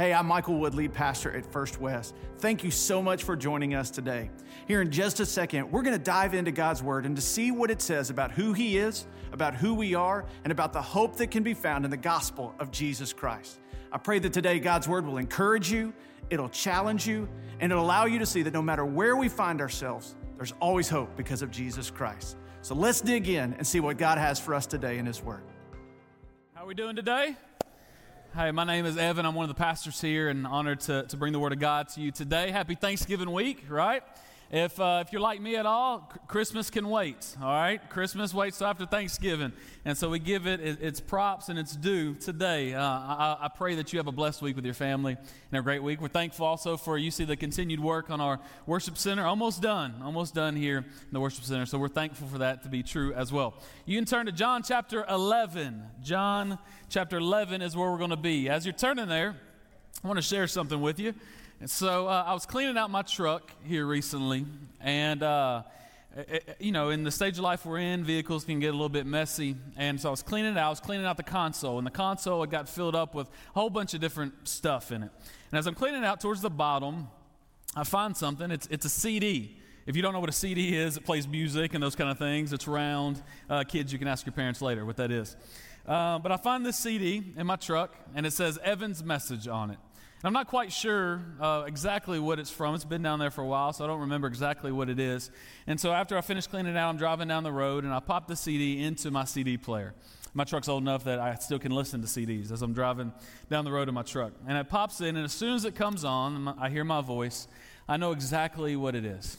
Hey, 0.00 0.14
I'm 0.14 0.24
Michael 0.24 0.56
Wood, 0.56 0.74
lead 0.74 0.94
pastor 0.94 1.30
at 1.30 1.44
First 1.44 1.78
West. 1.78 2.14
Thank 2.38 2.64
you 2.64 2.70
so 2.70 3.02
much 3.02 3.22
for 3.22 3.36
joining 3.36 3.74
us 3.74 3.90
today. 3.90 4.30
Here 4.66 4.80
in 4.80 4.90
just 4.90 5.20
a 5.20 5.26
second, 5.26 5.70
we're 5.70 5.82
going 5.82 5.94
to 5.94 6.02
dive 6.02 6.32
into 6.32 6.52
God's 6.52 6.82
Word 6.82 7.04
and 7.04 7.14
to 7.16 7.20
see 7.20 7.50
what 7.50 7.70
it 7.70 7.82
says 7.82 8.08
about 8.08 8.30
who 8.30 8.54
He 8.54 8.78
is, 8.78 9.06
about 9.30 9.54
who 9.54 9.74
we 9.74 9.94
are, 9.94 10.24
and 10.44 10.52
about 10.52 10.72
the 10.72 10.80
hope 10.80 11.16
that 11.16 11.30
can 11.30 11.42
be 11.42 11.52
found 11.52 11.84
in 11.84 11.90
the 11.90 11.98
gospel 11.98 12.54
of 12.58 12.70
Jesus 12.70 13.12
Christ. 13.12 13.60
I 13.92 13.98
pray 13.98 14.18
that 14.20 14.32
today 14.32 14.58
God's 14.58 14.88
Word 14.88 15.04
will 15.04 15.18
encourage 15.18 15.70
you, 15.70 15.92
it'll 16.30 16.48
challenge 16.48 17.06
you, 17.06 17.28
and 17.58 17.70
it'll 17.70 17.84
allow 17.84 18.06
you 18.06 18.18
to 18.20 18.26
see 18.26 18.40
that 18.40 18.54
no 18.54 18.62
matter 18.62 18.86
where 18.86 19.16
we 19.16 19.28
find 19.28 19.60
ourselves, 19.60 20.14
there's 20.38 20.54
always 20.60 20.88
hope 20.88 21.14
because 21.14 21.42
of 21.42 21.50
Jesus 21.50 21.90
Christ. 21.90 22.38
So 22.62 22.74
let's 22.74 23.02
dig 23.02 23.28
in 23.28 23.52
and 23.52 23.66
see 23.66 23.80
what 23.80 23.98
God 23.98 24.16
has 24.16 24.40
for 24.40 24.54
us 24.54 24.66
today 24.66 24.96
in 24.96 25.04
His 25.04 25.22
Word. 25.22 25.42
How 26.54 26.64
are 26.64 26.66
we 26.66 26.72
doing 26.72 26.96
today? 26.96 27.36
Hey, 28.32 28.52
my 28.52 28.62
name 28.62 28.86
is 28.86 28.96
Evan. 28.96 29.26
I'm 29.26 29.34
one 29.34 29.42
of 29.42 29.48
the 29.48 29.60
pastors 29.60 30.00
here 30.00 30.28
and 30.28 30.46
honored 30.46 30.78
to, 30.82 31.02
to 31.02 31.16
bring 31.16 31.32
the 31.32 31.40
Word 31.40 31.52
of 31.52 31.58
God 31.58 31.88
to 31.90 32.00
you 32.00 32.12
today. 32.12 32.52
Happy 32.52 32.76
Thanksgiving 32.76 33.32
week, 33.32 33.64
right? 33.68 34.04
If, 34.52 34.80
uh, 34.80 35.04
if 35.06 35.12
you're 35.12 35.20
like 35.20 35.40
me 35.40 35.54
at 35.54 35.64
all, 35.64 36.12
Christmas 36.26 36.70
can 36.70 36.88
wait, 36.90 37.36
all 37.40 37.52
right? 37.52 37.78
Christmas 37.88 38.34
waits 38.34 38.58
till 38.58 38.66
after 38.66 38.84
Thanksgiving. 38.84 39.52
And 39.84 39.96
so 39.96 40.10
we 40.10 40.18
give 40.18 40.48
it, 40.48 40.58
it 40.58 40.82
its 40.82 40.98
props 40.98 41.48
and 41.48 41.56
its 41.56 41.76
due 41.76 42.14
today. 42.14 42.74
Uh, 42.74 42.82
I, 42.82 43.36
I, 43.42 43.48
pray 43.48 43.76
that 43.76 43.92
you 43.92 44.00
have 44.00 44.08
a 44.08 44.12
blessed 44.12 44.42
week 44.42 44.56
with 44.56 44.64
your 44.64 44.74
family 44.74 45.16
and 45.52 45.58
a 45.60 45.62
great 45.62 45.84
week. 45.84 46.00
We're 46.00 46.08
thankful 46.08 46.46
also 46.46 46.76
for 46.76 46.98
you 46.98 47.12
see 47.12 47.24
the 47.24 47.36
continued 47.36 47.78
work 47.78 48.10
on 48.10 48.20
our 48.20 48.40
worship 48.66 48.98
center. 48.98 49.24
Almost 49.24 49.62
done, 49.62 49.94
almost 50.02 50.34
done 50.34 50.56
here 50.56 50.78
in 50.78 51.12
the 51.12 51.20
worship 51.20 51.44
center. 51.44 51.64
So 51.64 51.78
we're 51.78 51.86
thankful 51.86 52.26
for 52.26 52.38
that 52.38 52.64
to 52.64 52.68
be 52.68 52.82
true 52.82 53.14
as 53.14 53.32
well. 53.32 53.54
You 53.86 53.96
can 53.96 54.04
turn 54.04 54.26
to 54.26 54.32
John 54.32 54.64
chapter 54.64 55.06
11. 55.08 55.80
John 56.02 56.58
chapter 56.88 57.18
11 57.18 57.62
is 57.62 57.76
where 57.76 57.88
we're 57.88 57.98
going 57.98 58.10
to 58.10 58.16
be. 58.16 58.48
As 58.48 58.66
you're 58.66 58.72
turning 58.72 59.06
there, 59.06 59.36
I 60.02 60.08
want 60.08 60.18
to 60.18 60.22
share 60.22 60.48
something 60.48 60.80
with 60.80 60.98
you. 60.98 61.14
And 61.60 61.68
so 61.68 62.08
uh, 62.08 62.24
I 62.26 62.32
was 62.32 62.46
cleaning 62.46 62.78
out 62.78 62.90
my 62.90 63.02
truck 63.02 63.52
here 63.64 63.84
recently, 63.84 64.46
and 64.80 65.22
uh, 65.22 65.62
it, 66.16 66.56
you 66.58 66.72
know, 66.72 66.88
in 66.88 67.04
the 67.04 67.10
stage 67.10 67.36
of 67.36 67.44
life 67.44 67.66
we're 67.66 67.76
in, 67.76 68.02
vehicles 68.02 68.44
can 68.44 68.60
get 68.60 68.68
a 68.68 68.72
little 68.72 68.88
bit 68.88 69.04
messy. 69.04 69.56
And 69.76 70.00
so 70.00 70.08
I 70.08 70.10
was 70.10 70.22
cleaning 70.22 70.52
it 70.52 70.58
out. 70.58 70.66
I 70.68 70.70
was 70.70 70.80
cleaning 70.80 71.04
out 71.04 71.18
the 71.18 71.22
console, 71.22 71.76
and 71.76 71.86
the 71.86 71.90
console 71.90 72.40
had 72.40 72.50
got 72.50 72.66
filled 72.66 72.96
up 72.96 73.14
with 73.14 73.26
a 73.26 73.58
whole 73.58 73.68
bunch 73.68 73.92
of 73.92 74.00
different 74.00 74.48
stuff 74.48 74.90
in 74.90 75.02
it. 75.02 75.10
And 75.52 75.58
as 75.58 75.66
I'm 75.66 75.74
cleaning 75.74 76.02
it 76.02 76.06
out 76.06 76.22
towards 76.22 76.40
the 76.40 76.48
bottom, 76.48 77.08
I 77.76 77.84
find 77.84 78.16
something. 78.16 78.50
It's 78.50 78.66
it's 78.68 78.86
a 78.86 78.90
CD. 78.90 79.58
If 79.84 79.96
you 79.96 80.02
don't 80.02 80.14
know 80.14 80.20
what 80.20 80.30
a 80.30 80.32
CD 80.32 80.74
is, 80.74 80.96
it 80.96 81.04
plays 81.04 81.28
music 81.28 81.74
and 81.74 81.82
those 81.82 81.94
kind 81.94 82.10
of 82.10 82.16
things. 82.16 82.54
It's 82.54 82.68
round. 82.68 83.22
Uh, 83.50 83.64
kids, 83.64 83.92
you 83.92 83.98
can 83.98 84.08
ask 84.08 84.24
your 84.24 84.32
parents 84.32 84.62
later 84.62 84.86
what 84.86 84.96
that 84.96 85.10
is. 85.10 85.36
Uh, 85.86 86.18
but 86.20 86.32
I 86.32 86.38
find 86.38 86.64
this 86.64 86.78
CD 86.78 87.22
in 87.36 87.46
my 87.46 87.56
truck, 87.56 87.94
and 88.14 88.24
it 88.24 88.32
says 88.32 88.58
Evan's 88.64 89.04
message 89.04 89.46
on 89.46 89.70
it. 89.70 89.78
I'm 90.22 90.34
not 90.34 90.48
quite 90.48 90.70
sure 90.70 91.22
uh, 91.40 91.64
exactly 91.66 92.18
what 92.18 92.38
it's 92.38 92.50
from. 92.50 92.74
It's 92.74 92.84
been 92.84 93.00
down 93.00 93.18
there 93.18 93.30
for 93.30 93.40
a 93.40 93.46
while, 93.46 93.72
so 93.72 93.84
I 93.84 93.86
don't 93.86 94.00
remember 94.00 94.28
exactly 94.28 94.70
what 94.70 94.90
it 94.90 95.00
is. 95.00 95.30
And 95.66 95.80
so 95.80 95.92
after 95.92 96.18
I 96.18 96.20
finish 96.20 96.46
cleaning 96.46 96.74
it 96.74 96.76
out, 96.76 96.90
I'm 96.90 96.98
driving 96.98 97.26
down 97.26 97.42
the 97.42 97.52
road 97.52 97.84
and 97.84 97.94
I 97.94 98.00
pop 98.00 98.28
the 98.28 98.36
CD 98.36 98.82
into 98.82 99.10
my 99.10 99.24
CD 99.24 99.56
player. 99.56 99.94
My 100.34 100.44
truck's 100.44 100.68
old 100.68 100.82
enough 100.82 101.04
that 101.04 101.18
I 101.18 101.36
still 101.36 101.58
can 101.58 101.72
listen 101.72 102.02
to 102.02 102.06
CDs 102.06 102.52
as 102.52 102.60
I'm 102.60 102.74
driving 102.74 103.14
down 103.48 103.64
the 103.64 103.72
road 103.72 103.88
in 103.88 103.94
my 103.94 104.02
truck. 104.02 104.32
And 104.46 104.58
it 104.58 104.68
pops 104.68 105.00
in, 105.00 105.16
and 105.16 105.24
as 105.24 105.32
soon 105.32 105.54
as 105.54 105.64
it 105.64 105.74
comes 105.74 106.04
on, 106.04 106.54
I 106.60 106.68
hear 106.68 106.84
my 106.84 107.00
voice. 107.00 107.48
I 107.88 107.96
know 107.96 108.12
exactly 108.12 108.76
what 108.76 108.94
it 108.94 109.06
is. 109.06 109.38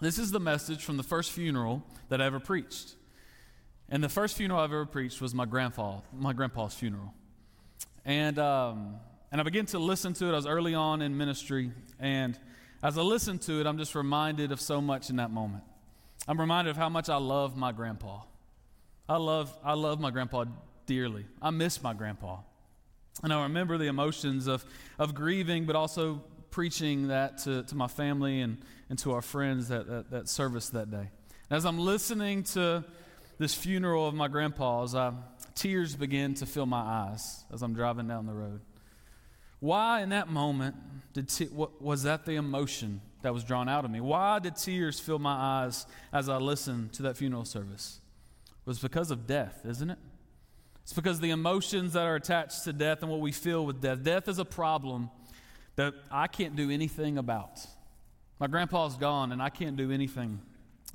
This 0.00 0.18
is 0.18 0.30
the 0.30 0.40
message 0.40 0.84
from 0.84 0.96
the 0.96 1.02
first 1.02 1.32
funeral 1.32 1.82
that 2.08 2.22
I 2.22 2.26
ever 2.26 2.38
preached. 2.38 2.94
And 3.88 4.02
the 4.02 4.08
first 4.08 4.36
funeral 4.36 4.60
I've 4.60 4.70
ever 4.70 4.86
preached 4.86 5.20
was 5.20 5.34
my 5.34 5.44
grandpa, 5.44 6.00
my 6.16 6.32
grandpa's 6.32 6.74
funeral. 6.74 7.12
And 8.04 8.38
um, 8.38 8.96
and 9.34 9.40
I 9.40 9.42
began 9.42 9.66
to 9.66 9.80
listen 9.80 10.12
to 10.14 10.26
it. 10.26 10.30
I 10.30 10.36
was 10.36 10.46
early 10.46 10.76
on 10.76 11.02
in 11.02 11.16
ministry. 11.16 11.72
And 11.98 12.38
as 12.84 12.96
I 12.96 13.02
listened 13.02 13.42
to 13.42 13.60
it, 13.60 13.66
I'm 13.66 13.78
just 13.78 13.96
reminded 13.96 14.52
of 14.52 14.60
so 14.60 14.80
much 14.80 15.10
in 15.10 15.16
that 15.16 15.32
moment. 15.32 15.64
I'm 16.28 16.38
reminded 16.38 16.70
of 16.70 16.76
how 16.76 16.88
much 16.88 17.08
I 17.08 17.16
love 17.16 17.56
my 17.56 17.72
grandpa. 17.72 18.20
I 19.08 19.16
love, 19.16 19.52
I 19.64 19.72
love 19.72 19.98
my 19.98 20.12
grandpa 20.12 20.44
dearly. 20.86 21.26
I 21.42 21.50
miss 21.50 21.82
my 21.82 21.94
grandpa. 21.94 22.42
And 23.24 23.32
I 23.32 23.42
remember 23.42 23.76
the 23.76 23.88
emotions 23.88 24.46
of, 24.46 24.64
of 25.00 25.16
grieving, 25.16 25.64
but 25.64 25.74
also 25.74 26.22
preaching 26.52 27.08
that 27.08 27.38
to, 27.38 27.64
to 27.64 27.74
my 27.74 27.88
family 27.88 28.40
and, 28.40 28.58
and 28.88 28.96
to 29.00 29.14
our 29.14 29.22
friends 29.22 29.66
that, 29.66 29.88
that, 29.88 30.10
that 30.12 30.28
service 30.28 30.68
that 30.68 30.92
day. 30.92 31.10
As 31.50 31.66
I'm 31.66 31.80
listening 31.80 32.44
to 32.52 32.84
this 33.38 33.52
funeral 33.52 34.06
of 34.06 34.14
my 34.14 34.28
grandpa's, 34.28 34.94
I, 34.94 35.12
tears 35.56 35.96
begin 35.96 36.34
to 36.34 36.46
fill 36.46 36.66
my 36.66 36.78
eyes 37.08 37.44
as 37.52 37.62
I'm 37.62 37.74
driving 37.74 38.06
down 38.06 38.26
the 38.26 38.32
road. 38.32 38.60
Why, 39.60 40.02
in 40.02 40.10
that 40.10 40.28
moment, 40.28 40.76
did 41.12 41.28
te- 41.28 41.48
was 41.52 42.02
that 42.02 42.26
the 42.26 42.34
emotion 42.34 43.00
that 43.22 43.32
was 43.32 43.44
drawn 43.44 43.68
out 43.68 43.84
of 43.84 43.90
me? 43.90 44.00
Why 44.00 44.38
did 44.38 44.56
tears 44.56 45.00
fill 45.00 45.18
my 45.18 45.32
eyes 45.32 45.86
as 46.12 46.28
I 46.28 46.36
listened 46.36 46.92
to 46.94 47.02
that 47.02 47.16
funeral 47.16 47.44
service? 47.44 48.00
It 48.46 48.66
was 48.66 48.78
because 48.78 49.10
of 49.10 49.26
death, 49.26 49.64
isn't 49.66 49.90
it? 49.90 49.98
It's 50.82 50.92
because 50.92 51.20
the 51.20 51.30
emotions 51.30 51.94
that 51.94 52.04
are 52.04 52.16
attached 52.16 52.64
to 52.64 52.72
death 52.72 53.02
and 53.02 53.10
what 53.10 53.20
we 53.20 53.32
feel 53.32 53.64
with 53.64 53.80
death. 53.80 54.02
Death 54.02 54.28
is 54.28 54.38
a 54.38 54.44
problem 54.44 55.10
that 55.76 55.94
I 56.10 56.26
can't 56.26 56.56
do 56.56 56.70
anything 56.70 57.16
about. 57.16 57.66
My 58.38 58.46
grandpa's 58.46 58.96
gone, 58.96 59.32
and 59.32 59.40
I 59.40 59.48
can't 59.48 59.76
do 59.76 59.90
anything 59.90 60.40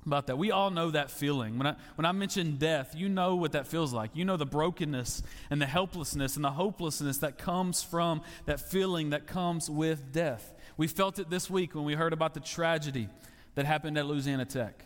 about 0.05 0.27
that. 0.27 0.37
We 0.37 0.51
all 0.51 0.71
know 0.71 0.91
that 0.91 1.11
feeling. 1.11 1.57
When 1.57 1.67
I, 1.67 1.75
when 1.95 2.05
I 2.05 2.11
mention 2.11 2.57
death, 2.57 2.93
you 2.95 3.09
know 3.09 3.35
what 3.35 3.51
that 3.51 3.67
feels 3.67 3.93
like. 3.93 4.11
You 4.13 4.25
know 4.25 4.37
the 4.37 4.45
brokenness 4.45 5.23
and 5.49 5.61
the 5.61 5.65
helplessness 5.65 6.35
and 6.35 6.45
the 6.45 6.51
hopelessness 6.51 7.19
that 7.19 7.37
comes 7.37 7.83
from 7.83 8.21
that 8.45 8.59
feeling 8.59 9.11
that 9.11 9.27
comes 9.27 9.69
with 9.69 10.11
death. 10.11 10.53
We 10.77 10.87
felt 10.87 11.19
it 11.19 11.29
this 11.29 11.49
week 11.49 11.75
when 11.75 11.85
we 11.85 11.93
heard 11.93 12.13
about 12.13 12.33
the 12.33 12.39
tragedy 12.39 13.09
that 13.55 13.65
happened 13.65 13.97
at 13.97 14.05
Louisiana 14.05 14.45
Tech. 14.45 14.85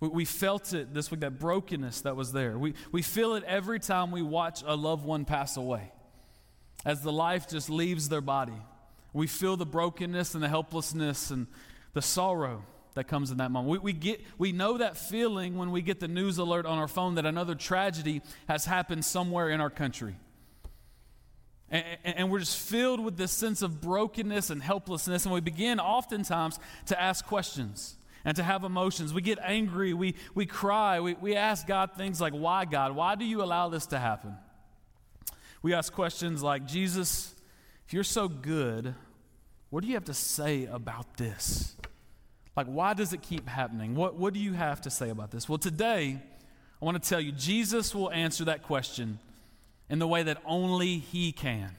We, 0.00 0.08
we 0.08 0.24
felt 0.24 0.72
it 0.72 0.92
this 0.92 1.10
week, 1.10 1.20
that 1.20 1.38
brokenness 1.38 2.02
that 2.02 2.16
was 2.16 2.32
there. 2.32 2.58
We, 2.58 2.74
we 2.92 3.02
feel 3.02 3.34
it 3.34 3.44
every 3.44 3.80
time 3.80 4.10
we 4.10 4.22
watch 4.22 4.62
a 4.66 4.74
loved 4.74 5.04
one 5.04 5.24
pass 5.24 5.56
away. 5.56 5.92
As 6.84 7.00
the 7.00 7.12
life 7.12 7.48
just 7.48 7.70
leaves 7.70 8.08
their 8.08 8.20
body, 8.20 8.60
we 9.12 9.26
feel 9.26 9.56
the 9.56 9.64
brokenness 9.64 10.34
and 10.34 10.42
the 10.42 10.48
helplessness 10.48 11.30
and 11.30 11.46
the 11.92 12.02
sorrow 12.02 12.64
that 12.94 13.08
comes 13.08 13.30
in 13.30 13.38
that 13.38 13.50
moment. 13.50 13.70
We, 13.70 13.78
we, 13.78 13.92
get, 13.92 14.20
we 14.38 14.52
know 14.52 14.78
that 14.78 14.96
feeling 14.96 15.56
when 15.56 15.70
we 15.70 15.82
get 15.82 16.00
the 16.00 16.08
news 16.08 16.38
alert 16.38 16.64
on 16.66 16.78
our 16.78 16.88
phone 16.88 17.16
that 17.16 17.26
another 17.26 17.54
tragedy 17.54 18.22
has 18.48 18.64
happened 18.64 19.04
somewhere 19.04 19.50
in 19.50 19.60
our 19.60 19.70
country. 19.70 20.16
And, 21.70 21.84
and, 22.04 22.30
we're 22.30 22.38
just 22.38 22.58
filled 22.58 23.00
with 23.00 23.16
this 23.16 23.32
sense 23.32 23.62
of 23.62 23.80
brokenness 23.80 24.50
and 24.50 24.62
helplessness, 24.62 25.24
and 25.24 25.34
we 25.34 25.40
begin 25.40 25.80
oftentimes 25.80 26.60
to 26.86 27.00
ask 27.00 27.26
questions 27.26 27.96
and 28.24 28.36
to 28.36 28.42
have 28.42 28.64
emotions. 28.64 29.12
We 29.12 29.22
get 29.22 29.38
angry, 29.42 29.92
we, 29.92 30.14
we 30.34 30.46
cry, 30.46 31.00
we, 31.00 31.14
we 31.14 31.34
ask 31.34 31.66
God 31.66 31.92
things 31.96 32.20
like, 32.20 32.32
Why, 32.32 32.64
God? 32.64 32.94
Why 32.94 33.16
do 33.16 33.24
you 33.24 33.42
allow 33.42 33.70
this 33.70 33.86
to 33.86 33.98
happen? 33.98 34.36
We 35.62 35.74
ask 35.74 35.92
questions 35.92 36.42
like, 36.42 36.66
Jesus, 36.66 37.34
if 37.86 37.94
you're 37.94 38.04
so 38.04 38.28
good, 38.28 38.94
what 39.70 39.82
do 39.82 39.88
you 39.88 39.94
have 39.94 40.04
to 40.04 40.14
say 40.14 40.66
about 40.66 41.16
this? 41.16 41.74
Like, 42.56 42.66
why 42.66 42.94
does 42.94 43.12
it 43.12 43.22
keep 43.22 43.48
happening? 43.48 43.94
What, 43.94 44.14
what 44.16 44.32
do 44.32 44.40
you 44.40 44.52
have 44.52 44.80
to 44.82 44.90
say 44.90 45.10
about 45.10 45.30
this? 45.30 45.48
Well, 45.48 45.58
today, 45.58 46.20
I 46.80 46.84
want 46.84 47.02
to 47.02 47.08
tell 47.08 47.20
you, 47.20 47.32
Jesus 47.32 47.94
will 47.94 48.10
answer 48.12 48.44
that 48.44 48.62
question 48.62 49.18
in 49.90 49.98
the 49.98 50.06
way 50.06 50.22
that 50.22 50.40
only 50.46 50.98
He 50.98 51.32
can. 51.32 51.70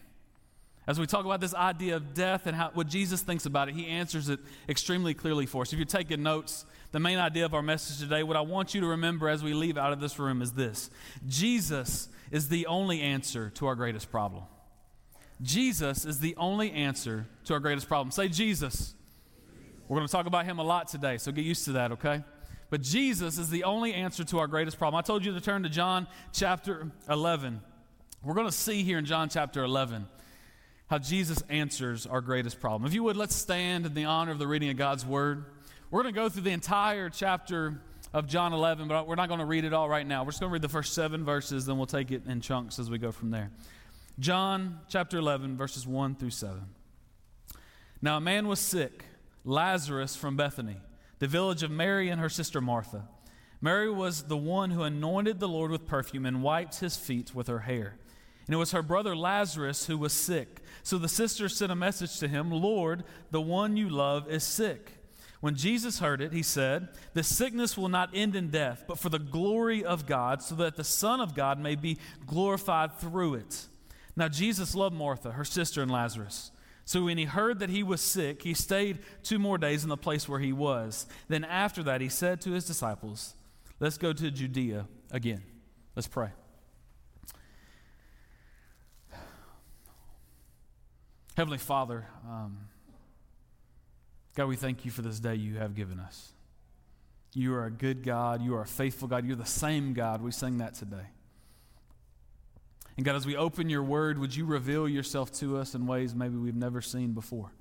As 0.87 0.99
we 0.99 1.07
talk 1.07 1.25
about 1.25 1.41
this 1.41 1.55
idea 1.55 1.95
of 1.95 2.13
death 2.13 2.45
and 2.45 2.55
how, 2.55 2.69
what 2.73 2.87
Jesus 2.87 3.21
thinks 3.21 3.45
about 3.45 3.69
it, 3.69 3.75
He 3.75 3.87
answers 3.87 4.29
it 4.29 4.39
extremely 4.69 5.13
clearly 5.13 5.45
for 5.45 5.61
us. 5.61 5.71
If 5.71 5.79
you're 5.79 5.85
taking 5.85 6.21
notes, 6.21 6.65
the 6.91 6.99
main 6.99 7.17
idea 7.17 7.45
of 7.45 7.53
our 7.53 7.63
message 7.63 7.97
today, 7.97 8.23
what 8.23 8.37
I 8.37 8.41
want 8.41 8.73
you 8.73 8.81
to 8.81 8.87
remember 8.87 9.29
as 9.29 9.43
we 9.43 9.53
leave 9.53 9.77
out 9.77 9.93
of 9.93 9.99
this 9.99 10.19
room 10.19 10.41
is 10.41 10.51
this 10.51 10.89
Jesus 11.27 12.09
is 12.31 12.49
the 12.49 12.67
only 12.67 13.01
answer 13.01 13.49
to 13.51 13.65
our 13.67 13.75
greatest 13.75 14.11
problem. 14.11 14.43
Jesus 15.41 16.05
is 16.05 16.19
the 16.19 16.35
only 16.37 16.71
answer 16.71 17.27
to 17.45 17.53
our 17.53 17.59
greatest 17.59 17.87
problem. 17.87 18.11
Say, 18.11 18.27
Jesus. 18.27 18.93
We're 19.87 19.97
going 19.97 20.07
to 20.07 20.11
talk 20.11 20.25
about 20.25 20.45
him 20.45 20.57
a 20.57 20.63
lot 20.63 20.87
today, 20.87 21.17
so 21.17 21.31
get 21.31 21.45
used 21.45 21.65
to 21.65 21.73
that, 21.73 21.91
okay? 21.91 22.23
But 22.71 22.81
Jesus 22.81 23.37
is 23.37 23.51
the 23.51 23.65
only 23.65 23.93
answer 23.93 24.23
to 24.23 24.39
our 24.39 24.47
greatest 24.47 24.79
problem. 24.79 24.97
I 24.97 25.03
told 25.03 25.23
you 25.23 25.33
to 25.33 25.41
turn 25.41 25.61
to 25.63 25.69
John 25.69 26.07
chapter 26.33 26.91
11. 27.07 27.61
We're 28.23 28.33
going 28.33 28.47
to 28.47 28.51
see 28.51 28.83
here 28.83 28.97
in 28.97 29.05
John 29.05 29.29
chapter 29.29 29.63
11 29.63 30.07
how 30.87 30.97
Jesus 30.97 31.43
answers 31.49 32.07
our 32.07 32.21
greatest 32.21 32.59
problem. 32.59 32.87
If 32.87 32.95
you 32.95 33.03
would, 33.03 33.15
let's 33.15 33.35
stand 33.35 33.85
in 33.85 33.93
the 33.93 34.05
honor 34.05 34.31
of 34.31 34.39
the 34.39 34.47
reading 34.47 34.69
of 34.69 34.77
God's 34.77 35.05
word. 35.05 35.45
We're 35.91 36.01
going 36.01 36.13
to 36.13 36.19
go 36.19 36.29
through 36.29 36.43
the 36.43 36.51
entire 36.51 37.09
chapter 37.09 37.79
of 38.11 38.27
John 38.27 38.53
11, 38.53 38.87
but 38.87 39.07
we're 39.07 39.15
not 39.15 39.27
going 39.27 39.39
to 39.39 39.45
read 39.45 39.65
it 39.65 39.73
all 39.73 39.87
right 39.87 40.05
now. 40.05 40.23
We're 40.23 40.31
just 40.31 40.39
going 40.39 40.49
to 40.49 40.53
read 40.53 40.61
the 40.63 40.69
first 40.69 40.93
seven 40.93 41.23
verses, 41.23 41.67
then 41.67 41.77
we'll 41.77 41.85
take 41.85 42.11
it 42.11 42.23
in 42.25 42.41
chunks 42.41 42.79
as 42.79 42.89
we 42.89 42.97
go 42.97 43.11
from 43.11 43.29
there. 43.29 43.51
John 44.17 44.79
chapter 44.89 45.17
11, 45.19 45.57
verses 45.57 45.85
1 45.85 46.15
through 46.15 46.31
7. 46.31 46.59
Now, 48.01 48.17
a 48.17 48.21
man 48.21 48.47
was 48.47 48.59
sick 48.59 49.05
Lazarus 49.45 50.15
from 50.15 50.35
Bethany, 50.35 50.77
the 51.19 51.27
village 51.27 51.63
of 51.63 51.71
Mary 51.71 52.09
and 52.09 52.19
her 52.19 52.29
sister 52.29 52.59
Martha. 52.59 53.07
Mary 53.61 53.89
was 53.89 54.23
the 54.23 54.37
one 54.37 54.71
who 54.71 54.83
anointed 54.83 55.39
the 55.39 55.47
Lord 55.47 55.71
with 55.71 55.87
perfume 55.87 56.25
and 56.25 56.43
wiped 56.43 56.79
his 56.79 56.97
feet 56.97 57.33
with 57.33 57.47
her 57.47 57.59
hair. 57.59 57.95
And 58.47 58.53
it 58.53 58.57
was 58.57 58.71
her 58.71 58.83
brother 58.83 59.15
Lazarus 59.15 59.85
who 59.85 59.97
was 59.97 60.13
sick. 60.13 60.61
So 60.83 60.97
the 60.97 61.07
sister 61.07 61.47
sent 61.47 61.71
a 61.71 61.75
message 61.75 62.19
to 62.19 62.27
him 62.27 62.51
Lord, 62.51 63.03
the 63.31 63.41
one 63.41 63.77
you 63.77 63.89
love 63.89 64.29
is 64.29 64.43
sick. 64.43 64.91
When 65.41 65.55
Jesus 65.55 65.99
heard 65.99 66.21
it, 66.21 66.33
he 66.33 66.43
said, 66.43 66.89
The 67.13 67.23
sickness 67.23 67.77
will 67.77 67.89
not 67.89 68.09
end 68.13 68.35
in 68.35 68.49
death, 68.49 68.85
but 68.87 68.97
for 68.97 69.09
the 69.09 69.19
glory 69.19 69.85
of 69.85 70.07
God, 70.07 70.41
so 70.41 70.55
that 70.55 70.75
the 70.75 70.83
Son 70.83 71.21
of 71.21 71.35
God 71.35 71.59
may 71.59 71.75
be 71.75 71.97
glorified 72.25 72.97
through 72.97 73.35
it. 73.35 73.67
Now, 74.15 74.27
Jesus 74.27 74.75
loved 74.75 74.95
Martha, 74.95 75.31
her 75.31 75.45
sister, 75.45 75.81
and 75.81 75.91
Lazarus. 75.91 76.51
So 76.85 77.05
when 77.05 77.17
he 77.17 77.25
heard 77.25 77.59
that 77.59 77.69
he 77.69 77.81
was 77.81 77.99
sick, 77.99 78.43
he 78.43 78.53
stayed 78.53 78.99
two 79.23 79.39
more 79.39 79.57
days 79.57 79.83
in 79.83 79.89
the 79.89 79.97
place 79.97 80.29
where 80.29 80.39
he 80.39 80.53
was. 80.53 81.07
Then 81.27 81.43
after 81.43 81.81
that, 81.83 81.99
he 81.99 82.09
said 82.09 82.41
to 82.41 82.51
his 82.51 82.65
disciples, 82.65 83.33
Let's 83.79 83.97
go 83.97 84.13
to 84.13 84.31
Judea 84.31 84.87
again. 85.11 85.43
Let's 85.95 86.07
pray. 86.07 86.29
Heavenly 91.35 91.57
Father, 91.57 92.07
um, 92.25 92.57
God, 94.35 94.47
we 94.47 94.55
thank 94.55 94.85
you 94.85 94.91
for 94.91 95.01
this 95.01 95.19
day 95.19 95.35
you 95.35 95.55
have 95.57 95.75
given 95.75 95.99
us. 95.99 96.31
You 97.33 97.53
are 97.55 97.65
a 97.65 97.71
good 97.71 98.03
God. 98.03 98.41
You 98.41 98.55
are 98.55 98.61
a 98.61 98.67
faithful 98.67 99.07
God. 99.07 99.25
You're 99.25 99.35
the 99.35 99.45
same 99.45 99.93
God. 99.93 100.21
We 100.21 100.31
sing 100.31 100.59
that 100.59 100.75
today. 100.75 101.07
And 102.97 103.05
God, 103.05 103.15
as 103.15 103.25
we 103.25 103.35
open 103.35 103.69
your 103.69 103.83
word, 103.83 104.17
would 104.17 104.35
you 104.35 104.45
reveal 104.45 104.87
yourself 104.87 105.31
to 105.39 105.57
us 105.57 105.75
in 105.75 105.85
ways 105.85 106.15
maybe 106.15 106.37
we've 106.37 106.55
never 106.55 106.81
seen 106.81 107.11
before? 107.11 107.51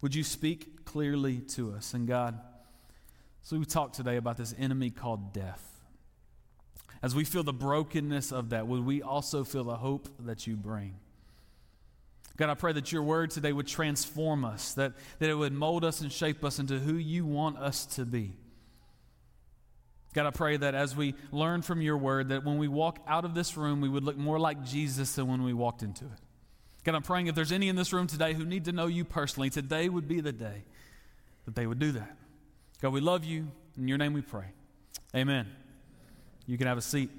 Would 0.00 0.14
you 0.14 0.22
speak 0.22 0.84
clearly 0.84 1.38
to 1.40 1.72
us? 1.72 1.92
And 1.92 2.06
God, 2.06 2.38
so 3.42 3.58
we 3.58 3.64
talk 3.64 3.92
today 3.92 4.16
about 4.16 4.36
this 4.36 4.54
enemy 4.58 4.90
called 4.90 5.32
death. 5.32 5.64
As 7.02 7.14
we 7.14 7.24
feel 7.24 7.42
the 7.42 7.52
brokenness 7.52 8.32
of 8.32 8.50
that, 8.50 8.66
would 8.66 8.84
we 8.84 9.02
also 9.02 9.44
feel 9.44 9.64
the 9.64 9.76
hope 9.76 10.08
that 10.20 10.46
you 10.46 10.56
bring? 10.56 10.94
God, 12.36 12.50
I 12.50 12.54
pray 12.54 12.72
that 12.72 12.92
your 12.92 13.02
word 13.02 13.32
today 13.32 13.52
would 13.52 13.66
transform 13.66 14.44
us, 14.44 14.74
that, 14.74 14.92
that 15.18 15.28
it 15.28 15.34
would 15.34 15.52
mold 15.52 15.84
us 15.84 16.00
and 16.00 16.12
shape 16.12 16.44
us 16.44 16.60
into 16.60 16.78
who 16.78 16.94
you 16.94 17.26
want 17.26 17.58
us 17.58 17.84
to 17.86 18.04
be. 18.04 18.32
God, 20.18 20.26
I 20.26 20.30
pray 20.30 20.56
that 20.56 20.74
as 20.74 20.96
we 20.96 21.14
learn 21.30 21.62
from 21.62 21.80
your 21.80 21.96
word, 21.96 22.30
that 22.30 22.44
when 22.44 22.58
we 22.58 22.66
walk 22.66 22.98
out 23.06 23.24
of 23.24 23.34
this 23.34 23.56
room, 23.56 23.80
we 23.80 23.88
would 23.88 24.02
look 24.02 24.16
more 24.16 24.36
like 24.36 24.64
Jesus 24.64 25.14
than 25.14 25.28
when 25.28 25.44
we 25.44 25.52
walked 25.52 25.84
into 25.84 26.06
it. 26.06 26.20
God, 26.82 26.96
I'm 26.96 27.04
praying 27.04 27.28
if 27.28 27.36
there's 27.36 27.52
any 27.52 27.68
in 27.68 27.76
this 27.76 27.92
room 27.92 28.08
today 28.08 28.34
who 28.34 28.44
need 28.44 28.64
to 28.64 28.72
know 28.72 28.88
you 28.88 29.04
personally, 29.04 29.48
today 29.48 29.88
would 29.88 30.08
be 30.08 30.20
the 30.20 30.32
day 30.32 30.64
that 31.44 31.54
they 31.54 31.68
would 31.68 31.78
do 31.78 31.92
that. 31.92 32.16
God, 32.82 32.92
we 32.92 33.00
love 33.00 33.22
you. 33.22 33.46
In 33.76 33.86
your 33.86 33.96
name 33.96 34.12
we 34.12 34.20
pray. 34.20 34.46
Amen. 35.14 35.46
You 36.48 36.58
can 36.58 36.66
have 36.66 36.78
a 36.78 36.82
seat. 36.82 37.10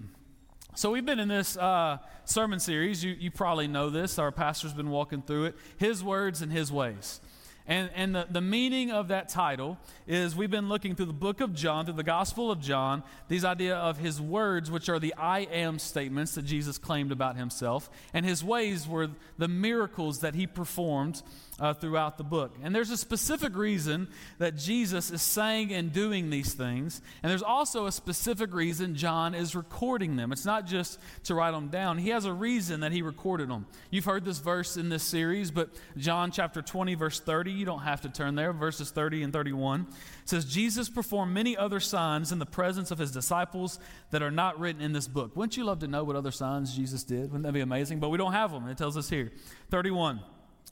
So, 0.76 0.92
we've 0.92 1.06
been 1.06 1.20
in 1.20 1.30
this 1.30 1.56
uh, 1.56 2.00
sermon 2.26 2.60
series. 2.60 3.02
You, 3.02 3.16
you 3.18 3.32
probably 3.32 3.70
know 3.70 3.90
this. 3.90 4.20
Our 4.20 4.34
pastor's 4.34 4.74
been 4.74 4.90
walking 4.90 5.22
through 5.22 5.46
it 5.46 5.56
His 5.78 6.04
words 6.04 6.42
and 6.42 6.52
His 6.52 6.70
ways. 6.70 7.22
And, 7.70 7.92
and 7.94 8.16
the, 8.16 8.26
the 8.28 8.42
meaning 8.42 8.90
of 8.90 9.10
that 9.10 9.30
title 9.30 9.78
is 10.08 10.36
we've 10.36 10.50
been 10.50 10.70
looking 10.70 10.96
through 10.96 11.06
the 11.06 11.14
book 11.14 11.40
of 11.40 11.54
John, 11.54 11.86
through 11.86 11.94
the 11.94 12.04
Gospel 12.04 12.50
of 12.50 12.60
John, 12.60 13.04
these 13.28 13.46
idea 13.46 13.76
of 13.76 14.00
his 14.00 14.20
words, 14.20 14.72
which 14.72 14.90
are 14.90 14.98
the 14.98 15.14
I 15.16 15.42
am 15.42 15.78
statements 15.78 16.34
that 16.34 16.46
Jesus 16.46 16.80
claimed 16.80 17.12
about 17.12 17.38
himself, 17.38 17.88
and 18.12 18.26
his 18.26 18.44
ways 18.44 18.88
were 18.88 19.10
the 19.38 19.48
miracles 19.48 20.22
that 20.22 20.34
he 20.34 20.48
performed 20.48 21.22
uh, 21.60 21.74
throughout 21.74 22.18
the 22.18 22.24
book. 22.24 22.56
And 22.64 22.74
there's 22.74 22.90
a 22.90 22.98
specific 22.98 23.56
reason 23.56 24.08
that 24.38 24.56
Jesus 24.56 25.12
is 25.12 25.22
saying 25.22 25.74
and 25.74 25.92
doing 25.92 26.30
these 26.30 26.54
things, 26.54 27.02
and 27.24 27.30
there's 27.30 27.44
also 27.44 27.86
a 27.86 27.92
specific 27.92 28.54
reason 28.54 28.96
John 28.96 29.36
is 29.36 29.56
recording 29.56 30.16
them. 30.16 30.32
It's 30.32 30.46
not 30.46 30.66
just 30.66 31.00
to 31.24 31.36
write 31.36 31.52
them 31.52 31.70
down, 31.70 31.98
he 31.98 32.10
has 32.10 32.26
a 32.26 32.34
reason 32.34 32.82
that 32.82 32.92
he 32.92 33.02
recorded 33.02 33.50
them. 33.50 33.66
You've 33.90 34.06
heard 34.06 34.26
this 34.26 34.40
verse 34.40 34.78
in 34.78 34.90
this 34.90 35.04
series, 35.04 35.52
but 35.52 35.70
John 35.98 36.32
chapter 36.32 36.62
20, 36.62 36.96
verse 36.96 37.20
30, 37.20 37.52
you 37.52 37.66
don't 37.66 37.82
have 37.82 38.02
to 38.02 38.10
turn 38.10 38.36
there, 38.36 38.54
verses 38.54 38.92
30 38.92 39.24
and 39.24 39.34
31 39.34 39.88
says, 40.30 40.46
Jesus 40.46 40.90
performed 40.90 41.34
many 41.34 41.58
other 41.58 41.80
signs 41.80 42.32
in 42.32 42.40
the 42.40 42.46
presence 42.46 42.92
of 42.92 43.00
his 43.00 43.12
disciples 43.12 43.80
that 44.12 44.22
are 44.22 44.32
not 44.32 44.60
written 44.60 44.82
in 44.82 44.94
this 44.94 45.08
book. 45.08 45.36
Wouldn't 45.36 45.58
you 45.58 45.64
love 45.64 45.80
to 45.80 45.88
know 45.88 46.04
what 46.04 46.16
other 46.16 46.32
signs 46.32 46.76
Jesus 46.76 47.04
did? 47.04 47.24
Wouldn't 47.24 47.44
that 47.44 47.54
be 47.54 47.62
amazing? 47.62 48.00
But 48.00 48.10
we 48.10 48.18
don't 48.18 48.34
have 48.34 48.52
them. 48.52 48.68
It 48.68 48.78
tells 48.78 48.96
us 48.96 49.10
here. 49.10 49.32
31. 49.72 50.22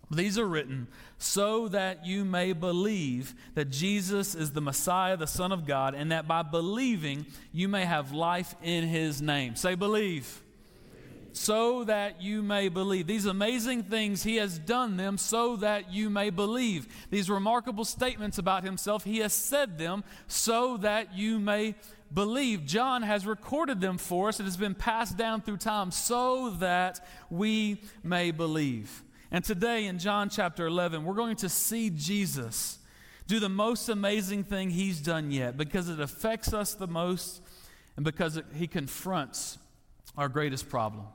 These 0.09 0.37
are 0.37 0.47
written 0.47 0.87
so 1.17 1.67
that 1.67 2.05
you 2.05 2.23
may 2.23 2.53
believe 2.53 3.35
that 3.55 3.69
Jesus 3.69 4.35
is 4.35 4.51
the 4.51 4.61
Messiah, 4.61 5.17
the 5.17 5.27
Son 5.27 5.51
of 5.51 5.65
God, 5.65 5.95
and 5.95 6.11
that 6.11 6.27
by 6.27 6.43
believing 6.43 7.25
you 7.51 7.67
may 7.67 7.83
have 7.83 8.13
life 8.13 8.55
in 8.63 8.87
his 8.87 9.21
name. 9.21 9.55
Say, 9.55 9.75
believe. 9.75 10.41
So 11.33 11.83
that 11.83 12.21
you 12.21 12.41
may 12.41 12.69
believe. 12.69 13.05
These 13.05 13.25
amazing 13.25 13.83
things, 13.83 14.23
he 14.23 14.37
has 14.37 14.57
done 14.57 14.97
them 14.97 15.17
so 15.17 15.57
that 15.57 15.91
you 15.91 16.09
may 16.09 16.29
believe. 16.29 16.87
These 17.11 17.29
remarkable 17.29 17.85
statements 17.85 18.37
about 18.37 18.63
himself, 18.63 19.03
he 19.03 19.17
has 19.19 19.33
said 19.33 19.77
them 19.77 20.03
so 20.27 20.77
that 20.77 21.15
you 21.15 21.37
may 21.37 21.75
believe. 22.13 22.65
John 22.65 23.03
has 23.03 23.27
recorded 23.27 23.81
them 23.81 23.97
for 23.97 24.29
us. 24.29 24.39
It 24.39 24.43
has 24.43 24.57
been 24.57 24.73
passed 24.73 25.17
down 25.17 25.41
through 25.41 25.57
time 25.57 25.91
so 25.91 26.51
that 26.51 27.05
we 27.29 27.81
may 28.03 28.31
believe. 28.31 29.03
And 29.31 29.43
today 29.43 29.85
in 29.85 29.99
John 29.99 30.29
chapter 30.29 30.67
11, 30.67 31.03
we're 31.03 31.13
going 31.13 31.35
to 31.37 31.49
see 31.49 31.89
Jesus 31.89 32.79
do 33.27 33.39
the 33.39 33.49
most 33.49 33.89
amazing 33.89 34.45
thing 34.45 34.69
he's 34.69 35.01
done 35.01 35.31
yet 35.31 35.57
because 35.57 35.89
it 35.89 35.99
affects 35.99 36.53
us 36.53 36.73
the 36.73 36.87
most 36.87 37.41
and 37.97 38.05
because 38.05 38.37
it, 38.37 38.45
he 38.55 38.67
confronts 38.67 39.57
our 40.17 40.29
greatest 40.29 40.69
problem. 40.69 41.05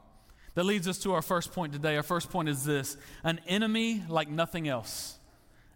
That 0.55 0.65
leads 0.65 0.87
us 0.87 0.99
to 0.99 1.15
our 1.15 1.23
first 1.23 1.53
point 1.53 1.73
today. 1.73 1.97
Our 1.97 2.03
first 2.03 2.29
point 2.29 2.51
is 2.51 2.65
this 2.65 2.99
an 3.25 3.41
enemy 3.47 4.03
like 4.09 4.29
nothing 4.29 4.69
else. 4.69 5.17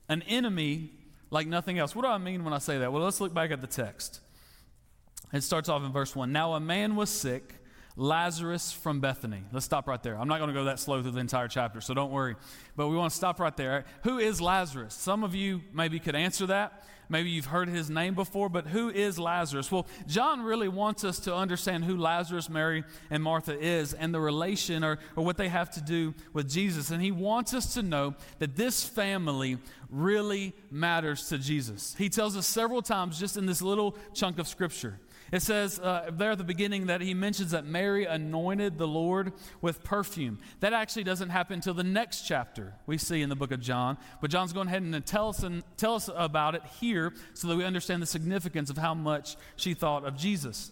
An 0.08 0.20
enemy 0.22 0.90
like 1.30 1.46
nothing 1.46 1.78
else. 1.78 1.96
What 1.96 2.02
do 2.02 2.08
I 2.08 2.18
mean 2.18 2.44
when 2.44 2.52
I 2.52 2.58
say 2.58 2.78
that? 2.78 2.92
Well, 2.92 3.02
let's 3.02 3.20
look 3.20 3.32
back 3.32 3.50
at 3.50 3.62
the 3.62 3.66
text. 3.66 4.20
It 5.32 5.42
starts 5.42 5.70
off 5.70 5.82
in 5.82 5.92
verse 5.92 6.14
1. 6.14 6.30
Now 6.30 6.52
a 6.52 6.60
man 6.60 6.96
was 6.96 7.08
sick 7.08 7.54
Lazarus 7.96 8.72
from 8.72 9.00
Bethany. 9.00 9.42
Let's 9.52 9.64
stop 9.64 9.88
right 9.88 10.02
there. 10.02 10.18
I'm 10.18 10.28
not 10.28 10.38
going 10.38 10.48
to 10.48 10.54
go 10.54 10.64
that 10.64 10.78
slow 10.78 11.00
through 11.02 11.12
the 11.12 11.20
entire 11.20 11.48
chapter, 11.48 11.80
so 11.80 11.94
don't 11.94 12.10
worry. 12.10 12.36
But 12.76 12.88
we 12.88 12.96
want 12.96 13.10
to 13.10 13.16
stop 13.16 13.40
right 13.40 13.56
there. 13.56 13.84
Who 14.02 14.18
is 14.18 14.40
Lazarus? 14.40 14.94
Some 14.94 15.24
of 15.24 15.34
you 15.34 15.62
maybe 15.72 15.98
could 15.98 16.14
answer 16.14 16.46
that. 16.46 16.84
Maybe 17.08 17.30
you've 17.30 17.46
heard 17.46 17.68
his 17.68 17.88
name 17.88 18.14
before, 18.14 18.48
but 18.48 18.66
who 18.66 18.90
is 18.90 19.18
Lazarus? 19.18 19.70
Well, 19.70 19.86
John 20.06 20.42
really 20.42 20.68
wants 20.68 21.04
us 21.04 21.20
to 21.20 21.34
understand 21.34 21.84
who 21.84 21.96
Lazarus, 21.96 22.50
Mary, 22.50 22.84
and 23.10 23.22
Martha 23.22 23.56
is 23.58 23.94
and 23.94 24.12
the 24.12 24.20
relation 24.20 24.82
or, 24.82 24.98
or 25.14 25.24
what 25.24 25.36
they 25.36 25.48
have 25.48 25.70
to 25.70 25.80
do 25.80 26.14
with 26.32 26.50
Jesus. 26.50 26.90
And 26.90 27.00
he 27.00 27.12
wants 27.12 27.54
us 27.54 27.74
to 27.74 27.82
know 27.82 28.14
that 28.40 28.56
this 28.56 28.84
family 28.84 29.58
really 29.88 30.52
matters 30.70 31.28
to 31.28 31.38
Jesus. 31.38 31.94
He 31.96 32.08
tells 32.08 32.36
us 32.36 32.46
several 32.46 32.82
times 32.82 33.20
just 33.20 33.36
in 33.36 33.46
this 33.46 33.62
little 33.62 33.96
chunk 34.12 34.40
of 34.40 34.48
scripture. 34.48 34.98
It 35.32 35.42
says 35.42 35.80
uh, 35.80 36.10
there 36.12 36.30
at 36.30 36.38
the 36.38 36.44
beginning 36.44 36.86
that 36.86 37.00
he 37.00 37.14
mentions 37.14 37.50
that 37.50 37.66
Mary 37.66 38.04
anointed 38.04 38.78
the 38.78 38.86
Lord 38.86 39.32
with 39.60 39.82
perfume. 39.82 40.38
That 40.60 40.72
actually 40.72 41.04
doesn't 41.04 41.30
happen 41.30 41.54
until 41.54 41.74
the 41.74 41.84
next 41.84 42.22
chapter 42.22 42.74
we 42.86 42.96
see 42.96 43.22
in 43.22 43.28
the 43.28 43.36
book 43.36 43.50
of 43.50 43.60
John. 43.60 43.98
But 44.20 44.30
John's 44.30 44.52
going 44.52 44.68
ahead 44.68 44.82
and 44.82 45.04
tell 45.04 45.30
us, 45.30 45.42
and 45.42 45.64
tell 45.76 45.94
us 45.94 46.08
about 46.14 46.54
it 46.54 46.62
here 46.80 47.12
so 47.34 47.48
that 47.48 47.56
we 47.56 47.64
understand 47.64 48.02
the 48.02 48.06
significance 48.06 48.70
of 48.70 48.78
how 48.78 48.94
much 48.94 49.36
she 49.56 49.74
thought 49.74 50.04
of 50.04 50.16
Jesus. 50.16 50.70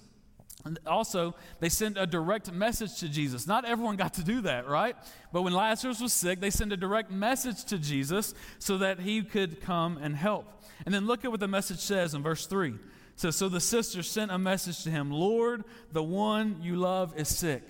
And 0.65 0.79
also, 0.87 1.35
they 1.61 1.69
sent 1.69 1.99
a 1.99 2.07
direct 2.07 2.51
message 2.51 2.99
to 3.01 3.09
Jesus. 3.09 3.47
Not 3.47 3.67
everyone 3.67 3.97
got 3.97 4.15
to 4.15 4.25
do 4.25 4.41
that, 4.43 4.67
right? 4.67 4.97
But 5.31 5.43
when 5.43 5.53
Lazarus 5.53 6.01
was 6.01 6.13
sick, 6.13 6.41
they 6.41 6.51
sent 6.51 6.73
a 6.73 6.77
direct 6.77 7.11
message 7.11 7.65
to 7.67 7.79
Jesus 7.79 8.35
so 8.59 8.79
that 8.79 9.01
he 9.01 9.23
could 9.23 9.61
come 9.61 9.99
and 9.99 10.17
help. 10.17 10.63
And 10.87 10.95
then 10.95 11.07
look 11.07 11.25
at 11.25 11.31
what 11.31 11.41
the 11.41 11.49
message 11.49 11.81
says 11.81 12.15
in 12.15 12.23
verse 12.23 12.47
3. 12.47 12.75
So, 13.17 13.31
so 13.31 13.49
the 13.49 13.61
sister 13.61 14.03
sent 14.03 14.31
a 14.31 14.39
message 14.39 14.83
to 14.85 14.91
him 14.91 15.11
Lord, 15.11 15.65
the 15.93 16.03
one 16.03 16.59
you 16.63 16.77
love 16.77 17.19
is 17.19 17.29
sick. 17.29 17.63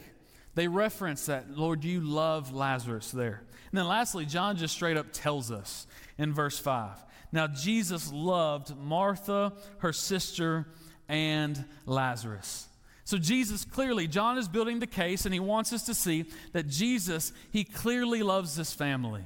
They 0.54 0.68
reference 0.68 1.26
that, 1.26 1.50
Lord, 1.50 1.84
you 1.84 2.00
love 2.00 2.54
Lazarus 2.54 3.10
there. 3.10 3.42
And 3.70 3.78
then 3.78 3.88
lastly, 3.88 4.24
John 4.24 4.56
just 4.56 4.74
straight 4.74 4.96
up 4.96 5.06
tells 5.12 5.50
us 5.50 5.86
in 6.16 6.32
verse 6.32 6.58
5. 6.58 6.96
Now, 7.32 7.48
Jesus 7.48 8.12
loved 8.12 8.76
Martha, 8.76 9.52
her 9.78 9.92
sister, 9.92 10.66
and 11.08 11.64
Lazarus. 11.84 12.68
So, 13.04 13.18
Jesus 13.18 13.64
clearly, 13.64 14.06
John 14.06 14.38
is 14.38 14.46
building 14.46 14.78
the 14.78 14.86
case, 14.86 15.24
and 15.24 15.34
he 15.34 15.40
wants 15.40 15.72
us 15.72 15.82
to 15.86 15.94
see 15.94 16.26
that 16.52 16.68
Jesus, 16.68 17.32
he 17.50 17.64
clearly 17.64 18.22
loves 18.22 18.54
this 18.54 18.72
family. 18.72 19.24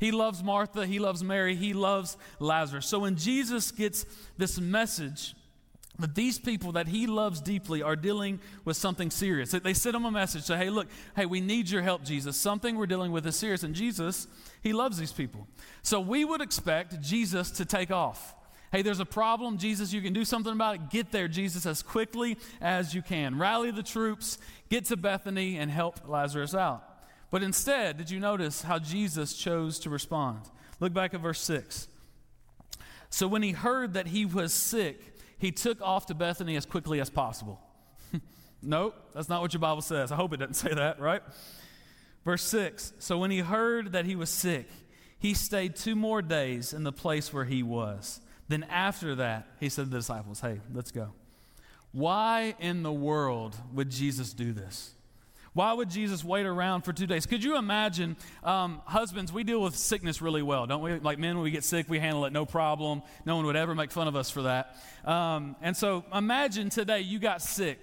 He 0.00 0.10
loves 0.10 0.42
Martha, 0.42 0.84
he 0.84 0.98
loves 0.98 1.22
Mary, 1.22 1.54
he 1.54 1.72
loves 1.72 2.16
Lazarus. 2.40 2.86
So, 2.86 2.98
when 2.98 3.16
Jesus 3.16 3.70
gets 3.70 4.04
this 4.36 4.60
message, 4.60 5.34
that 5.98 6.14
these 6.14 6.38
people 6.38 6.72
that 6.72 6.88
he 6.88 7.06
loves 7.06 7.40
deeply 7.40 7.82
are 7.82 7.94
dealing 7.94 8.40
with 8.64 8.76
something 8.76 9.10
serious. 9.10 9.52
They 9.52 9.74
send 9.74 9.94
him 9.94 10.04
a 10.04 10.10
message, 10.10 10.42
say, 10.42 10.56
hey, 10.56 10.70
look, 10.70 10.88
hey, 11.14 11.26
we 11.26 11.40
need 11.40 11.70
your 11.70 11.82
help, 11.82 12.02
Jesus. 12.02 12.36
Something 12.36 12.76
we're 12.76 12.86
dealing 12.86 13.12
with 13.12 13.26
is 13.26 13.36
serious. 13.36 13.62
And 13.62 13.74
Jesus, 13.74 14.26
he 14.62 14.72
loves 14.72 14.98
these 14.98 15.12
people. 15.12 15.46
So 15.82 16.00
we 16.00 16.24
would 16.24 16.40
expect 16.40 17.00
Jesus 17.00 17.52
to 17.52 17.64
take 17.64 17.92
off. 17.92 18.34
Hey, 18.72 18.82
there's 18.82 18.98
a 18.98 19.06
problem. 19.06 19.56
Jesus, 19.56 19.92
you 19.92 20.02
can 20.02 20.12
do 20.12 20.24
something 20.24 20.52
about 20.52 20.74
it. 20.74 20.90
Get 20.90 21.12
there, 21.12 21.28
Jesus, 21.28 21.64
as 21.64 21.80
quickly 21.80 22.38
as 22.60 22.92
you 22.92 23.02
can. 23.02 23.38
Rally 23.38 23.70
the 23.70 23.84
troops, 23.84 24.38
get 24.68 24.86
to 24.86 24.96
Bethany, 24.96 25.58
and 25.58 25.70
help 25.70 26.08
Lazarus 26.08 26.56
out. 26.56 26.82
But 27.30 27.44
instead, 27.44 27.98
did 27.98 28.10
you 28.10 28.18
notice 28.18 28.62
how 28.62 28.80
Jesus 28.80 29.34
chose 29.34 29.78
to 29.80 29.90
respond? 29.90 30.40
Look 30.80 30.92
back 30.92 31.14
at 31.14 31.20
verse 31.20 31.40
6. 31.40 31.86
So 33.10 33.28
when 33.28 33.44
he 33.44 33.52
heard 33.52 33.94
that 33.94 34.08
he 34.08 34.26
was 34.26 34.52
sick, 34.52 35.13
he 35.44 35.52
took 35.52 35.82
off 35.82 36.06
to 36.06 36.14
Bethany 36.14 36.56
as 36.56 36.64
quickly 36.64 37.00
as 37.00 37.10
possible. 37.10 37.60
nope, 38.62 38.94
that's 39.12 39.28
not 39.28 39.42
what 39.42 39.52
your 39.52 39.60
Bible 39.60 39.82
says. 39.82 40.10
I 40.10 40.16
hope 40.16 40.32
it 40.32 40.38
doesn't 40.38 40.54
say 40.54 40.72
that, 40.72 40.98
right? 40.98 41.20
Verse 42.24 42.42
6 42.44 42.94
So 42.98 43.18
when 43.18 43.30
he 43.30 43.40
heard 43.40 43.92
that 43.92 44.06
he 44.06 44.16
was 44.16 44.30
sick, 44.30 44.66
he 45.18 45.34
stayed 45.34 45.76
two 45.76 45.94
more 45.96 46.22
days 46.22 46.72
in 46.72 46.82
the 46.82 46.92
place 46.92 47.30
where 47.30 47.44
he 47.44 47.62
was. 47.62 48.22
Then 48.48 48.62
after 48.64 49.16
that, 49.16 49.46
he 49.60 49.68
said 49.68 49.84
to 49.84 49.90
the 49.90 49.98
disciples, 49.98 50.40
Hey, 50.40 50.60
let's 50.72 50.90
go. 50.90 51.12
Why 51.92 52.54
in 52.58 52.82
the 52.82 52.92
world 52.92 53.54
would 53.74 53.90
Jesus 53.90 54.32
do 54.32 54.54
this? 54.54 54.94
Why 55.54 55.72
would 55.72 55.88
Jesus 55.88 56.24
wait 56.24 56.46
around 56.46 56.82
for 56.82 56.92
two 56.92 57.06
days? 57.06 57.26
Could 57.26 57.44
you 57.44 57.56
imagine, 57.56 58.16
um, 58.42 58.82
husbands, 58.86 59.32
we 59.32 59.44
deal 59.44 59.62
with 59.62 59.76
sickness 59.76 60.20
really 60.20 60.42
well, 60.42 60.66
don't 60.66 60.82
we? 60.82 60.98
Like 60.98 61.20
men, 61.20 61.36
when 61.36 61.44
we 61.44 61.52
get 61.52 61.62
sick, 61.62 61.88
we 61.88 62.00
handle 62.00 62.24
it 62.24 62.32
no 62.32 62.44
problem. 62.44 63.02
No 63.24 63.36
one 63.36 63.46
would 63.46 63.54
ever 63.54 63.72
make 63.72 63.92
fun 63.92 64.08
of 64.08 64.16
us 64.16 64.30
for 64.30 64.42
that. 64.42 64.76
Um, 65.04 65.54
and 65.62 65.76
so 65.76 66.04
imagine 66.12 66.70
today 66.70 67.02
you 67.02 67.20
got 67.20 67.40
sick 67.40 67.78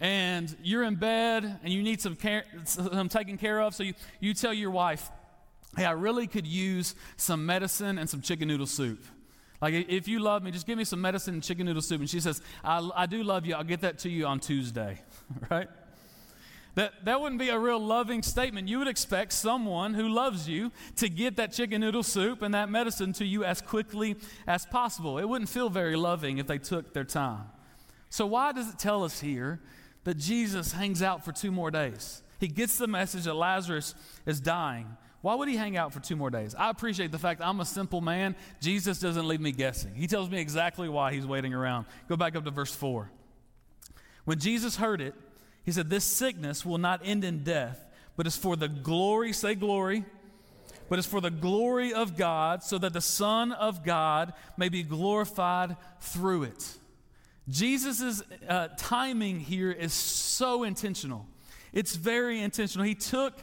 and 0.00 0.54
you're 0.60 0.82
in 0.82 0.96
bed 0.96 1.60
and 1.62 1.72
you 1.72 1.84
need 1.84 2.00
some, 2.00 2.16
care, 2.16 2.44
some 2.64 3.08
taken 3.08 3.38
care 3.38 3.60
of. 3.60 3.76
So 3.76 3.84
you, 3.84 3.94
you 4.18 4.34
tell 4.34 4.52
your 4.52 4.72
wife, 4.72 5.08
hey, 5.76 5.84
I 5.84 5.92
really 5.92 6.26
could 6.26 6.48
use 6.48 6.96
some 7.16 7.46
medicine 7.46 7.98
and 7.98 8.10
some 8.10 8.22
chicken 8.22 8.48
noodle 8.48 8.66
soup. 8.66 9.04
Like, 9.62 9.74
if 9.88 10.08
you 10.08 10.18
love 10.18 10.42
me, 10.42 10.50
just 10.50 10.66
give 10.66 10.78
me 10.78 10.84
some 10.84 11.00
medicine 11.00 11.34
and 11.34 11.42
chicken 11.44 11.66
noodle 11.66 11.82
soup. 11.82 12.00
And 12.00 12.10
she 12.10 12.20
says, 12.20 12.42
I, 12.64 12.90
I 12.94 13.06
do 13.06 13.22
love 13.22 13.46
you. 13.46 13.54
I'll 13.54 13.64
get 13.64 13.82
that 13.82 14.00
to 14.00 14.08
you 14.08 14.26
on 14.26 14.40
Tuesday, 14.40 15.00
right? 15.50 15.68
That, 16.74 17.04
that 17.04 17.20
wouldn't 17.20 17.40
be 17.40 17.48
a 17.48 17.58
real 17.58 17.80
loving 17.80 18.22
statement. 18.22 18.68
You 18.68 18.78
would 18.78 18.88
expect 18.88 19.32
someone 19.32 19.94
who 19.94 20.08
loves 20.08 20.48
you 20.48 20.70
to 20.96 21.08
get 21.08 21.36
that 21.36 21.52
chicken 21.52 21.80
noodle 21.80 22.02
soup 22.02 22.42
and 22.42 22.54
that 22.54 22.70
medicine 22.70 23.12
to 23.14 23.24
you 23.24 23.44
as 23.44 23.60
quickly 23.60 24.16
as 24.46 24.64
possible. 24.66 25.18
It 25.18 25.24
wouldn't 25.24 25.50
feel 25.50 25.70
very 25.70 25.96
loving 25.96 26.38
if 26.38 26.46
they 26.46 26.58
took 26.58 26.92
their 26.92 27.04
time. 27.04 27.46
So, 28.10 28.26
why 28.26 28.52
does 28.52 28.70
it 28.70 28.78
tell 28.78 29.04
us 29.04 29.20
here 29.20 29.60
that 30.04 30.16
Jesus 30.16 30.72
hangs 30.72 31.02
out 31.02 31.24
for 31.24 31.32
two 31.32 31.50
more 31.50 31.70
days? 31.70 32.22
He 32.38 32.48
gets 32.48 32.78
the 32.78 32.86
message 32.86 33.24
that 33.24 33.34
Lazarus 33.34 33.94
is 34.24 34.40
dying. 34.40 34.96
Why 35.20 35.34
would 35.34 35.48
he 35.48 35.56
hang 35.56 35.76
out 35.76 35.92
for 35.92 36.00
two 36.00 36.14
more 36.14 36.30
days? 36.30 36.54
I 36.54 36.70
appreciate 36.70 37.10
the 37.10 37.18
fact 37.18 37.40
I'm 37.42 37.60
a 37.60 37.64
simple 37.64 38.00
man. 38.00 38.36
Jesus 38.60 39.00
doesn't 39.00 39.26
leave 39.26 39.40
me 39.40 39.50
guessing. 39.50 39.94
He 39.94 40.06
tells 40.06 40.30
me 40.30 40.38
exactly 40.38 40.88
why 40.88 41.12
he's 41.12 41.26
waiting 41.26 41.52
around. 41.52 41.86
Go 42.08 42.16
back 42.16 42.36
up 42.36 42.44
to 42.44 42.52
verse 42.52 42.74
4. 42.74 43.10
When 44.24 44.38
Jesus 44.38 44.76
heard 44.76 45.00
it, 45.00 45.14
he 45.68 45.72
said, 45.72 45.90
This 45.90 46.04
sickness 46.04 46.64
will 46.64 46.78
not 46.78 47.02
end 47.04 47.24
in 47.24 47.44
death, 47.44 47.84
but 48.16 48.26
is 48.26 48.38
for 48.38 48.56
the 48.56 48.68
glory, 48.68 49.34
say 49.34 49.54
glory, 49.54 50.02
but 50.88 50.98
is 50.98 51.04
for 51.04 51.20
the 51.20 51.30
glory 51.30 51.92
of 51.92 52.16
God, 52.16 52.62
so 52.62 52.78
that 52.78 52.94
the 52.94 53.02
Son 53.02 53.52
of 53.52 53.84
God 53.84 54.32
may 54.56 54.70
be 54.70 54.82
glorified 54.82 55.76
through 56.00 56.44
it. 56.44 56.78
Jesus' 57.50 58.22
uh, 58.48 58.68
timing 58.78 59.40
here 59.40 59.70
is 59.70 59.92
so 59.92 60.62
intentional. 60.62 61.26
It's 61.74 61.96
very 61.96 62.40
intentional. 62.40 62.86
He 62.86 62.94
took 62.94 63.34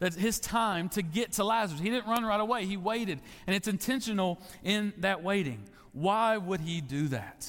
his 0.00 0.40
time 0.40 0.88
to 0.88 1.02
get 1.02 1.32
to 1.32 1.44
Lazarus. 1.44 1.82
He 1.82 1.90
didn't 1.90 2.08
run 2.08 2.24
right 2.24 2.40
away, 2.40 2.64
he 2.64 2.78
waited. 2.78 3.20
And 3.46 3.54
it's 3.54 3.68
intentional 3.68 4.40
in 4.62 4.94
that 5.00 5.22
waiting. 5.22 5.62
Why 5.92 6.38
would 6.38 6.60
he 6.60 6.80
do 6.80 7.08
that? 7.08 7.46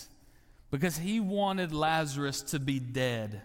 Because 0.71 0.97
he 0.97 1.21
wanted 1.21 1.71
Lazarus 1.71 2.41
to 2.41 2.59
be 2.59 2.81
dead. 2.81 3.41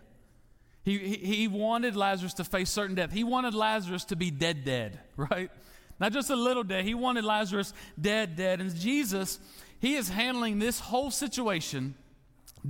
He, 0.98 1.16
he, 1.16 1.48
wanted 1.48 1.96
Lazarus 1.96 2.34
to 2.34 2.44
face 2.44 2.70
certain 2.70 2.94
death. 2.94 3.12
He 3.12 3.24
wanted 3.24 3.54
Lazarus 3.54 4.04
to 4.06 4.16
be 4.16 4.30
dead, 4.30 4.64
dead, 4.64 4.98
right? 5.16 5.50
Not 5.98 6.12
just 6.12 6.30
a 6.30 6.36
little 6.36 6.64
dead. 6.64 6.84
He 6.84 6.94
wanted 6.94 7.24
Lazarus 7.24 7.72
dead, 8.00 8.36
dead. 8.36 8.60
And 8.60 8.74
Jesus, 8.74 9.38
he 9.78 9.94
is 9.94 10.08
handling 10.08 10.58
this 10.58 10.80
whole 10.80 11.10
situation 11.10 11.94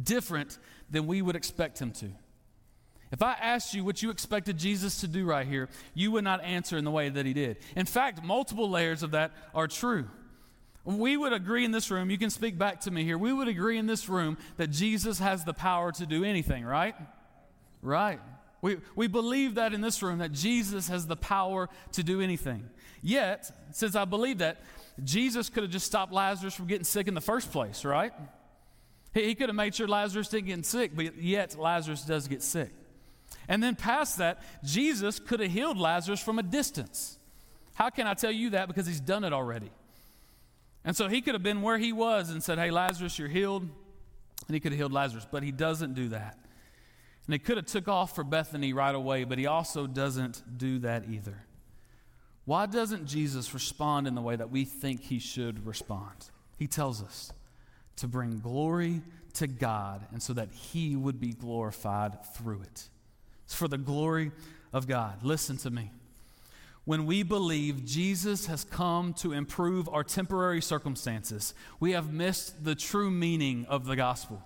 different 0.00 0.58
than 0.90 1.06
we 1.06 1.22
would 1.22 1.36
expect 1.36 1.80
him 1.80 1.92
to. 1.92 2.10
If 3.12 3.22
I 3.22 3.32
asked 3.32 3.74
you 3.74 3.84
what 3.84 4.02
you 4.02 4.10
expected 4.10 4.56
Jesus 4.56 5.00
to 5.00 5.08
do 5.08 5.24
right 5.24 5.46
here, 5.46 5.68
you 5.94 6.12
would 6.12 6.24
not 6.24 6.44
answer 6.44 6.76
in 6.76 6.84
the 6.84 6.90
way 6.90 7.08
that 7.08 7.26
he 7.26 7.32
did. 7.32 7.58
In 7.74 7.86
fact, 7.86 8.22
multiple 8.22 8.70
layers 8.70 9.02
of 9.02 9.12
that 9.12 9.32
are 9.54 9.66
true. 9.66 10.08
We 10.84 11.16
would 11.16 11.32
agree 11.32 11.64
in 11.64 11.72
this 11.72 11.90
room, 11.90 12.10
you 12.10 12.18
can 12.18 12.30
speak 12.30 12.56
back 12.56 12.80
to 12.82 12.90
me 12.90 13.04
here, 13.04 13.18
we 13.18 13.32
would 13.32 13.48
agree 13.48 13.78
in 13.78 13.86
this 13.86 14.08
room 14.08 14.38
that 14.56 14.68
Jesus 14.68 15.18
has 15.18 15.44
the 15.44 15.52
power 15.52 15.92
to 15.92 16.06
do 16.06 16.24
anything, 16.24 16.64
right? 16.64 16.94
Right. 17.82 18.20
We, 18.62 18.78
we 18.94 19.06
believe 19.06 19.54
that 19.54 19.72
in 19.72 19.80
this 19.80 20.02
room, 20.02 20.18
that 20.18 20.32
Jesus 20.32 20.88
has 20.88 21.06
the 21.06 21.16
power 21.16 21.68
to 21.92 22.02
do 22.02 22.20
anything. 22.20 22.68
Yet, 23.02 23.50
since 23.72 23.96
I 23.96 24.04
believe 24.04 24.38
that, 24.38 24.60
Jesus 25.02 25.48
could 25.48 25.62
have 25.62 25.72
just 25.72 25.86
stopped 25.86 26.12
Lazarus 26.12 26.54
from 26.54 26.66
getting 26.66 26.84
sick 26.84 27.08
in 27.08 27.14
the 27.14 27.20
first 27.20 27.50
place, 27.50 27.84
right? 27.84 28.12
He, 29.14 29.24
he 29.24 29.34
could 29.34 29.48
have 29.48 29.56
made 29.56 29.74
sure 29.74 29.88
Lazarus 29.88 30.28
didn't 30.28 30.46
get 30.46 30.66
sick, 30.66 30.92
but 30.94 31.16
yet 31.16 31.58
Lazarus 31.58 32.02
does 32.02 32.28
get 32.28 32.42
sick. 32.42 32.70
And 33.48 33.62
then 33.62 33.76
past 33.76 34.18
that, 34.18 34.42
Jesus 34.62 35.18
could 35.18 35.40
have 35.40 35.50
healed 35.50 35.78
Lazarus 35.78 36.20
from 36.20 36.38
a 36.38 36.42
distance. 36.42 37.18
How 37.74 37.88
can 37.88 38.06
I 38.06 38.14
tell 38.14 38.32
you 38.32 38.50
that? 38.50 38.68
Because 38.68 38.86
he's 38.86 39.00
done 39.00 39.24
it 39.24 39.32
already. 39.32 39.70
And 40.84 40.96
so 40.96 41.08
he 41.08 41.20
could 41.20 41.34
have 41.34 41.42
been 41.42 41.62
where 41.62 41.78
he 41.78 41.92
was 41.92 42.30
and 42.30 42.42
said, 42.42 42.58
Hey, 42.58 42.70
Lazarus, 42.70 43.18
you're 43.18 43.28
healed. 43.28 43.62
And 43.62 44.54
he 44.54 44.60
could 44.60 44.72
have 44.72 44.78
healed 44.78 44.92
Lazarus, 44.92 45.26
but 45.30 45.42
he 45.42 45.52
doesn't 45.52 45.94
do 45.94 46.08
that. 46.08 46.38
And 47.30 47.34
he 47.34 47.38
could 47.38 47.58
have 47.58 47.66
took 47.66 47.86
off 47.86 48.16
for 48.16 48.24
Bethany 48.24 48.72
right 48.72 48.92
away, 48.92 49.22
but 49.22 49.38
he 49.38 49.46
also 49.46 49.86
doesn't 49.86 50.42
do 50.58 50.80
that 50.80 51.04
either. 51.08 51.44
Why 52.44 52.66
doesn't 52.66 53.06
Jesus 53.06 53.54
respond 53.54 54.08
in 54.08 54.16
the 54.16 54.20
way 54.20 54.34
that 54.34 54.50
we 54.50 54.64
think 54.64 55.02
he 55.02 55.20
should 55.20 55.64
respond? 55.64 56.30
He 56.58 56.66
tells 56.66 57.00
us 57.00 57.32
to 57.98 58.08
bring 58.08 58.40
glory 58.40 59.02
to 59.34 59.46
God 59.46 60.08
and 60.10 60.20
so 60.20 60.32
that 60.32 60.50
he 60.50 60.96
would 60.96 61.20
be 61.20 61.32
glorified 61.32 62.18
through 62.34 62.62
it. 62.62 62.88
It's 63.44 63.54
for 63.54 63.68
the 63.68 63.78
glory 63.78 64.32
of 64.72 64.88
God. 64.88 65.22
Listen 65.22 65.56
to 65.58 65.70
me. 65.70 65.92
When 66.84 67.06
we 67.06 67.22
believe 67.22 67.84
Jesus 67.84 68.46
has 68.46 68.64
come 68.64 69.14
to 69.18 69.32
improve 69.32 69.88
our 69.88 70.02
temporary 70.02 70.62
circumstances, 70.62 71.54
we 71.78 71.92
have 71.92 72.12
missed 72.12 72.64
the 72.64 72.74
true 72.74 73.08
meaning 73.08 73.66
of 73.66 73.84
the 73.84 73.94
gospel. 73.94 74.42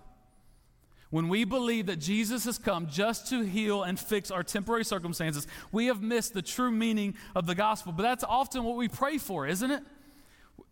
When 1.10 1.28
we 1.28 1.44
believe 1.44 1.86
that 1.86 2.00
Jesus 2.00 2.44
has 2.44 2.58
come 2.58 2.88
just 2.88 3.28
to 3.28 3.42
heal 3.42 3.82
and 3.82 3.98
fix 3.98 4.30
our 4.30 4.42
temporary 4.42 4.84
circumstances, 4.84 5.46
we 5.70 5.86
have 5.86 6.02
missed 6.02 6.34
the 6.34 6.42
true 6.42 6.70
meaning 6.70 7.14
of 7.34 7.46
the 7.46 7.54
gospel. 7.54 7.92
But 7.92 8.02
that's 8.02 8.24
often 8.24 8.64
what 8.64 8.76
we 8.76 8.88
pray 8.88 9.18
for, 9.18 9.46
isn't 9.46 9.70
it? 9.70 9.82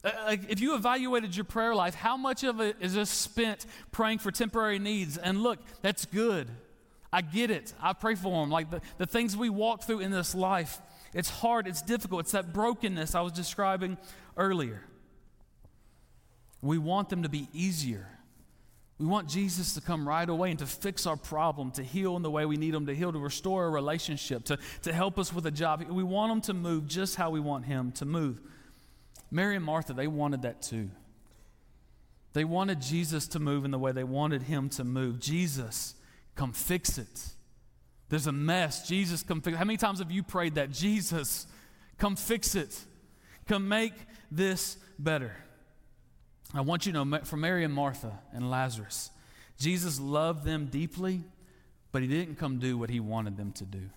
Uh, 0.05 0.11
like 0.25 0.51
if 0.51 0.61
you 0.61 0.75
evaluated 0.75 1.37
your 1.37 1.45
prayer 1.45 1.75
life, 1.75 1.95
how 1.95 2.17
much 2.17 2.43
of 2.43 2.61
it 2.61 2.77
is 2.81 2.95
just 2.95 3.21
spent 3.21 3.67
praying 3.93 4.19
for 4.19 4.31
temporary 4.33 4.79
needs? 4.79 5.17
And 5.17 5.43
look, 5.43 5.61
that's 5.81 6.07
good. 6.07 6.49
I 7.13 7.21
get 7.21 7.51
it. 7.51 7.75
I 7.81 7.93
pray 7.93 8.15
for 8.15 8.41
them. 8.41 8.51
Like 8.51 8.71
the, 8.71 8.81
the 8.99 9.07
things 9.07 9.37
we 9.37 9.51
walk 9.51 9.85
through 9.85 10.01
in 10.01 10.11
this 10.11 10.35
life, 10.35 10.81
it's 11.15 11.29
hard, 11.29 11.69
it's 11.69 11.83
difficult. 11.83 12.23
It's 12.23 12.33
that 12.33 12.53
brokenness 12.53 13.15
I 13.15 13.21
was 13.21 13.33
describing 13.33 13.99
earlier. 14.37 14.83
We 16.63 16.79
want 16.79 17.11
them 17.11 17.23
to 17.23 17.29
be 17.29 17.49
easier. 17.53 18.09
We 19.03 19.09
want 19.09 19.29
Jesus 19.29 19.75
to 19.75 19.81
come 19.81 20.07
right 20.07 20.29
away 20.29 20.51
and 20.51 20.61
to 20.61 20.67
fix 20.67 21.09
our 21.09 21.17
problem, 21.17 21.73
to 21.73 21.83
heal 21.83 22.15
in 22.15 22.23
the 22.23 22.31
way 22.31 22.47
we 22.47 22.57
need 22.57 22.73
Him 22.73 22.87
to 22.87 22.95
heal, 22.95 23.11
to 23.11 23.19
restore 23.19 23.67
a 23.67 23.69
relationship, 23.69 24.45
to, 24.45 24.59
to 24.83 24.93
help 24.93 25.19
us 25.19 25.33
with 25.33 25.45
a 25.45 25.51
job. 25.51 25.85
We 25.91 26.05
want 26.05 26.31
Him 26.31 26.41
to 26.43 26.55
move 26.55 26.87
just 26.87 27.17
how 27.17 27.31
we 27.31 27.41
want 27.41 27.65
Him 27.65 27.91
to 27.93 28.05
move. 28.05 28.41
Mary 29.29 29.57
and 29.57 29.65
Martha, 29.65 29.93
they 29.93 30.07
wanted 30.07 30.43
that 30.43 30.63
too. 30.63 30.89
They 32.33 32.45
wanted 32.45 32.81
Jesus 32.81 33.27
to 33.29 33.41
move 33.41 33.65
in 33.65 33.73
the 33.73 33.79
way 33.79 33.91
they 33.91 34.05
wanted 34.05 34.43
Him 34.43 34.69
to 34.69 34.85
move. 34.85 35.19
Jesus, 35.19 35.97
come 36.37 36.53
fix 36.53 36.97
it. 36.97 37.31
There's 38.09 38.29
a 38.29 38.33
mess. 38.33 38.87
Jesus, 38.87 39.25
come 39.25 39.41
fix 39.41 39.57
it. 39.57 39.59
How 39.59 39.65
many 39.65 39.79
times 39.79 39.99
have 39.99 40.13
you 40.13 40.23
prayed 40.23 40.55
that? 40.55 40.71
Jesus, 40.71 41.49
come 41.99 42.15
fix 42.15 42.55
it. 42.55 42.79
Come 43.49 43.67
make 43.67 43.95
this 44.31 44.77
better. 44.97 45.35
I 46.55 46.61
want 46.61 46.87
you 46.87 46.93
to 46.93 47.05
know 47.05 47.19
for 47.25 47.37
Mary 47.37 47.65
and 47.65 47.73
Martha 47.73 48.19
and 48.33 48.51
Lazarus, 48.51 49.11
Jesus 49.59 49.99
loved 49.99 50.45
them 50.45 50.67
deeply, 50.67 51.23
but 51.93 52.03
he 52.03 52.09
didn't 52.09 52.37
come 52.37 52.59
do 52.59 52.77
what 52.77 52.91
he 52.91 53.01
wanted 53.01 53.37
them 53.37 53.53
to 53.53 53.65
do. 53.65 53.91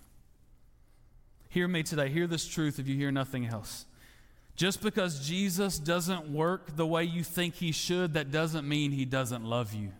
Hear 1.49 1.67
me 1.67 1.83
today. 1.83 2.09
Hear 2.09 2.27
this 2.27 2.47
truth 2.47 2.79
if 2.79 2.87
you 2.87 2.95
hear 2.95 3.11
nothing 3.11 3.45
else. 3.45 3.85
Just 4.55 4.81
because 4.81 5.25
Jesus 5.25 5.79
doesn't 5.79 6.29
work 6.29 6.75
the 6.75 6.85
way 6.85 7.03
you 7.03 7.23
think 7.23 7.55
he 7.55 7.71
should, 7.71 8.13
that 8.13 8.31
doesn't 8.31 8.67
mean 8.67 8.91
he 8.91 9.05
doesn't 9.05 9.43
love 9.43 9.73
you. 9.73 9.91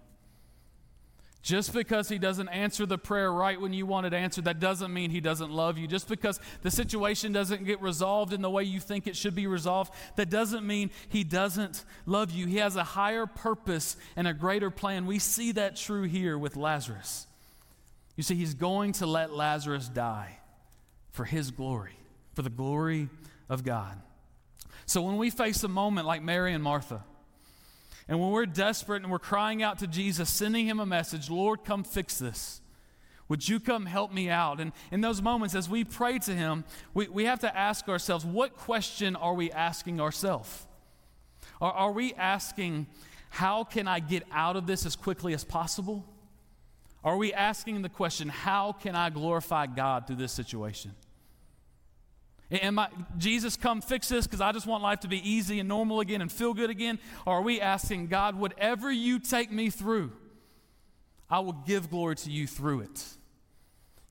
Just 1.46 1.74
because 1.76 2.10
he 2.10 2.18
doesn't 2.18 2.50
answer 2.50 2.88
the 2.88 2.98
prayer 2.98 3.32
right 3.32 3.62
when 3.62 3.72
you 3.72 3.86
want 3.86 4.08
it 4.08 4.16
answered, 4.16 4.46
that 4.46 4.60
doesn't 4.60 4.92
mean 4.92 5.12
he 5.12 5.22
doesn't 5.22 5.52
love 5.52 5.78
you. 5.78 5.86
Just 5.86 6.08
because 6.10 6.40
the 6.64 6.72
situation 6.72 7.34
doesn't 7.34 7.66
get 7.66 7.80
resolved 7.84 8.34
in 8.34 8.42
the 8.42 8.50
way 8.50 8.64
you 8.64 8.80
think 8.80 9.06
it 9.06 9.16
should 9.16 9.36
be 9.36 9.46
resolved, 9.46 9.94
that 10.16 10.32
doesn't 10.32 10.66
mean 10.66 10.90
he 11.08 11.24
doesn't 11.24 11.86
love 12.08 12.32
you. 12.32 12.48
He 12.48 12.58
has 12.58 12.76
a 12.76 12.84
higher 12.84 13.28
purpose 13.28 13.96
and 14.16 14.28
a 14.28 14.34
greater 14.34 14.72
plan. 14.72 15.06
We 15.06 15.20
see 15.20 15.52
that 15.52 15.76
true 15.76 16.02
here 16.02 16.36
with 16.36 16.56
Lazarus. 16.56 17.28
You 18.16 18.24
see, 18.24 18.34
he's 18.34 18.56
going 18.56 18.94
to 18.94 19.06
let 19.06 19.32
Lazarus 19.32 19.88
die 19.88 20.40
for 21.12 21.26
his 21.26 21.52
glory, 21.52 21.96
for 22.34 22.42
the 22.42 22.50
glory 22.50 23.08
of 23.50 23.64
God. 23.64 24.02
So 24.88 25.00
when 25.04 25.18
we 25.18 25.30
face 25.30 25.64
a 25.64 25.68
moment 25.68 26.08
like 26.08 26.24
Mary 26.24 26.54
and 26.54 26.64
Martha, 26.64 27.04
and 28.08 28.20
when 28.20 28.32
we're 28.32 28.46
desperate 28.46 29.02
and 29.02 29.12
we're 29.12 29.20
crying 29.20 29.64
out 29.64 29.80
to 29.80 29.88
Jesus, 29.88 30.30
sending 30.30 30.68
him 30.68 30.80
a 30.80 30.86
message, 30.86 31.30
Lord, 31.30 31.64
come 31.64 31.84
fix 31.84 32.20
this. 32.20 32.62
Would 33.28 33.50
you 33.50 33.60
come 33.60 33.88
help 33.88 34.14
me 34.14 34.30
out? 34.30 34.60
And 34.60 34.72
in 34.92 35.02
those 35.02 35.22
moments, 35.22 35.56
as 35.56 35.68
we 35.68 35.84
pray 35.84 36.20
to 36.20 36.32
him, 36.32 36.64
we, 36.94 37.08
we 37.08 37.26
have 37.26 37.40
to 37.40 37.58
ask 37.58 37.90
ourselves, 37.90 38.24
what 38.24 38.56
question 38.56 39.16
are 39.16 39.34
we 39.34 39.52
asking 39.52 40.00
ourselves? 40.00 40.68
Are, 41.60 41.72
are 41.72 41.92
we 41.92 42.14
asking, 42.14 42.86
how 43.32 43.64
can 43.64 43.88
I 43.88 44.00
get 44.00 44.24
out 44.32 44.56
of 44.56 44.68
this 44.68 44.86
as 44.86 44.96
quickly 44.96 45.34
as 45.34 45.44
possible? 45.44 46.06
Are 47.04 47.18
we 47.18 47.34
asking 47.34 47.82
the 47.82 47.90
question, 47.90 48.30
how 48.30 48.74
can 48.74 48.96
I 48.96 49.10
glorify 49.10 49.66
God 49.66 50.06
through 50.06 50.18
this 50.18 50.32
situation? 50.32 50.92
Am 52.52 52.78
I, 52.78 52.90
Jesus, 53.18 53.56
come 53.56 53.82
fix 53.82 54.08
this 54.08 54.28
because 54.28 54.42
I 54.42 54.52
just 54.52 54.68
want 54.68 54.84
life 54.84 55.00
to 55.02 55.08
be 55.08 55.28
easy 55.28 55.60
and 55.60 55.68
normal 55.68 56.00
again 56.00 56.22
and 56.22 56.32
feel 56.32 56.54
good 56.54 56.70
again? 56.70 57.00
Or 57.26 57.36
are 57.36 57.42
we 57.42 57.60
asking, 57.60 58.08
God, 58.08 58.36
whatever 58.36 58.92
you 58.92 59.20
take 59.20 59.52
me 59.52 59.70
through, 59.70 60.12
I 61.30 61.40
will 61.40 61.54
give 61.54 61.90
glory 61.90 62.16
to 62.18 62.32
you 62.32 62.46
through 62.46 62.82
it? 62.82 63.04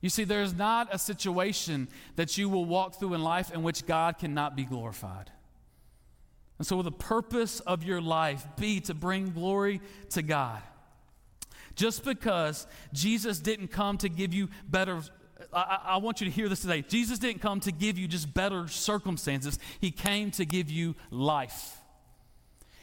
You 0.01 0.09
see, 0.09 0.25
there's 0.25 0.53
not 0.53 0.89
a 0.91 0.99
situation 0.99 1.87
that 2.17 2.37
you 2.37 2.49
will 2.49 2.65
walk 2.65 2.99
through 2.99 3.13
in 3.13 3.23
life 3.23 3.51
in 3.51 3.63
which 3.63 3.85
God 3.85 4.17
cannot 4.17 4.55
be 4.55 4.65
glorified. 4.65 5.31
And 6.57 6.67
so, 6.67 6.75
will 6.75 6.83
the 6.83 6.91
purpose 6.91 7.59
of 7.61 7.83
your 7.83 8.01
life 8.01 8.45
be 8.57 8.81
to 8.81 8.93
bring 8.93 9.31
glory 9.31 9.81
to 10.11 10.21
God? 10.21 10.61
Just 11.75 12.05
because 12.05 12.67
Jesus 12.93 13.39
didn't 13.39 13.69
come 13.69 13.97
to 13.97 14.09
give 14.09 14.33
you 14.33 14.49
better 14.69 15.01
I, 15.55 15.79
I, 15.85 15.97
want 15.97 16.19
you 16.19 16.25
to 16.25 16.31
hear 16.31 16.49
this 16.49 16.59
today. 16.59 16.81
Jesus 16.81 17.17
didn't 17.17 17.41
come 17.41 17.61
to 17.61 17.71
give 17.71 17.97
you 17.97 18.07
just 18.07 18.33
better 18.33 18.67
circumstances, 18.67 19.57
He 19.79 19.91
came 19.91 20.31
to 20.31 20.45
give 20.45 20.69
you 20.69 20.95
life. 21.09 21.77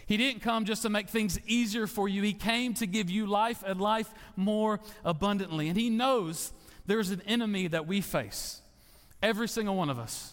He 0.07 0.17
didn't 0.17 0.43
come 0.43 0.64
just 0.64 0.83
to 0.83 0.91
make 0.91 1.09
things 1.09 1.38
easier 1.47 1.87
for 1.87 2.09
you, 2.09 2.23
He 2.23 2.33
came 2.33 2.75
to 2.75 2.87
give 2.87 3.11
you 3.11 3.26
life 3.26 3.62
and 3.67 3.81
life 3.81 4.12
more 4.37 4.81
abundantly. 5.05 5.69
And 5.69 5.76
He 5.76 5.91
knows 5.91 6.52
there's 6.87 7.11
an 7.11 7.23
enemy 7.26 7.69
that 7.69 7.87
we 7.87 8.00
face, 8.00 8.62
every 9.23 9.49
single 9.49 9.76
one 9.76 9.91
of 9.91 9.99
us. 9.99 10.33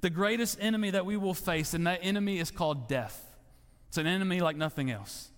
The 0.00 0.10
greatest 0.10 0.58
enemy 0.60 0.90
that 0.90 1.06
we 1.06 1.16
will 1.16 1.34
face, 1.34 1.74
and 1.74 1.86
that 1.86 2.00
enemy 2.02 2.38
is 2.38 2.50
called 2.50 2.88
death. 2.88 3.28
It's 3.88 3.98
an 3.98 4.06
enemy 4.06 4.40
like 4.40 4.56
nothing 4.56 4.90
else. 4.90 5.30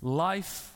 Life 0.00 0.75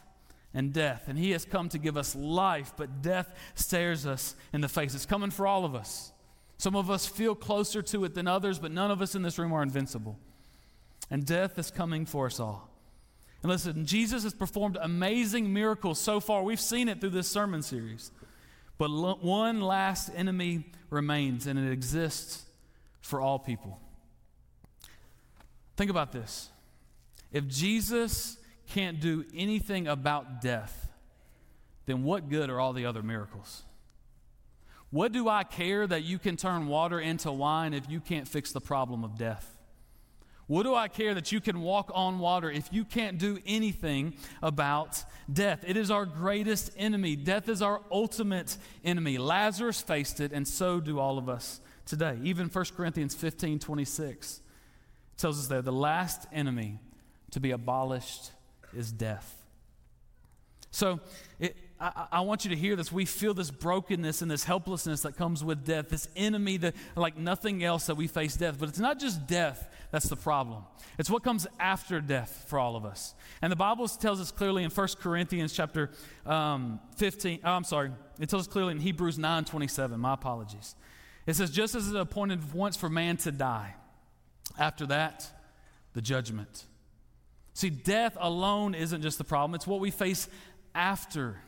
and 0.53 0.73
death. 0.73 1.05
And 1.07 1.19
He 1.19 1.31
has 1.31 1.45
come 1.45 1.69
to 1.71 1.79
give 1.79 1.97
us 1.97 2.15
life, 2.15 2.73
but 2.77 3.03
death 3.03 3.35
stares 3.55 4.07
us 4.07 4.35
in 4.53 4.61
the 4.61 4.69
face. 4.69 4.95
It's 4.95 5.07
coming 5.07 5.31
for 5.31 5.47
all 5.47 5.65
of 5.65 5.75
us. 5.75 6.13
Some 6.59 6.77
of 6.77 6.91
us 6.91 7.07
feel 7.07 7.35
closer 7.35 7.81
to 7.83 8.05
it 8.05 8.15
than 8.15 8.27
others, 8.27 8.59
but 8.59 8.73
none 8.73 8.91
of 8.91 9.01
us 9.01 9.15
in 9.15 9.23
this 9.23 9.39
room 9.39 9.53
are 9.53 9.63
invincible. 9.63 10.19
And 11.11 11.25
death 11.25 11.59
is 11.59 11.71
coming 11.71 12.05
for 12.05 12.27
us 12.27 12.39
all. 12.39 12.69
And 13.43 13.51
listen, 13.51 13.87
Jesus 13.87 14.25
has 14.25 14.35
performed 14.35 14.77
amazing 14.81 15.53
miracles 15.53 15.99
so 15.99 16.21
far. 16.21 16.43
We've 16.43 16.61
seen 16.61 16.89
it 16.89 17.01
through 17.01 17.11
this 17.11 17.29
sermon 17.29 17.63
series. 17.63 18.11
But 18.77 18.89
one 18.89 19.61
last 19.61 20.11
enemy 20.15 20.65
remains, 20.91 21.47
and 21.47 21.59
it 21.59 21.73
exists 21.73 22.45
for 23.01 23.21
all 23.21 23.39
people. 23.39 23.79
Think 25.77 25.91
about 25.91 26.13
this. 26.13 26.51
If 27.33 27.47
Jesus 27.47 28.37
can't 28.71 29.01
do 29.01 29.25
anything 29.35 29.87
about 29.87 30.41
death, 30.41 30.89
then 31.87 32.03
what 32.05 32.29
good 32.29 32.51
are 32.51 32.61
all 32.61 32.73
the 32.73 32.87
other 32.87 33.03
miracles? 33.03 33.63
What 34.91 35.13
do 35.13 35.29
I 35.29 35.45
care 35.45 35.87
that 35.87 36.03
you 36.03 36.19
can 36.19 36.37
turn 36.37 36.67
water 36.67 36.99
into 36.99 37.31
wine 37.31 37.75
if 37.75 37.89
you 37.89 38.01
can't 38.01 38.27
fix 38.27 38.53
the 38.53 38.61
problem 38.61 39.05
of 39.05 39.17
death? 39.17 39.57
What 40.49 40.65
do 40.65 40.75
I 40.75 40.89
care 40.89 41.15
that 41.15 41.31
you 41.31 41.41
can 41.41 41.61
walk 41.61 41.93
on 41.95 42.19
water 42.19 42.51
if 42.51 42.73
you 42.73 42.85
can't 42.85 43.19
do 43.19 43.39
anything 43.47 44.15
about 44.43 45.05
death? 45.33 45.63
It 45.65 45.77
is 45.77 45.93
our 45.93 46.05
greatest 46.05 46.73
enemy. 46.77 47.15
Death 47.15 47.49
is 47.49 47.63
our 47.63 47.81
ultimate 47.89 48.57
enemy. 48.85 49.17
Lazarus 49.17 49.81
faced 49.81 50.19
it, 50.19 50.33
and 50.33 50.49
so 50.49 50.81
do 50.81 50.99
all 50.99 51.19
of 51.19 51.29
us 51.29 51.61
today. 51.87 52.19
Even 52.25 52.49
1 52.49 52.65
Corinthians 52.77 53.15
15 53.15 53.61
26 53.61 54.41
tells 55.17 55.39
us 55.39 55.47
there 55.47 55.63
the 55.63 55.71
last 55.71 56.27
enemy 56.33 56.81
to 57.31 57.39
be 57.39 57.53
abolished 57.53 58.33
is 58.75 58.93
death. 58.93 59.37
So 60.71 61.01
it, 61.39 61.57
I, 61.81 62.07
I, 62.13 62.21
want 62.21 62.45
you 62.45 62.51
to 62.51 62.57
hear 62.57 62.77
this. 62.77 62.93
We 62.93 63.05
feel 63.05 63.35
this 63.35 63.51
brokenness 63.51 64.23
and 64.23 64.31
this 64.31 64.45
helplessness 64.45 65.01
that 65.03 65.17
comes 65.17 65.43
with 65.43 65.65
death, 65.65 65.89
this 65.89 66.09
enemy 66.15 66.59
that, 66.59 66.75
like 66.95 67.17
nothing 67.17 67.65
else, 67.65 67.87
that 67.87 67.97
we 67.97 68.07
face 68.07 68.37
death. 68.37 68.57
But 68.59 68.69
it's 68.69 68.79
not 68.79 69.01
just 69.01 69.27
death 69.27 69.69
that's 69.91 70.09
the 70.09 70.17
problem. 70.17 70.63
It's 70.99 71.11
what 71.11 71.25
comes 71.25 71.47
after 71.59 72.01
death 72.01 72.45
for 72.47 72.59
all 72.59 72.77
of 72.77 72.85
us. 72.85 73.15
And 73.43 73.51
the 73.51 73.57
Bible 73.57 73.89
tells 73.89 74.21
us 74.21 74.31
clearly 74.31 74.63
in 74.63 74.71
1 74.71 74.89
Corinthians 75.01 75.53
chapter 75.53 75.91
um, 76.25 76.81
15, 76.97 77.41
oh, 77.45 77.51
I'm 77.51 77.65
sorry, 77.65 77.91
it 78.21 78.29
tells 78.29 78.47
us 78.47 78.53
clearly 78.53 78.73
in 78.73 78.81
Hebrews 78.81 79.19
9 79.19 79.45
27, 79.45 79.99
my 79.99 80.15
apologies. 80.15 80.77
It 81.27 81.35
says, 81.35 81.51
just 81.51 81.75
as 81.75 81.89
it 81.89 81.97
appointed 81.97 82.53
once 82.55 82.77
for 82.77 82.89
man 82.89 83.17
to 83.19 83.33
die, 83.33 83.75
after 84.59 84.87
that, 84.87 85.29
the 85.93 86.03
judgment. 86.03 86.67
See, 87.53 87.71
death 87.71 88.17
alone 88.21 88.75
isn't 88.75 89.03
just 89.03 89.19
the 89.19 89.25
problem, 89.25 89.55
it's 89.55 89.67
what 89.67 89.81
we 89.81 89.91
face 89.91 90.29
after 90.75 91.43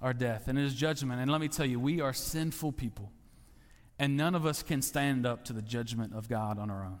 our 0.00 0.12
death 0.12 0.48
and 0.48 0.58
his 0.58 0.74
judgment. 0.74 1.20
And 1.20 1.30
let 1.30 1.40
me 1.40 1.48
tell 1.48 1.66
you, 1.66 1.80
we 1.80 2.00
are 2.00 2.12
sinful 2.12 2.72
people, 2.72 3.10
and 3.98 4.16
none 4.16 4.34
of 4.34 4.46
us 4.46 4.62
can 4.62 4.82
stand 4.82 5.26
up 5.26 5.44
to 5.46 5.52
the 5.52 5.62
judgment 5.62 6.14
of 6.14 6.28
God 6.28 6.58
on 6.58 6.70
our 6.70 6.84
own. 6.84 7.00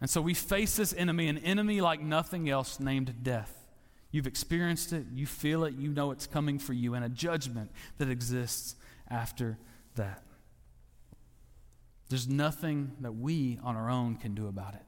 And 0.00 0.10
so 0.10 0.20
we 0.20 0.34
face 0.34 0.76
this 0.76 0.92
enemy, 0.92 1.28
an 1.28 1.38
enemy 1.38 1.80
like 1.80 2.00
nothing 2.00 2.50
else 2.50 2.78
named 2.78 3.22
death. 3.22 3.66
You've 4.10 4.26
experienced 4.26 4.92
it, 4.92 5.06
you 5.12 5.26
feel 5.26 5.64
it, 5.64 5.74
you 5.74 5.90
know 5.90 6.10
it's 6.10 6.26
coming 6.26 6.58
for 6.58 6.72
you, 6.72 6.94
and 6.94 7.04
a 7.04 7.08
judgment 7.08 7.70
that 7.98 8.10
exists 8.10 8.76
after 9.08 9.58
that. 9.94 10.22
There's 12.08 12.28
nothing 12.28 12.92
that 13.00 13.12
we 13.12 13.58
on 13.62 13.76
our 13.76 13.90
own 13.90 14.16
can 14.16 14.34
do 14.34 14.46
about 14.46 14.74
it. 14.74 14.82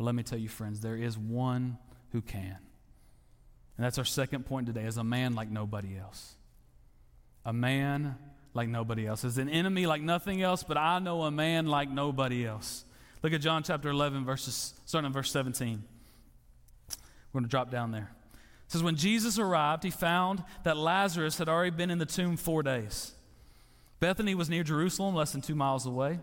But 0.00 0.06
let 0.06 0.14
me 0.14 0.22
tell 0.22 0.38
you, 0.38 0.48
friends, 0.48 0.80
there 0.80 0.96
is 0.96 1.18
one 1.18 1.76
who 2.12 2.22
can. 2.22 2.56
And 3.76 3.84
that's 3.84 3.98
our 3.98 4.04
second 4.06 4.46
point 4.46 4.66
today 4.66 4.84
is 4.84 4.96
a 4.96 5.04
man 5.04 5.34
like 5.34 5.50
nobody 5.50 5.98
else. 5.98 6.36
A 7.44 7.52
man 7.52 8.16
like 8.54 8.70
nobody 8.70 9.06
else. 9.06 9.24
Is 9.24 9.36
an 9.36 9.50
enemy 9.50 9.84
like 9.84 10.00
nothing 10.00 10.40
else, 10.40 10.62
but 10.62 10.78
I 10.78 11.00
know 11.00 11.24
a 11.24 11.30
man 11.30 11.66
like 11.66 11.90
nobody 11.90 12.46
else. 12.46 12.86
Look 13.22 13.34
at 13.34 13.42
John 13.42 13.62
chapter 13.62 13.90
11, 13.90 14.24
verses, 14.24 14.72
starting 14.86 15.08
in 15.08 15.12
verse 15.12 15.30
17. 15.32 15.82
We're 16.88 17.38
going 17.38 17.44
to 17.44 17.50
drop 17.50 17.70
down 17.70 17.90
there. 17.90 18.10
It 18.64 18.72
says, 18.72 18.82
When 18.82 18.96
Jesus 18.96 19.38
arrived, 19.38 19.82
he 19.84 19.90
found 19.90 20.42
that 20.64 20.78
Lazarus 20.78 21.36
had 21.36 21.50
already 21.50 21.76
been 21.76 21.90
in 21.90 21.98
the 21.98 22.06
tomb 22.06 22.38
four 22.38 22.62
days. 22.62 23.12
Bethany 23.98 24.34
was 24.34 24.48
near 24.48 24.62
Jerusalem, 24.62 25.14
less 25.14 25.32
than 25.32 25.42
two 25.42 25.54
miles 25.54 25.84
away. 25.84 26.20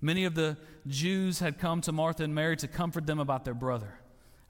Many 0.00 0.24
of 0.24 0.34
the 0.34 0.56
Jews 0.86 1.40
had 1.40 1.58
come 1.58 1.80
to 1.82 1.92
Martha 1.92 2.24
and 2.24 2.34
Mary 2.34 2.56
to 2.58 2.68
comfort 2.68 3.06
them 3.06 3.18
about 3.18 3.44
their 3.44 3.54
brother. 3.54 3.94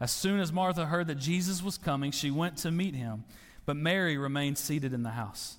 As 0.01 0.13
soon 0.13 0.41
as 0.41 0.53
Martha 0.53 0.87
heard 0.87 1.09
that 1.09 1.17
Jesus 1.17 1.63
was 1.63 1.79
coming, 1.79 2.11
she 2.13 2.31
went 2.31 2.59
to 2.59 2.71
meet 2.71 2.95
him, 2.95 3.25
but 3.67 3.77
Mary 3.77 4.17
remained 4.17 4.59
seated 4.59 4.93
in 4.93 5.03
the 5.03 5.11
house. 5.11 5.57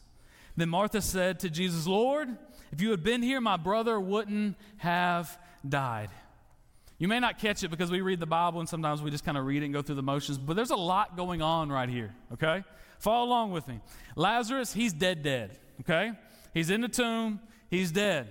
Then 0.55 0.69
Martha 0.69 1.01
said 1.01 1.39
to 1.39 1.49
Jesus, 1.49 1.87
Lord, 1.87 2.29
if 2.71 2.81
you 2.81 2.91
had 2.91 3.03
been 3.03 3.21
here, 3.21 3.41
my 3.41 3.57
brother 3.57 3.99
wouldn't 3.99 4.55
have 4.77 5.37
died. 5.67 6.09
You 6.97 7.07
may 7.07 7.19
not 7.19 7.39
catch 7.39 7.63
it 7.63 7.69
because 7.69 7.89
we 7.89 8.01
read 8.01 8.19
the 8.19 8.25
Bible 8.25 8.59
and 8.59 8.67
sometimes 8.67 9.01
we 9.01 9.09
just 9.09 9.23
kind 9.23 9.37
of 9.37 9.45
read 9.45 9.61
it 9.61 9.65
and 9.65 9.73
go 9.73 9.81
through 9.81 9.95
the 9.95 10.03
motions, 10.03 10.37
but 10.37 10.55
there's 10.55 10.71
a 10.71 10.75
lot 10.75 11.15
going 11.15 11.41
on 11.41 11.71
right 11.71 11.89
here, 11.89 12.13
okay? 12.33 12.63
Follow 12.99 13.25
along 13.25 13.51
with 13.51 13.67
me. 13.67 13.79
Lazarus, 14.15 14.73
he's 14.73 14.91
dead, 14.91 15.23
dead, 15.23 15.57
okay? 15.81 16.11
He's 16.53 16.69
in 16.69 16.81
the 16.81 16.89
tomb, 16.89 17.39
he's 17.69 17.91
dead. 17.91 18.27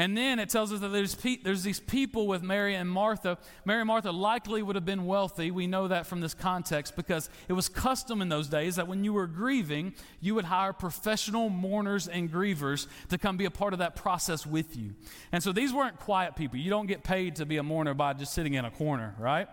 And 0.00 0.16
then 0.16 0.38
it 0.38 0.48
tells 0.48 0.72
us 0.72 0.80
that 0.80 0.88
there's, 0.88 1.14
pe- 1.14 1.42
there's 1.42 1.62
these 1.62 1.78
people 1.78 2.26
with 2.26 2.42
Mary 2.42 2.74
and 2.74 2.88
Martha. 2.90 3.36
Mary 3.66 3.80
and 3.80 3.86
Martha 3.86 4.10
likely 4.10 4.62
would 4.62 4.74
have 4.74 4.86
been 4.86 5.04
wealthy. 5.04 5.50
We 5.50 5.66
know 5.66 5.88
that 5.88 6.06
from 6.06 6.22
this 6.22 6.32
context 6.32 6.96
because 6.96 7.28
it 7.48 7.52
was 7.52 7.68
custom 7.68 8.22
in 8.22 8.30
those 8.30 8.48
days 8.48 8.76
that 8.76 8.88
when 8.88 9.04
you 9.04 9.12
were 9.12 9.26
grieving, 9.26 9.92
you 10.22 10.34
would 10.36 10.46
hire 10.46 10.72
professional 10.72 11.50
mourners 11.50 12.08
and 12.08 12.32
grievers 12.32 12.86
to 13.10 13.18
come 13.18 13.36
be 13.36 13.44
a 13.44 13.50
part 13.50 13.74
of 13.74 13.80
that 13.80 13.94
process 13.94 14.46
with 14.46 14.74
you. 14.74 14.94
And 15.32 15.42
so 15.42 15.52
these 15.52 15.70
weren't 15.70 16.00
quiet 16.00 16.34
people. 16.34 16.58
You 16.58 16.70
don't 16.70 16.86
get 16.86 17.04
paid 17.04 17.36
to 17.36 17.44
be 17.44 17.58
a 17.58 17.62
mourner 17.62 17.92
by 17.92 18.14
just 18.14 18.32
sitting 18.32 18.54
in 18.54 18.64
a 18.64 18.70
corner, 18.70 19.14
right? 19.18 19.48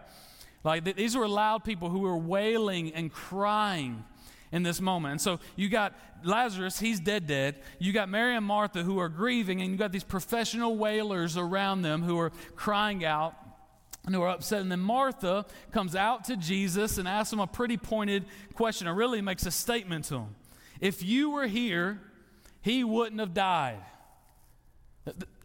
Like 0.64 0.86
th- 0.86 0.96
these 0.96 1.18
were 1.18 1.28
loud 1.28 1.66
people 1.66 1.90
who 1.90 2.00
were 2.00 2.18
wailing 2.18 2.94
and 2.94 3.12
crying 3.12 4.06
in 4.58 4.64
this 4.64 4.82
moment. 4.82 5.14
And 5.14 5.22
so 5.22 5.40
you 5.56 5.70
got 5.70 5.98
Lazarus, 6.26 6.80
he's 6.80 7.00
dead, 7.00 7.28
dead. 7.28 7.56
You 7.80 7.94
got 7.94 8.10
Mary 8.10 8.36
and 8.36 8.46
Martha 8.46 8.84
who 8.84 9.00
are 9.00 9.08
grieving, 9.08 9.62
and 9.62 9.72
you 9.72 9.78
got 9.78 9.94
these 9.94 10.04
professional 10.04 10.76
wailers 10.76 11.38
around 11.38 11.84
them 11.84 12.02
who 12.02 12.20
are 12.20 12.32
crying 12.58 13.06
out 13.06 13.36
and 14.06 14.14
who 14.14 14.22
are 14.22 14.30
upset. 14.30 14.62
And 14.62 14.72
then 14.72 14.80
Martha 14.82 15.46
comes 15.72 15.96
out 15.96 16.26
to 16.26 16.36
Jesus 16.36 16.98
and 16.98 17.08
asks 17.08 17.32
him 17.32 17.40
a 17.40 17.48
pretty 17.48 17.78
pointed 17.78 18.26
question, 18.56 18.88
or 18.88 18.94
really 18.94 19.22
makes 19.22 19.46
a 19.46 19.52
statement 19.52 20.06
to 20.06 20.16
him. 20.16 20.36
If 20.82 21.04
you 21.04 21.30
were 21.30 21.48
here, 21.48 22.02
he 22.62 22.84
wouldn't 22.84 23.20
have 23.20 23.34
died. 23.34 23.80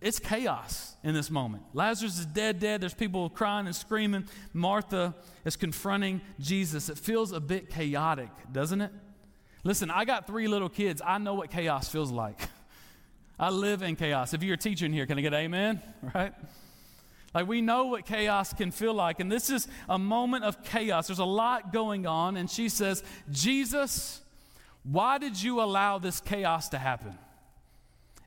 It's 0.00 0.18
chaos 0.18 0.96
in 1.04 1.14
this 1.14 1.30
moment. 1.30 1.62
Lazarus 1.72 2.18
is 2.18 2.26
dead, 2.26 2.58
dead. 2.58 2.80
There's 2.80 2.94
people 2.94 3.30
crying 3.30 3.66
and 3.66 3.76
screaming. 3.76 4.24
Martha 4.52 5.14
is 5.44 5.56
confronting 5.56 6.20
Jesus. 6.40 6.88
It 6.88 6.98
feels 6.98 7.32
a 7.32 7.40
bit 7.40 7.70
chaotic, 7.70 8.30
doesn't 8.50 8.80
it? 8.80 8.92
Listen, 9.64 9.90
I 9.90 10.04
got 10.04 10.26
three 10.26 10.48
little 10.48 10.68
kids. 10.68 11.00
I 11.04 11.18
know 11.18 11.34
what 11.34 11.50
chaos 11.50 11.88
feels 11.88 12.10
like. 12.10 12.40
I 13.38 13.50
live 13.50 13.82
in 13.82 13.96
chaos. 13.96 14.34
If 14.34 14.42
you're 14.42 14.54
a 14.54 14.58
teacher 14.58 14.86
in 14.86 14.92
here, 14.92 15.06
can 15.06 15.18
I 15.18 15.20
get 15.20 15.34
amen? 15.34 15.82
Right? 16.14 16.32
Like 17.34 17.48
we 17.48 17.62
know 17.62 17.86
what 17.86 18.04
chaos 18.04 18.52
can 18.52 18.70
feel 18.70 18.92
like. 18.92 19.18
And 19.18 19.32
this 19.32 19.48
is 19.48 19.66
a 19.88 19.98
moment 19.98 20.44
of 20.44 20.62
chaos. 20.62 21.06
There's 21.06 21.18
a 21.18 21.24
lot 21.24 21.72
going 21.72 22.06
on. 22.06 22.36
And 22.36 22.50
she 22.50 22.68
says, 22.68 23.02
Jesus, 23.30 24.20
why 24.82 25.16
did 25.16 25.42
you 25.42 25.62
allow 25.62 25.98
this 25.98 26.20
chaos 26.20 26.68
to 26.70 26.78
happen? 26.78 27.16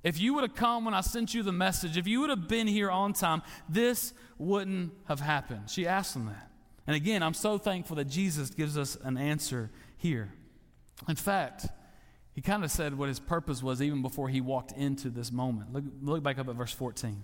If 0.05 0.21
you 0.21 0.35
would 0.35 0.43
have 0.43 0.53
come 0.53 0.85
when 0.85 0.93
I 0.93 1.01
sent 1.01 1.33
you 1.33 1.41
the 1.41 1.51
message, 1.51 1.97
if 1.97 2.05
you 2.07 2.21
would 2.21 2.29
have 2.29 2.47
been 2.47 2.67
here 2.67 2.91
on 2.91 3.13
time, 3.13 3.41
this 3.67 4.13
wouldn't 4.37 4.93
have 5.05 5.19
happened. 5.19 5.67
She 5.67 5.87
asked 5.87 6.13
them 6.13 6.27
that. 6.27 6.51
And 6.85 6.95
again, 6.95 7.23
I'm 7.23 7.33
so 7.33 7.57
thankful 7.57 7.95
that 7.95 8.05
Jesus 8.05 8.51
gives 8.51 8.77
us 8.77 8.95
an 9.03 9.17
answer 9.17 9.71
here. 9.97 10.31
In 11.09 11.15
fact, 11.15 11.65
he 12.33 12.41
kind 12.41 12.63
of 12.63 12.69
said 12.69 12.95
what 12.95 13.09
his 13.09 13.19
purpose 13.19 13.63
was 13.63 13.81
even 13.81 14.03
before 14.03 14.29
he 14.29 14.41
walked 14.41 14.73
into 14.73 15.09
this 15.09 15.31
moment. 15.31 15.73
Look, 15.73 15.83
look 16.03 16.21
back 16.21 16.37
up 16.37 16.49
at 16.49 16.55
verse 16.55 16.71
14. 16.71 17.23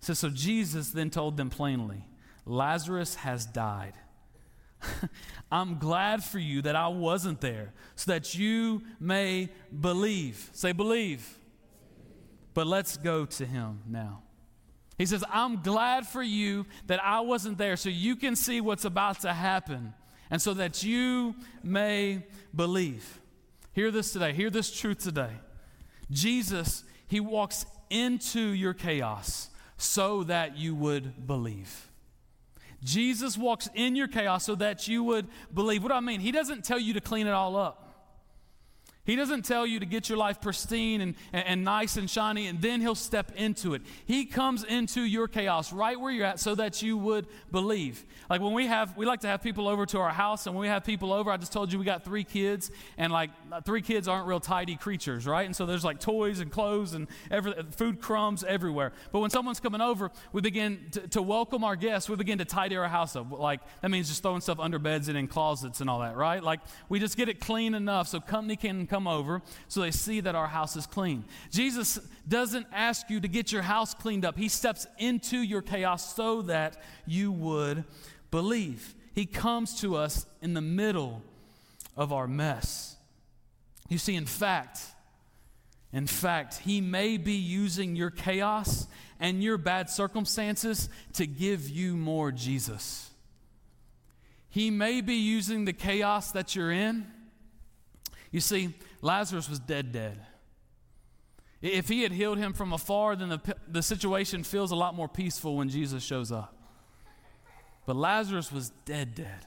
It 0.00 0.04
says, 0.04 0.18
So 0.18 0.30
Jesus 0.30 0.90
then 0.90 1.10
told 1.10 1.36
them 1.36 1.48
plainly, 1.48 2.08
Lazarus 2.44 3.14
has 3.14 3.46
died. 3.46 3.94
I'm 5.52 5.78
glad 5.78 6.24
for 6.24 6.40
you 6.40 6.62
that 6.62 6.74
I 6.74 6.88
wasn't 6.88 7.40
there, 7.40 7.72
so 7.94 8.10
that 8.10 8.34
you 8.34 8.82
may 8.98 9.48
believe. 9.80 10.50
Say, 10.52 10.72
believe. 10.72 11.38
But 12.54 12.66
let's 12.66 12.96
go 12.96 13.24
to 13.24 13.46
him 13.46 13.80
now. 13.88 14.22
He 14.98 15.06
says, 15.06 15.24
I'm 15.30 15.62
glad 15.62 16.06
for 16.06 16.22
you 16.22 16.66
that 16.86 17.02
I 17.02 17.20
wasn't 17.20 17.58
there 17.58 17.76
so 17.76 17.88
you 17.88 18.14
can 18.14 18.36
see 18.36 18.60
what's 18.60 18.84
about 18.84 19.20
to 19.20 19.32
happen 19.32 19.94
and 20.30 20.40
so 20.40 20.54
that 20.54 20.82
you 20.82 21.34
may 21.62 22.24
believe. 22.54 23.20
Hear 23.72 23.90
this 23.90 24.12
today. 24.12 24.32
Hear 24.32 24.50
this 24.50 24.70
truth 24.70 24.98
today. 24.98 25.30
Jesus, 26.10 26.84
he 27.08 27.20
walks 27.20 27.64
into 27.90 28.40
your 28.40 28.74
chaos 28.74 29.48
so 29.76 30.24
that 30.24 30.56
you 30.56 30.74
would 30.74 31.26
believe. 31.26 31.90
Jesus 32.84 33.38
walks 33.38 33.68
in 33.74 33.96
your 33.96 34.08
chaos 34.08 34.44
so 34.44 34.54
that 34.56 34.88
you 34.88 35.04
would 35.04 35.26
believe. 35.52 35.82
What 35.82 35.90
do 35.90 35.94
I 35.94 36.00
mean? 36.00 36.20
He 36.20 36.32
doesn't 36.32 36.64
tell 36.64 36.78
you 36.78 36.94
to 36.94 37.00
clean 37.00 37.26
it 37.26 37.32
all 37.32 37.56
up. 37.56 37.91
He 39.04 39.16
doesn't 39.16 39.44
tell 39.44 39.66
you 39.66 39.80
to 39.80 39.86
get 39.86 40.08
your 40.08 40.16
life 40.16 40.40
pristine 40.40 41.00
and, 41.00 41.16
and, 41.32 41.44
and, 41.44 41.64
nice 41.64 41.96
and 41.96 42.08
shiny, 42.08 42.46
and 42.46 42.62
then 42.62 42.80
He'll 42.80 42.94
step 42.94 43.32
into 43.34 43.74
it. 43.74 43.82
He 44.06 44.24
comes 44.24 44.62
into 44.62 45.00
your 45.00 45.26
chaos 45.26 45.72
right 45.72 45.98
where 45.98 46.12
you're 46.12 46.24
at 46.24 46.38
so 46.38 46.54
that 46.54 46.82
you 46.82 46.96
would 46.96 47.26
believe. 47.50 48.04
Like 48.30 48.40
when 48.40 48.52
we 48.52 48.68
have, 48.68 48.96
we 48.96 49.04
like 49.04 49.20
to 49.20 49.26
have 49.26 49.42
people 49.42 49.66
over 49.66 49.86
to 49.86 49.98
our 49.98 50.10
house, 50.10 50.46
and 50.46 50.54
when 50.54 50.62
we 50.62 50.68
have 50.68 50.84
people 50.84 51.12
over, 51.12 51.32
I 51.32 51.36
just 51.36 51.52
told 51.52 51.72
you 51.72 51.80
we 51.80 51.84
got 51.84 52.04
three 52.04 52.22
kids, 52.22 52.70
and 52.96 53.12
like 53.12 53.30
three 53.64 53.82
kids 53.82 54.06
aren't 54.06 54.28
real 54.28 54.38
tidy 54.38 54.76
creatures, 54.76 55.26
right? 55.26 55.46
And 55.46 55.56
so 55.56 55.66
there's 55.66 55.84
like 55.84 55.98
toys 55.98 56.38
and 56.38 56.52
clothes 56.52 56.94
and 56.94 57.08
every, 57.28 57.54
food 57.72 58.00
crumbs 58.00 58.44
everywhere. 58.44 58.92
But 59.10 59.18
when 59.18 59.30
someone's 59.30 59.58
coming 59.58 59.80
over, 59.80 60.12
we 60.32 60.42
begin 60.42 60.78
to, 60.92 61.08
to 61.08 61.22
welcome 61.22 61.64
our 61.64 61.74
guests, 61.74 62.08
we 62.08 62.14
begin 62.14 62.38
to 62.38 62.44
tidy 62.44 62.76
our 62.76 62.88
house 62.88 63.16
up. 63.16 63.32
Like 63.32 63.62
that 63.80 63.90
means 63.90 64.08
just 64.08 64.22
throwing 64.22 64.42
stuff 64.42 64.60
under 64.60 64.78
beds 64.78 65.08
and 65.08 65.18
in 65.18 65.26
closets 65.26 65.80
and 65.80 65.90
all 65.90 65.98
that, 66.00 66.16
right? 66.16 66.40
Like 66.40 66.60
we 66.88 67.00
just 67.00 67.16
get 67.16 67.28
it 67.28 67.40
clean 67.40 67.74
enough 67.74 68.06
so 68.06 68.20
company 68.20 68.54
can 68.54 68.86
come 68.92 69.08
over 69.08 69.40
so 69.68 69.80
they 69.80 69.90
see 69.90 70.20
that 70.20 70.34
our 70.34 70.46
house 70.46 70.76
is 70.76 70.86
clean. 70.86 71.24
Jesus 71.50 71.98
doesn't 72.28 72.66
ask 72.70 73.08
you 73.08 73.20
to 73.20 73.28
get 73.28 73.50
your 73.50 73.62
house 73.62 73.94
cleaned 73.94 74.26
up, 74.26 74.36
He 74.36 74.48
steps 74.48 74.86
into 74.98 75.38
your 75.38 75.62
chaos 75.62 76.14
so 76.14 76.42
that 76.42 76.76
you 77.06 77.32
would 77.32 77.84
believe. 78.30 78.94
He 79.14 79.24
comes 79.24 79.80
to 79.80 79.96
us 79.96 80.26
in 80.42 80.52
the 80.52 80.60
middle 80.60 81.22
of 81.96 82.12
our 82.12 82.28
mess. 82.28 82.96
You 83.88 83.96
see, 83.96 84.14
in 84.14 84.26
fact, 84.26 84.80
in 85.90 86.06
fact, 86.06 86.58
He 86.58 86.82
may 86.82 87.16
be 87.16 87.34
using 87.34 87.96
your 87.96 88.10
chaos 88.10 88.86
and 89.18 89.42
your 89.42 89.56
bad 89.56 89.88
circumstances 89.88 90.90
to 91.14 91.26
give 91.26 91.70
you 91.70 91.96
more 91.96 92.30
Jesus. 92.30 93.08
He 94.50 94.70
may 94.70 95.00
be 95.00 95.14
using 95.14 95.64
the 95.64 95.72
chaos 95.72 96.32
that 96.32 96.54
you're 96.54 96.72
in. 96.72 97.06
You 98.32 98.40
see, 98.40 98.74
Lazarus 99.02 99.48
was 99.48 99.60
dead, 99.60 99.92
dead. 99.92 100.18
If 101.60 101.88
he 101.88 102.02
had 102.02 102.10
healed 102.10 102.38
him 102.38 102.54
from 102.54 102.72
afar, 102.72 103.14
then 103.14 103.28
the, 103.28 103.56
the 103.68 103.82
situation 103.82 104.42
feels 104.42 104.72
a 104.72 104.76
lot 104.76 104.96
more 104.96 105.08
peaceful 105.08 105.56
when 105.56 105.68
Jesus 105.68 106.02
shows 106.02 106.32
up. 106.32 106.56
But 107.86 107.94
Lazarus 107.94 108.50
was 108.50 108.70
dead, 108.84 109.14
dead. 109.14 109.46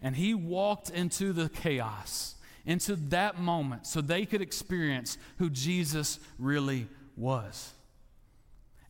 And 0.00 0.16
he 0.16 0.32
walked 0.32 0.88
into 0.88 1.34
the 1.34 1.50
chaos, 1.50 2.36
into 2.64 2.96
that 2.96 3.38
moment, 3.38 3.86
so 3.86 4.00
they 4.00 4.24
could 4.24 4.40
experience 4.40 5.18
who 5.36 5.50
Jesus 5.50 6.20
really 6.38 6.88
was. 7.16 7.74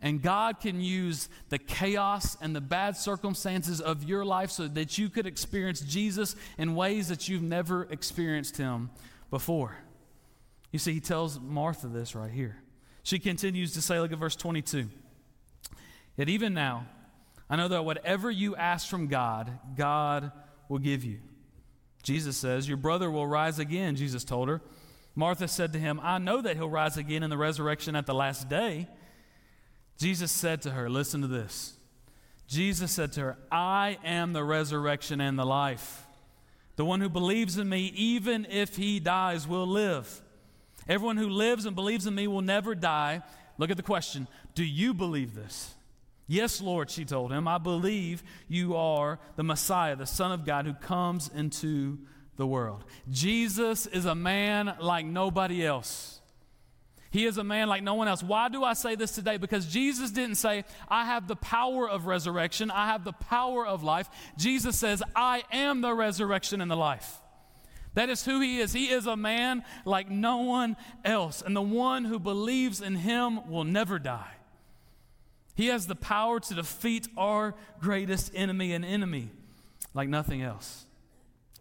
And 0.02 0.22
God 0.22 0.60
can 0.60 0.80
use 0.80 1.28
the 1.50 1.58
chaos 1.58 2.36
and 2.40 2.56
the 2.56 2.60
bad 2.60 2.96
circumstances 2.96 3.80
of 3.80 4.02
your 4.02 4.24
life 4.24 4.50
so 4.50 4.66
that 4.66 4.96
you 4.96 5.10
could 5.10 5.26
experience 5.26 5.80
Jesus 5.80 6.36
in 6.56 6.74
ways 6.74 7.08
that 7.08 7.28
you've 7.28 7.42
never 7.42 7.86
experienced 7.90 8.56
him 8.56 8.90
before. 9.30 9.76
You 10.72 10.78
see, 10.78 10.94
he 10.94 11.00
tells 11.00 11.38
Martha 11.38 11.88
this 11.88 12.14
right 12.14 12.30
here. 12.30 12.56
She 13.02 13.18
continues 13.18 13.72
to 13.74 13.82
say, 13.82 14.00
look 14.00 14.12
at 14.12 14.18
verse 14.18 14.36
22. 14.36 14.88
Yet 16.16 16.28
even 16.28 16.54
now, 16.54 16.86
I 17.48 17.56
know 17.56 17.68
that 17.68 17.84
whatever 17.84 18.30
you 18.30 18.56
ask 18.56 18.88
from 18.88 19.08
God, 19.08 19.50
God 19.76 20.32
will 20.68 20.78
give 20.78 21.04
you. 21.04 21.18
Jesus 22.02 22.36
says, 22.36 22.68
Your 22.68 22.76
brother 22.76 23.10
will 23.10 23.26
rise 23.26 23.58
again, 23.58 23.96
Jesus 23.96 24.24
told 24.24 24.48
her. 24.48 24.62
Martha 25.14 25.48
said 25.48 25.72
to 25.72 25.78
him, 25.78 26.00
I 26.02 26.18
know 26.18 26.40
that 26.40 26.56
he'll 26.56 26.70
rise 26.70 26.96
again 26.96 27.22
in 27.22 27.30
the 27.30 27.36
resurrection 27.36 27.96
at 27.96 28.06
the 28.06 28.14
last 28.14 28.48
day. 28.48 28.88
Jesus 30.00 30.32
said 30.32 30.62
to 30.62 30.70
her, 30.70 30.88
Listen 30.88 31.20
to 31.20 31.26
this. 31.26 31.74
Jesus 32.48 32.90
said 32.90 33.12
to 33.12 33.20
her, 33.20 33.38
I 33.52 33.98
am 34.02 34.32
the 34.32 34.42
resurrection 34.42 35.20
and 35.20 35.38
the 35.38 35.44
life. 35.44 36.06
The 36.76 36.86
one 36.86 37.02
who 37.02 37.10
believes 37.10 37.58
in 37.58 37.68
me, 37.68 37.92
even 37.94 38.46
if 38.50 38.76
he 38.76 38.98
dies, 38.98 39.46
will 39.46 39.66
live. 39.66 40.22
Everyone 40.88 41.18
who 41.18 41.28
lives 41.28 41.66
and 41.66 41.76
believes 41.76 42.06
in 42.06 42.14
me 42.14 42.26
will 42.26 42.40
never 42.40 42.74
die. 42.74 43.22
Look 43.58 43.70
at 43.70 43.76
the 43.76 43.82
question 43.82 44.26
Do 44.54 44.64
you 44.64 44.94
believe 44.94 45.34
this? 45.34 45.74
Yes, 46.26 46.62
Lord, 46.62 46.90
she 46.90 47.04
told 47.04 47.30
him. 47.30 47.46
I 47.46 47.58
believe 47.58 48.22
you 48.48 48.76
are 48.76 49.18
the 49.36 49.42
Messiah, 49.42 49.96
the 49.96 50.06
Son 50.06 50.32
of 50.32 50.46
God 50.46 50.64
who 50.64 50.72
comes 50.72 51.28
into 51.28 51.98
the 52.36 52.46
world. 52.46 52.84
Jesus 53.10 53.86
is 53.86 54.06
a 54.06 54.14
man 54.14 54.74
like 54.80 55.04
nobody 55.04 55.66
else. 55.66 56.19
He 57.10 57.26
is 57.26 57.38
a 57.38 57.44
man 57.44 57.68
like 57.68 57.82
no 57.82 57.94
one 57.94 58.06
else. 58.06 58.22
Why 58.22 58.48
do 58.48 58.62
I 58.62 58.74
say 58.74 58.94
this 58.94 59.10
today? 59.12 59.36
Because 59.36 59.66
Jesus 59.66 60.12
didn't 60.12 60.36
say, 60.36 60.64
I 60.88 61.04
have 61.06 61.26
the 61.26 61.36
power 61.36 61.88
of 61.88 62.06
resurrection, 62.06 62.70
I 62.70 62.86
have 62.86 63.04
the 63.04 63.12
power 63.12 63.66
of 63.66 63.82
life. 63.82 64.08
Jesus 64.38 64.78
says, 64.78 65.02
I 65.14 65.42
am 65.50 65.80
the 65.80 65.92
resurrection 65.92 66.60
and 66.60 66.70
the 66.70 66.76
life. 66.76 67.20
That 67.94 68.08
is 68.08 68.24
who 68.24 68.40
he 68.40 68.60
is. 68.60 68.72
He 68.72 68.90
is 68.90 69.06
a 69.06 69.16
man 69.16 69.64
like 69.84 70.08
no 70.08 70.38
one 70.38 70.76
else. 71.04 71.42
And 71.42 71.56
the 71.56 71.62
one 71.62 72.04
who 72.04 72.20
believes 72.20 72.80
in 72.80 72.94
him 72.94 73.50
will 73.50 73.64
never 73.64 73.98
die. 73.98 74.30
He 75.56 75.66
has 75.66 75.88
the 75.88 75.96
power 75.96 76.38
to 76.38 76.54
defeat 76.54 77.08
our 77.16 77.56
greatest 77.80 78.30
enemy 78.34 78.72
and 78.72 78.84
enemy 78.84 79.30
like 79.92 80.08
nothing 80.08 80.40
else. 80.40 80.86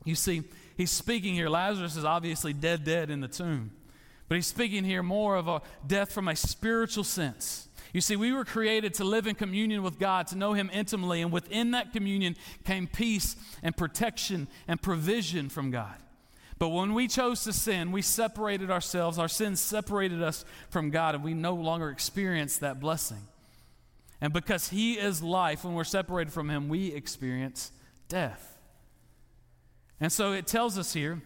You 0.05 0.13
see, 0.13 0.43
he's 0.77 0.91
speaking 0.91 1.33
here. 1.33 1.49
Lazarus 1.49 1.95
is 1.95 2.05
obviously 2.05 2.53
dead, 2.53 2.83
dead 2.83 3.09
in 3.09 3.21
the 3.21 3.27
tomb. 3.27 3.71
But 4.29 4.35
he's 4.35 4.47
speaking 4.47 4.85
here 4.85 5.03
more 5.03 5.35
of 5.35 5.47
a 5.47 5.61
death 5.85 6.11
from 6.11 6.27
a 6.27 6.35
spiritual 6.35 7.03
sense. 7.03 7.67
You 7.93 8.01
see, 8.01 8.15
we 8.15 8.31
were 8.31 8.45
created 8.45 8.93
to 8.95 9.03
live 9.03 9.25
in 9.25 9.33
communion 9.33 9.81
with 9.81 9.97
God, 9.97 10.27
to 10.27 10.37
know 10.37 10.53
Him 10.53 10.69
intimately, 10.71 11.21
and 11.21 11.31
within 11.31 11.71
that 11.71 11.91
communion 11.91 12.35
came 12.63 12.85
peace 12.85 13.35
and 13.63 13.75
protection 13.75 14.47
and 14.67 14.79
provision 14.79 15.49
from 15.49 15.71
God. 15.71 15.95
But 16.59 16.69
when 16.69 16.93
we 16.93 17.07
chose 17.07 17.43
to 17.45 17.53
sin, 17.53 17.91
we 17.91 18.03
separated 18.03 18.69
ourselves. 18.69 19.17
Our 19.17 19.27
sins 19.27 19.59
separated 19.59 20.21
us 20.21 20.45
from 20.69 20.91
God, 20.91 21.15
and 21.15 21.23
we 21.23 21.33
no 21.33 21.55
longer 21.55 21.89
experience 21.89 22.57
that 22.57 22.79
blessing. 22.79 23.27
And 24.21 24.33
because 24.33 24.69
He 24.69 24.93
is 24.93 25.23
life, 25.23 25.63
when 25.63 25.73
we're 25.73 25.83
separated 25.83 26.31
from 26.31 26.49
Him, 26.49 26.69
we 26.69 26.93
experience 26.93 27.71
death. 28.07 28.57
And 29.99 30.11
so 30.11 30.33
it 30.33 30.45
tells 30.45 30.77
us 30.77 30.93
here 30.93 31.23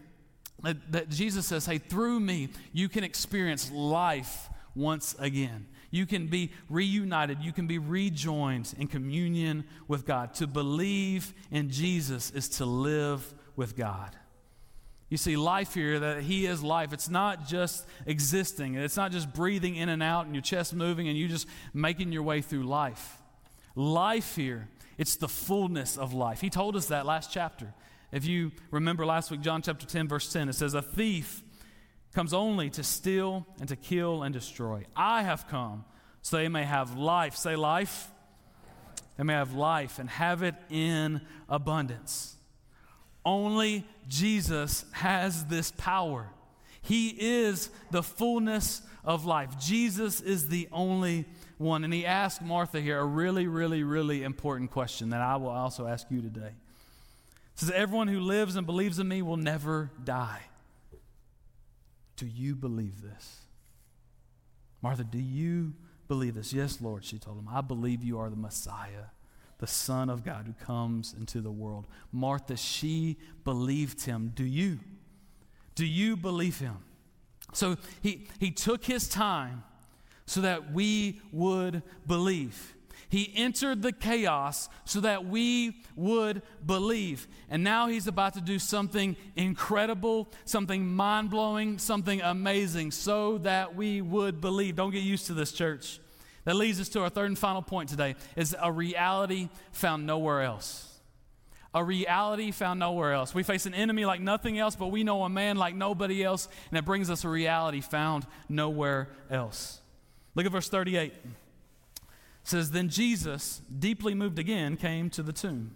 that, 0.64 0.92
that 0.92 1.10
Jesus 1.10 1.46
says, 1.46 1.66
hey, 1.66 1.78
through 1.78 2.20
me, 2.20 2.50
you 2.72 2.90
can 2.90 3.04
experience 3.04 3.72
life 3.72 4.50
once 4.76 5.16
again. 5.20 5.68
You 5.92 6.06
can 6.08 6.28
be 6.28 6.52
reunited. 6.70 7.40
You 7.42 7.54
can 7.54 7.68
be 7.68 7.78
rejoined 7.78 8.74
in 8.80 8.88
communion 8.88 9.66
with 9.88 10.06
God. 10.06 10.34
To 10.36 10.48
believe 10.48 11.34
in 11.52 11.70
Jesus 11.70 12.32
is 12.32 12.50
to 12.50 12.66
live 12.66 13.34
with 13.56 13.76
God. 13.76 14.16
You 15.10 15.18
see, 15.18 15.36
life 15.38 15.76
here, 15.76 16.00
that 16.00 16.24
He 16.24 16.48
is 16.48 16.64
life. 16.64 16.94
It's 16.94 17.10
not 17.10 17.46
just 17.46 17.86
existing, 18.08 18.74
it's 18.74 18.98
not 18.98 19.12
just 19.12 19.32
breathing 19.32 19.76
in 19.76 19.90
and 19.90 20.02
out 20.02 20.26
and 20.26 20.34
your 20.34 20.42
chest 20.42 20.74
moving 20.74 21.08
and 21.08 21.16
you 21.16 21.28
just 21.28 21.48
making 21.72 22.12
your 22.12 22.24
way 22.24 22.42
through 22.42 22.64
life. 22.64 23.22
Life 23.76 24.36
here, 24.36 24.70
it's 24.98 25.16
the 25.18 25.28
fullness 25.28 25.98
of 26.00 26.14
life. 26.14 26.42
He 26.42 26.50
told 26.50 26.76
us 26.76 26.88
that 26.88 27.06
last 27.06 27.32
chapter. 27.32 27.72
If 28.14 28.26
you 28.26 28.52
remember 28.70 29.08
last 29.08 29.32
week, 29.32 29.42
John 29.42 29.64
chapter 29.64 29.88
10, 29.88 30.08
verse 30.08 30.32
10, 30.32 30.48
it 30.48 30.54
says, 30.54 30.76
A 30.76 30.84
thief 30.84 31.42
comes 32.14 32.32
only 32.32 32.70
to 32.70 32.84
steal 32.84 33.48
and 33.60 33.68
to 33.70 33.76
kill 33.76 34.22
and 34.22 34.32
destroy. 34.32 34.86
I 34.96 35.24
have 35.24 35.48
come 35.48 35.84
so 36.22 36.38
they 36.38 36.48
may 36.48 36.64
have 36.64 36.96
life. 36.96 37.36
Say 37.36 37.56
life. 37.56 38.12
They 39.18 39.24
may 39.24 39.34
have 39.34 39.56
life 39.56 39.98
and 39.98 40.08
have 40.12 40.44
it 40.44 40.54
in 40.70 41.22
abundance. 41.50 42.36
Only 43.26 43.84
Jesus 44.08 44.86
has 44.92 45.46
this 45.46 45.72
power. 45.72 46.30
He 46.84 47.10
is 47.10 47.72
the 47.90 48.04
fullness 48.04 48.84
of 49.04 49.26
life. 49.26 49.60
Jesus 49.60 50.22
is 50.22 50.50
the 50.50 50.68
only 50.72 51.26
one. 51.58 51.84
And 51.84 51.92
he 51.92 52.06
asked 52.06 52.44
Martha 52.44 52.80
here 52.80 53.00
a 53.00 53.06
really, 53.06 53.48
really, 53.48 53.84
really 53.84 54.22
important 54.22 54.70
question 54.70 55.10
that 55.10 55.22
I 55.22 55.36
will 55.38 55.50
also 55.50 55.88
ask 55.88 56.06
you 56.12 56.22
today. 56.22 56.52
Says, 57.56 57.72
Everyone 57.72 58.08
who 58.08 58.20
lives 58.20 58.56
and 58.56 58.66
believes 58.66 59.00
in 59.00 59.08
me 59.08 59.22
will 59.22 59.38
never 59.38 59.92
die. 60.04 60.42
Do 62.16 62.26
you 62.26 62.56
believe 62.56 63.02
this? 63.02 63.40
Martha, 64.82 65.04
do 65.04 65.20
you 65.20 65.74
believe 66.08 66.36
this? 66.36 66.54
Yes, 66.54 66.82
Lord, 66.82 67.06
she 67.06 67.18
told 67.18 67.38
him. 67.38 67.48
I 67.50 67.62
believe 67.62 68.04
you 68.04 68.20
are 68.20 68.30
the 68.30 68.36
Messiah 68.36 69.06
the 69.64 69.68
Son 69.68 70.10
of 70.10 70.26
God 70.26 70.46
who 70.46 70.66
comes 70.66 71.16
into 71.18 71.40
the 71.40 71.50
world. 71.50 71.88
Martha, 72.12 72.58
she 72.58 73.16
believed 73.46 74.04
him. 74.04 74.34
Do 74.36 74.44
you? 74.44 74.80
Do 75.76 75.86
you 75.86 76.18
believe 76.18 76.60
him? 76.60 76.80
So 77.54 77.78
he, 78.02 78.28
he 78.42 78.52
took 78.52 78.84
his 78.84 79.08
time 79.08 79.64
so 80.26 80.42
that 80.42 80.74
we 80.74 81.22
would 81.32 81.82
believe. 82.06 82.76
He 83.14 83.32
entered 83.36 83.84
the 83.84 83.92
chaos 83.92 84.70
so 84.86 85.02
that 85.02 85.24
we 85.24 85.78
would 85.96 86.42
believe. 86.66 87.28
And 87.48 87.64
now 87.64 87.86
he's 87.86 88.08
about 88.08 88.34
to 88.34 88.42
do 88.42 88.58
something 88.58 89.16
incredible, 89.36 90.32
something 90.46 90.88
mind 90.88 91.30
blowing, 91.30 91.78
something 91.78 92.24
amazing 92.24 92.90
so 92.90 93.38
that 93.38 93.76
we 93.76 94.02
would 94.02 94.42
believe. 94.42 94.78
Don't 94.78 94.90
get 94.90 95.04
used 95.04 95.28
to 95.28 95.36
this, 95.36 95.52
church. 95.52 96.00
That 96.46 96.56
leads 96.56 96.82
us 96.82 96.90
to 96.90 97.04
our 97.04 97.10
third 97.10 97.28
and 97.28 97.38
final 97.38 97.62
point 97.62 97.90
today 97.90 98.16
is 98.36 98.56
a 98.60 98.72
reality 98.72 99.50
found 99.74 100.08
nowhere 100.08 100.42
else. 100.42 100.98
A 101.76 101.84
reality 101.84 102.50
found 102.50 102.80
nowhere 102.80 103.14
else. 103.14 103.36
We 103.36 103.44
face 103.44 103.68
an 103.68 103.76
enemy 103.76 104.06
like 104.06 104.22
nothing 104.22 104.58
else, 104.58 104.76
but 104.76 104.88
we 104.88 105.04
know 105.04 105.22
a 105.22 105.30
man 105.30 105.58
like 105.58 105.76
nobody 105.76 106.24
else, 106.24 106.50
and 106.72 106.80
it 106.80 106.84
brings 106.84 107.12
us 107.12 107.24
a 107.24 107.30
reality 107.30 107.82
found 107.82 108.26
nowhere 108.50 109.10
else. 109.30 109.82
Look 110.34 110.48
at 110.48 110.52
verse 110.52 110.68
38. 110.68 111.14
Says, 112.44 112.72
Then 112.72 112.90
Jesus, 112.90 113.62
deeply 113.80 114.14
moved 114.14 114.40
again, 114.40 114.78
came 114.78 115.10
to 115.12 115.24
the 115.24 115.34
tomb. 115.34 115.72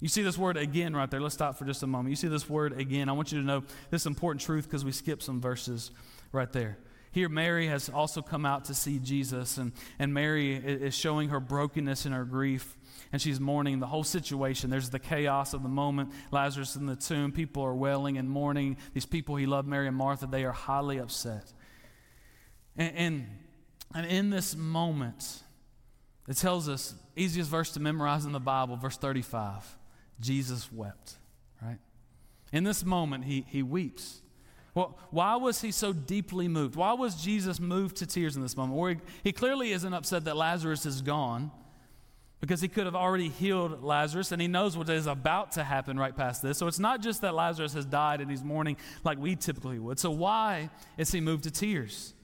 You 0.00 0.08
see 0.08 0.22
this 0.22 0.36
word 0.36 0.56
again 0.56 0.96
right 0.96 1.08
there. 1.10 1.20
Let's 1.20 1.34
stop 1.34 1.56
for 1.56 1.64
just 1.64 1.82
a 1.84 1.86
moment. 1.86 2.10
You 2.10 2.16
see 2.16 2.28
this 2.28 2.48
word 2.48 2.78
again. 2.78 3.08
I 3.08 3.12
want 3.12 3.30
you 3.30 3.38
to 3.38 3.46
know 3.46 3.62
this 3.90 4.04
important 4.04 4.40
truth 4.40 4.64
because 4.64 4.84
we 4.84 4.90
skipped 4.90 5.22
some 5.22 5.40
verses 5.40 5.92
right 6.32 6.52
there. 6.52 6.76
Here, 7.12 7.28
Mary 7.28 7.68
has 7.68 7.88
also 7.88 8.22
come 8.22 8.46
out 8.46 8.64
to 8.64 8.74
see 8.74 8.98
Jesus, 8.98 9.58
and, 9.58 9.72
and 9.98 10.14
Mary 10.14 10.56
is 10.56 10.94
showing 10.94 11.28
her 11.28 11.40
brokenness 11.40 12.06
and 12.06 12.14
her 12.14 12.24
grief, 12.24 12.76
and 13.12 13.20
she's 13.20 13.38
mourning 13.38 13.80
the 13.80 13.86
whole 13.86 14.02
situation. 14.02 14.70
There's 14.70 14.88
the 14.88 14.98
chaos 14.98 15.52
of 15.52 15.62
the 15.62 15.68
moment. 15.68 16.10
Lazarus 16.30 16.74
in 16.74 16.86
the 16.86 16.96
tomb, 16.96 17.30
people 17.30 17.62
are 17.62 17.74
wailing 17.74 18.16
and 18.16 18.28
mourning. 18.28 18.78
These 18.94 19.06
people 19.06 19.36
he 19.36 19.44
loved, 19.44 19.68
Mary 19.68 19.86
and 19.86 19.96
Martha, 19.96 20.26
they 20.26 20.44
are 20.44 20.52
highly 20.52 20.98
upset. 20.98 21.52
And, 22.76 22.96
and, 22.96 23.26
and 23.94 24.06
in 24.06 24.30
this 24.30 24.56
moment, 24.56 25.42
it 26.28 26.36
tells 26.36 26.68
us, 26.68 26.94
easiest 27.16 27.50
verse 27.50 27.72
to 27.72 27.80
memorize 27.80 28.24
in 28.24 28.32
the 28.32 28.40
Bible, 28.40 28.76
verse 28.76 28.96
35, 28.96 29.78
Jesus 30.20 30.72
wept, 30.72 31.16
right? 31.60 31.78
In 32.52 32.64
this 32.64 32.84
moment, 32.84 33.24
he, 33.24 33.44
he 33.48 33.62
weeps. 33.62 34.22
Well, 34.74 34.98
why 35.10 35.36
was 35.36 35.60
he 35.60 35.70
so 35.70 35.92
deeply 35.92 36.48
moved? 36.48 36.76
Why 36.76 36.92
was 36.92 37.22
Jesus 37.22 37.60
moved 37.60 37.96
to 37.96 38.06
tears 38.06 38.36
in 38.36 38.42
this 38.42 38.56
moment? 38.56 38.78
Well, 38.78 38.90
he, 38.90 38.98
he 39.24 39.32
clearly 39.32 39.72
isn't 39.72 39.92
upset 39.92 40.24
that 40.24 40.36
Lazarus 40.36 40.86
is 40.86 41.02
gone 41.02 41.50
because 42.40 42.60
he 42.60 42.68
could 42.68 42.86
have 42.86 42.96
already 42.96 43.28
healed 43.28 43.84
Lazarus 43.84 44.32
and 44.32 44.40
he 44.40 44.48
knows 44.48 44.76
what 44.76 44.88
is 44.88 45.06
about 45.06 45.52
to 45.52 45.62
happen 45.62 45.98
right 45.98 46.16
past 46.16 46.42
this. 46.42 46.58
So 46.58 46.66
it's 46.66 46.78
not 46.78 47.02
just 47.02 47.20
that 47.20 47.34
Lazarus 47.34 47.74
has 47.74 47.84
died 47.84 48.20
and 48.20 48.30
he's 48.30 48.42
mourning 48.42 48.76
like 49.04 49.18
we 49.18 49.36
typically 49.36 49.78
would. 49.78 49.98
So 49.98 50.10
why 50.10 50.70
is 50.96 51.12
he 51.12 51.20
moved 51.20 51.44
to 51.44 51.50
tears? 51.50 52.14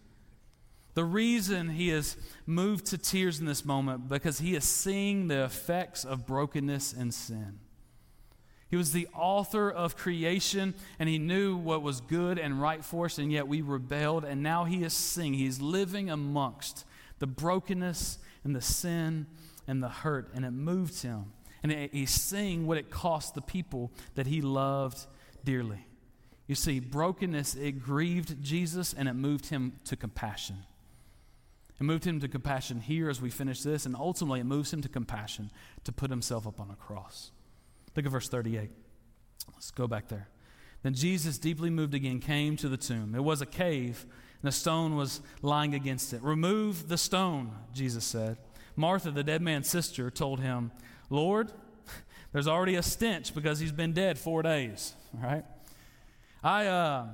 The 0.99 1.05
reason 1.05 1.69
he 1.69 1.91
is 1.91 2.17
moved 2.45 2.87
to 2.87 2.99
tears 2.99 3.39
in 3.39 3.47
this 3.47 3.65
moment 3.65 4.09
because 4.09 4.41
he 4.41 4.57
is 4.57 4.65
seeing 4.65 5.29
the 5.29 5.45
effects 5.45 6.05
of 6.05 6.27
brokenness 6.27 6.93
and 6.93 7.15
sin. 7.15 7.61
He 8.69 8.75
was 8.75 8.91
the 8.91 9.07
author 9.15 9.71
of 9.71 9.97
creation, 9.97 10.75
and 10.99 11.09
he 11.09 11.21
knew 11.21 11.57
what 11.57 11.83
was 11.83 12.01
good 12.01 12.37
and 12.37 12.61
right 12.61 12.85
for 12.85 13.05
us, 13.05 13.17
and 13.19 13.31
yet 13.31 13.47
we 13.47 13.61
rebelled, 13.61 14.25
and 14.25 14.43
now 14.43 14.65
he 14.65 14.83
is 14.83 14.93
seeing. 14.93 15.35
He's 15.35 15.61
living 15.61 16.11
amongst 16.11 16.85
the 17.21 17.29
brokenness 17.29 18.19
and 18.43 18.57
the 18.57 18.61
sin 18.61 19.29
and 19.69 19.81
the 19.81 19.89
hurt, 19.89 20.33
and 20.35 20.45
it 20.45 20.51
moved 20.51 21.03
him. 21.03 21.27
And 21.63 21.71
he's 21.93 22.11
seeing 22.11 22.67
what 22.67 22.77
it 22.77 22.91
cost 22.91 23.37
the 23.37 23.41
people 23.41 23.93
that 24.17 24.27
he 24.27 24.43
loved 24.43 25.07
dearly. 25.45 25.87
You 26.49 26.57
see, 26.57 26.81
brokenness, 26.81 27.55
it 27.55 27.81
grieved 27.81 28.43
Jesus, 28.43 28.93
and 28.93 29.09
it 29.09 29.15
moved 29.15 29.51
him 29.51 29.79
to 29.85 29.95
compassion. 29.95 30.65
It 31.81 31.85
moved 31.85 32.05
him 32.05 32.19
to 32.21 32.29
compassion 32.29 32.81
here 32.81 33.09
as 33.09 33.21
we 33.21 33.31
finish 33.31 33.63
this, 33.63 33.87
and 33.87 33.95
ultimately 33.95 34.41
it 34.41 34.47
moves 34.47 34.73
him 34.73 34.83
to 34.83 34.89
compassion 34.89 35.51
to 35.85 35.93
put 35.93 36.11
himself 36.11 36.47
up 36.47 36.61
on 36.61 36.71
a 36.71 36.75
cross. 36.75 37.31
Look 37.95 38.05
at 38.05 38.13
verse 38.13 38.29
38. 38.29 38.71
Let's 39.53 39.71
go 39.71 39.87
back 39.87 40.09
there. 40.09 40.29
Then 40.83 40.95
Jesus, 40.95 41.39
deeply 41.39 41.71
moved 41.71 41.95
again, 41.95 42.21
came 42.21 42.57
to 42.57 42.69
the 42.69 42.77
tomb. 42.77 43.15
It 43.15 43.23
was 43.23 43.41
a 43.41 43.47
cave, 43.47 44.07
and 44.43 44.49
a 44.49 44.53
stone 44.53 44.97
was 44.97 45.21
lying 45.43 45.75
against 45.75 46.13
it. 46.13 46.23
Remove 46.23 46.89
the 46.89 46.99
stone, 46.99 47.53
Jesus 47.75 48.05
said. 48.05 48.39
Martha, 48.77 49.11
the 49.11 49.25
dead 49.25 49.43
man's 49.43 49.69
sister, 49.69 50.11
told 50.11 50.41
him, 50.41 50.71
Lord, 51.11 51.53
there's 52.33 52.47
already 52.47 52.77
a 52.77 52.83
stench 52.83 53.35
because 53.35 53.59
he's 53.59 53.73
been 53.73 53.93
dead 53.93 54.19
four 54.19 54.43
days. 54.43 54.95
right? 55.15 55.45
I, 56.43 56.67
uh, 56.67 57.07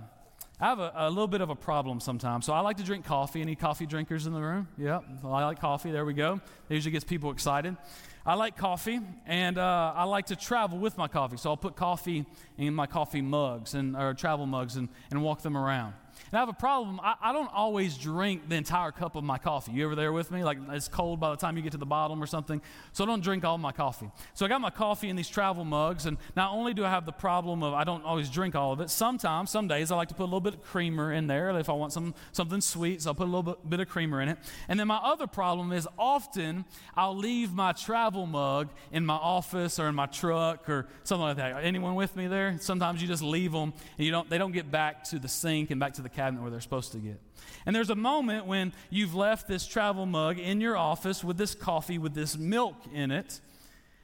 I 0.61 0.67
have 0.67 0.79
a, 0.79 0.93
a, 0.95 1.09
little 1.09 1.27
bit 1.27 1.41
of 1.41 1.51
a 1.51 1.57
problem 1.57 1.99
sometimes. 1.99 2.47
So 2.47 2.53
I 2.53 2.61
like 2.61 2.77
to 2.77 2.85
drink 2.85 3.05
coffee. 3.05 3.41
Any 3.41 3.57
coffee 3.57 3.87
drinkers 3.87 4.27
in 4.27 4.33
the 4.33 4.41
room? 4.41 4.69
Yeah, 4.79 5.01
I 5.25 5.45
like 5.45 5.61
coffee. 5.61 5.91
There 5.91 6.05
we 6.05 6.15
go. 6.15 6.41
It 6.69 6.75
usually 6.75 6.93
gets 6.93 7.05
people 7.05 7.33
excited. 7.33 7.77
I 8.25 8.35
like 8.35 8.57
coffee, 8.57 9.01
and 9.27 9.59
uh, 9.59 9.93
I 9.95 10.05
like 10.05 10.27
to 10.27 10.37
travel 10.37 10.79
with 10.79 10.97
my 10.97 11.09
coffee. 11.09 11.37
So 11.37 11.51
I'll 11.51 11.57
put 11.57 11.77
coffee 11.77 12.25
in 12.57 12.73
my 12.73 12.87
coffee 12.87 13.21
mugs 13.21 13.75
and 13.75 13.97
or 13.97 14.15
travel 14.15 14.47
mugs 14.47 14.77
and, 14.77 14.89
and 15.11 15.23
walk 15.23 15.43
them 15.43 15.57
around. 15.57 15.95
And 16.31 16.35
I 16.35 16.39
have 16.39 16.49
a 16.49 16.53
problem. 16.53 17.01
I, 17.01 17.15
I, 17.21 17.33
don't 17.33 17.53
always 17.53 17.97
drink 17.97 18.49
the 18.49 18.57
entire 18.57 18.93
cup 18.93 19.17
of 19.17 19.25
my 19.25 19.39
coffee. 19.39 19.73
You 19.73 19.85
ever 19.87 19.95
there 19.95 20.13
with 20.13 20.31
me? 20.31 20.45
Like 20.45 20.59
it's 20.71 20.89
cold 20.89 21.21
by 21.21 21.31
the 21.31 21.37
time 21.37 21.57
you 21.57 21.63
get 21.63 21.73
to 21.73 21.79
the 21.79 21.87
bottom 21.87 22.23
or 22.23 22.27
something. 22.27 22.61
So 22.93 23.05
I 23.05 23.07
don't 23.07 23.23
drink 23.23 23.45
all 23.45 23.59
my 23.59 23.73
coffee. 23.73 24.11
So 24.35 24.47
I 24.47 24.49
got 24.49 24.61
my 24.61 24.71
coffee 24.71 25.09
in 25.09 25.17
these 25.17 25.29
travel 25.29 25.65
mugs, 25.65 26.07
and 26.07 26.17
not 26.37 26.53
only 26.53 26.75
do 26.75 26.85
I 26.85 26.91
have 26.91 27.07
the 27.07 27.13
problem 27.13 27.63
of 27.63 27.75
I 27.75 27.85
don't 27.85 28.05
always 28.05 28.29
drink 28.29 28.55
all 28.55 28.73
of 28.73 28.81
it. 28.81 28.91
Sometimes, 28.91 29.51
some 29.51 29.69
days, 29.69 29.91
I 29.91 29.97
like 29.97 30.09
to 30.09 30.15
put 30.15 30.25
a 30.25 30.27
little 30.27 30.41
bit 30.41 30.55
of 30.55 30.63
creamer 30.63 31.13
in 31.13 31.27
there 31.27 31.51
if 31.59 31.69
I 31.69 31.73
want 31.73 31.93
some 31.93 32.15
something 32.33 32.61
sweet. 32.61 33.03
So 33.03 33.11
I'll 33.11 33.15
put 33.15 33.25
a 33.25 33.33
little 33.33 33.43
bit, 33.43 33.69
bit 33.69 33.81
of 33.81 33.89
creamer 33.89 34.21
in 34.21 34.29
it. 34.29 34.39
And 34.69 34.79
then 34.79 34.89
my 34.89 34.97
other 34.99 35.27
problem 35.27 35.73
is 35.73 35.89
often 35.99 36.65
I'll 36.97 37.17
leave 37.17 37.53
my 37.53 37.73
travel 37.73 38.27
mug 38.27 38.69
in 38.93 39.05
my 39.05 39.15
office 39.15 39.79
or 39.79 39.89
in 39.89 39.95
my 39.95 40.07
truck 40.07 40.69
or 40.69 40.87
something 41.05 41.25
like 41.25 41.37
that. 41.37 41.65
Anyone 41.65 41.95
with 41.95 42.17
me 42.17 42.27
there? 42.27 42.57
Sometimes 42.61 43.03
you 43.03 43.09
just 43.09 43.23
leave 43.23 43.53
them 43.53 43.73
and 43.99 44.07
you 44.07 44.11
don't. 44.11 44.29
They 44.29 44.39
don't 44.39 44.53
get 44.53 44.71
back 44.71 45.05
to 45.05 45.19
the 45.19 45.29
sink 45.29 45.71
and 45.71 45.81
back 45.81 45.95
to 45.95 46.03
the 46.05 46.09
cabinet 46.09 46.43
where 46.43 46.51
they're 46.51 46.61
supposed 46.61 46.93
to 46.93 46.99
get. 46.99 47.21
And 47.67 47.75
there's 47.75 47.91
a 47.91 47.97
moment 47.97 48.47
when 48.47 48.73
you've 48.91 49.15
left 49.15 49.49
this 49.49 49.67
travel 49.67 50.07
mug 50.07 50.39
in 50.39 50.61
your 50.61 50.77
office 50.77 51.25
with 51.25 51.37
this 51.37 51.55
coffee 51.55 51.99
with 51.99 52.15
this 52.15 52.37
milk 52.37 52.77
in 52.93 53.11
it, 53.11 53.41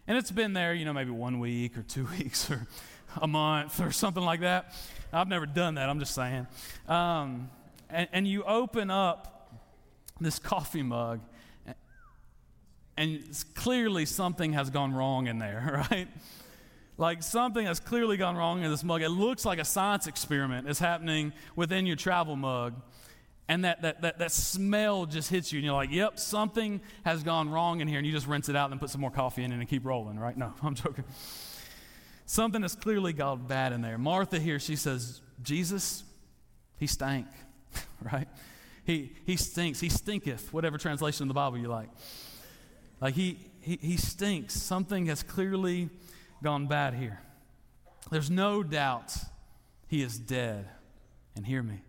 and 0.06 0.18
it's 0.18 0.32
been 0.32 0.54
there, 0.54 0.74
you 0.74 0.84
know, 0.84 0.92
maybe 0.92 1.10
one 1.10 1.38
week 1.38 1.78
or 1.78 1.82
two 1.82 2.08
weeks 2.18 2.50
or 2.50 2.66
a 3.20 3.26
month 3.26 3.80
or 3.80 3.92
something 3.92 4.24
like 4.24 4.40
that. 4.40 4.74
I've 5.12 5.28
never 5.28 5.46
done 5.46 5.74
that, 5.74 5.88
I'm 5.88 5.98
just 5.98 6.14
saying. 6.14 6.46
Um, 6.88 7.50
and, 7.88 8.08
and 8.12 8.26
you 8.26 8.44
open 8.44 8.90
up 8.90 9.52
this 10.20 10.38
coffee 10.38 10.82
mug, 10.82 11.20
and 12.96 13.44
clearly 13.54 14.04
something 14.04 14.52
has 14.52 14.70
gone 14.70 14.92
wrong 14.92 15.26
in 15.26 15.38
there, 15.38 15.84
right? 15.90 16.08
Like 17.00 17.22
something 17.22 17.64
has 17.64 17.80
clearly 17.80 18.18
gone 18.18 18.36
wrong 18.36 18.62
in 18.62 18.70
this 18.70 18.84
mug. 18.84 19.00
It 19.00 19.08
looks 19.08 19.46
like 19.46 19.58
a 19.58 19.64
science 19.64 20.06
experiment 20.06 20.68
is 20.68 20.78
happening 20.78 21.32
within 21.56 21.86
your 21.86 21.96
travel 21.96 22.36
mug. 22.36 22.74
And 23.48 23.64
that, 23.64 23.80
that, 23.80 24.02
that, 24.02 24.18
that 24.18 24.30
smell 24.30 25.06
just 25.06 25.30
hits 25.30 25.50
you, 25.50 25.58
and 25.58 25.64
you're 25.64 25.74
like, 25.74 25.90
yep, 25.90 26.18
something 26.20 26.82
has 27.06 27.22
gone 27.22 27.48
wrong 27.48 27.80
in 27.80 27.88
here. 27.88 27.96
And 27.96 28.06
you 28.06 28.12
just 28.12 28.26
rinse 28.26 28.50
it 28.50 28.54
out 28.54 28.70
and 28.70 28.78
put 28.78 28.90
some 28.90 29.00
more 29.00 29.10
coffee 29.10 29.42
in 29.42 29.50
it 29.50 29.54
and 29.54 29.66
keep 29.66 29.86
rolling, 29.86 30.18
right? 30.18 30.36
No, 30.36 30.52
I'm 30.62 30.74
joking. 30.74 31.04
Something 32.26 32.60
has 32.62 32.76
clearly 32.76 33.14
gone 33.14 33.46
bad 33.46 33.72
in 33.72 33.80
there. 33.80 33.96
Martha 33.96 34.38
here, 34.38 34.58
she 34.58 34.76
says, 34.76 35.22
Jesus, 35.42 36.04
he 36.76 36.86
stank, 36.86 37.26
right? 38.12 38.28
He, 38.84 39.14
he 39.24 39.36
stinks. 39.36 39.80
He 39.80 39.88
stinketh, 39.88 40.52
whatever 40.52 40.76
translation 40.76 41.24
of 41.24 41.28
the 41.28 41.34
Bible 41.34 41.56
you 41.56 41.68
like. 41.68 41.88
Like 43.00 43.14
he, 43.14 43.38
he, 43.62 43.78
he 43.80 43.96
stinks. 43.96 44.52
Something 44.52 45.06
has 45.06 45.22
clearly 45.22 45.88
gone 46.42 46.66
bad 46.66 46.94
here. 46.94 47.20
There's 48.10 48.30
no 48.30 48.62
doubt 48.62 49.14
he 49.88 50.02
is 50.02 50.18
dead. 50.18 50.68
And 51.36 51.46
hear 51.46 51.62
me, 51.62 51.80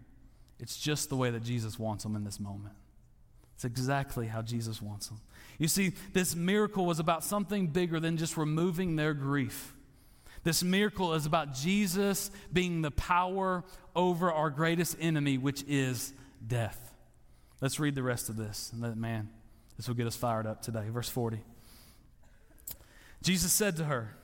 it's 0.60 0.78
just 0.78 1.10
the 1.10 1.16
way 1.16 1.32
that 1.32 1.44
Jesus 1.44 1.80
wants 1.80 2.06
him 2.06 2.16
in 2.16 2.24
this 2.24 2.40
moment. 2.40 2.76
It's 3.56 3.66
exactly 3.66 4.28
how 4.28 4.42
Jesus 4.42 4.82
wants 4.82 5.10
him. 5.10 5.18
You 5.58 5.68
see, 5.68 5.94
this 6.14 6.36
miracle 6.36 6.86
was 6.86 7.00
about 7.00 7.24
something 7.24 7.68
bigger 7.68 8.00
than 8.00 8.18
just 8.18 8.38
removing 8.38 8.96
their 8.96 9.14
grief. 9.14 9.74
This 10.44 10.64
miracle 10.64 11.14
is 11.14 11.26
about 11.28 11.54
Jesus 11.54 12.32
being 12.52 12.82
the 12.82 12.92
power 12.92 13.64
over 13.96 14.32
our 14.32 14.50
greatest 14.50 14.98
enemy, 15.00 15.38
which 15.38 15.64
is 15.68 16.14
death. 16.46 16.94
Let's 17.62 17.80
read 17.80 17.94
the 17.94 18.04
rest 18.04 18.30
of 18.30 18.38
this. 18.38 18.72
And 18.74 18.96
man, 18.98 19.30
this 19.78 19.88
will 19.88 19.96
get 19.96 20.08
us 20.08 20.16
fired 20.16 20.48
up 20.48 20.64
today. 20.64 20.86
Verse 20.90 21.10
40. 21.10 21.40
Jesus 23.22 23.54
said 23.54 23.78
to 23.78 23.84
her, 23.84 24.16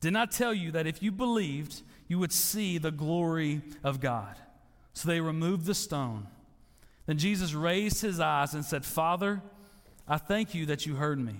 Did 0.00 0.12
not 0.12 0.30
tell 0.30 0.54
you 0.54 0.72
that 0.72 0.86
if 0.86 1.02
you 1.02 1.12
believed, 1.12 1.82
you 2.08 2.18
would 2.18 2.32
see 2.32 2.78
the 2.78 2.90
glory 2.90 3.62
of 3.84 4.00
God? 4.00 4.36
So 4.94 5.08
they 5.08 5.20
removed 5.20 5.66
the 5.66 5.74
stone. 5.74 6.26
Then 7.06 7.18
Jesus 7.18 7.54
raised 7.54 8.00
his 8.02 8.20
eyes 8.20 8.54
and 8.54 8.64
said, 8.64 8.84
Father, 8.84 9.42
I 10.08 10.16
thank 10.16 10.54
you 10.54 10.66
that 10.66 10.86
you 10.86 10.96
heard 10.96 11.18
me. 11.18 11.36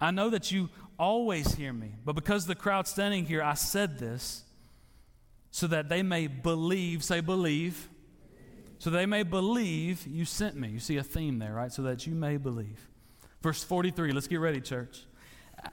I 0.00 0.10
know 0.10 0.30
that 0.30 0.50
you 0.50 0.68
always 0.98 1.54
hear 1.54 1.72
me, 1.72 1.92
but 2.04 2.14
because 2.14 2.46
the 2.46 2.54
crowd 2.54 2.86
standing 2.86 3.24
here, 3.24 3.42
I 3.42 3.54
said 3.54 3.98
this 3.98 4.44
so 5.50 5.66
that 5.68 5.88
they 5.88 6.02
may 6.02 6.26
believe, 6.26 7.04
say, 7.04 7.20
believe, 7.20 7.88
so 8.78 8.90
they 8.90 9.06
may 9.06 9.22
believe 9.22 10.06
you 10.06 10.24
sent 10.24 10.56
me. 10.56 10.68
You 10.68 10.80
see 10.80 10.96
a 10.96 11.04
theme 11.04 11.38
there, 11.38 11.52
right? 11.54 11.72
So 11.72 11.82
that 11.82 12.06
you 12.06 12.14
may 12.14 12.36
believe. 12.36 12.88
Verse 13.40 13.62
43, 13.62 14.12
let's 14.12 14.26
get 14.26 14.40
ready, 14.40 14.60
church. 14.60 15.04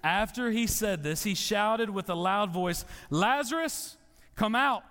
After 0.03 0.51
he 0.51 0.67
said 0.67 1.03
this, 1.03 1.23
he 1.23 1.35
shouted 1.35 1.89
with 1.89 2.09
a 2.09 2.15
loud 2.15 2.51
voice, 2.51 2.85
Lazarus, 3.09 3.97
come 4.35 4.55
out. 4.55 4.83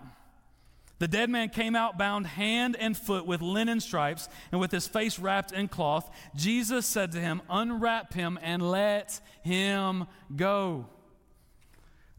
The 0.98 1.08
dead 1.08 1.30
man 1.30 1.50
came 1.50 1.76
out 1.76 1.96
bound 1.96 2.26
hand 2.26 2.76
and 2.78 2.96
foot 2.96 3.24
with 3.24 3.40
linen 3.40 3.80
stripes 3.80 4.28
and 4.50 4.60
with 4.60 4.72
his 4.72 4.88
face 4.88 5.18
wrapped 5.18 5.52
in 5.52 5.68
cloth. 5.68 6.10
Jesus 6.34 6.86
said 6.86 7.12
to 7.12 7.20
him, 7.20 7.40
Unwrap 7.48 8.14
him 8.14 8.38
and 8.42 8.68
let 8.68 9.20
him 9.42 10.06
go. 10.34 10.86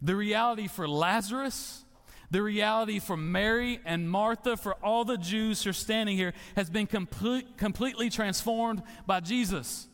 The 0.01 0.15
reality 0.15 0.69
for 0.69 0.87
Lazarus, 0.87 1.83
the 2.31 2.41
reality 2.41 2.99
for 2.99 3.17
Mary 3.17 3.81
and 3.83 4.09
Martha, 4.09 4.55
for 4.55 4.75
all 4.75 5.03
the 5.03 5.17
Jews 5.17 5.63
who 5.63 5.71
are 5.71 5.73
standing 5.73 6.15
here, 6.15 6.33
has 6.55 6.69
been 6.69 6.87
complete, 6.87 7.57
completely 7.57 8.09
transformed 8.09 8.81
by 9.05 9.19
Jesus. 9.19 9.88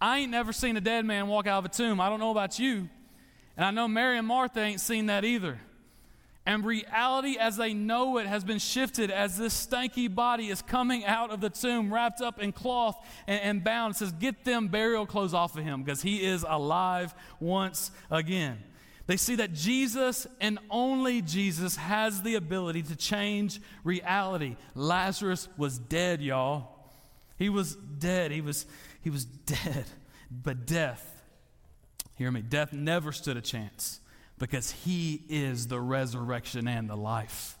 I 0.00 0.18
ain't 0.18 0.30
never 0.30 0.52
seen 0.52 0.76
a 0.76 0.80
dead 0.80 1.04
man 1.04 1.28
walk 1.28 1.46
out 1.46 1.58
of 1.58 1.64
a 1.64 1.68
tomb. 1.68 2.00
I 2.00 2.08
don't 2.08 2.20
know 2.20 2.30
about 2.30 2.58
you. 2.58 2.88
And 3.56 3.64
I 3.64 3.70
know 3.70 3.88
Mary 3.88 4.18
and 4.18 4.26
Martha 4.26 4.60
ain't 4.60 4.80
seen 4.80 5.06
that 5.06 5.24
either. 5.24 5.58
And 6.46 6.64
reality 6.64 7.36
as 7.38 7.58
they 7.58 7.74
know 7.74 8.16
it 8.16 8.26
has 8.26 8.42
been 8.42 8.58
shifted 8.58 9.10
as 9.10 9.36
this 9.36 9.66
stanky 9.66 10.12
body 10.12 10.48
is 10.48 10.62
coming 10.62 11.04
out 11.04 11.30
of 11.30 11.42
the 11.42 11.50
tomb, 11.50 11.92
wrapped 11.92 12.22
up 12.22 12.40
in 12.40 12.52
cloth 12.52 12.96
and, 13.26 13.42
and 13.42 13.64
bound. 13.64 13.94
It 13.94 13.98
says, 13.98 14.12
Get 14.12 14.46
them 14.46 14.68
burial 14.68 15.04
clothes 15.04 15.34
off 15.34 15.58
of 15.58 15.64
him 15.64 15.82
because 15.82 16.00
he 16.00 16.24
is 16.24 16.46
alive 16.48 17.14
once 17.38 17.90
again. 18.10 18.62
They 19.08 19.18
see 19.18 19.36
that 19.36 19.52
Jesus 19.52 20.26
and 20.40 20.58
only 20.70 21.20
Jesus 21.20 21.76
has 21.76 22.22
the 22.22 22.36
ability 22.36 22.82
to 22.84 22.96
change 22.96 23.60
reality. 23.84 24.56
Lazarus 24.74 25.48
was 25.58 25.78
dead, 25.78 26.22
y'all. 26.22 26.78
He 27.38 27.48
was 27.48 27.74
dead. 27.74 28.30
He 28.30 28.40
was, 28.40 28.66
he 29.00 29.10
was 29.10 29.24
dead. 29.24 29.84
But 30.30 30.66
death, 30.66 31.22
hear 32.16 32.30
me, 32.30 32.42
death 32.42 32.72
never 32.72 33.12
stood 33.12 33.36
a 33.36 33.40
chance 33.40 34.00
because 34.38 34.70
he 34.70 35.24
is 35.28 35.68
the 35.68 35.80
resurrection 35.80 36.68
and 36.68 36.88
the 36.88 36.96
life. 36.96 37.56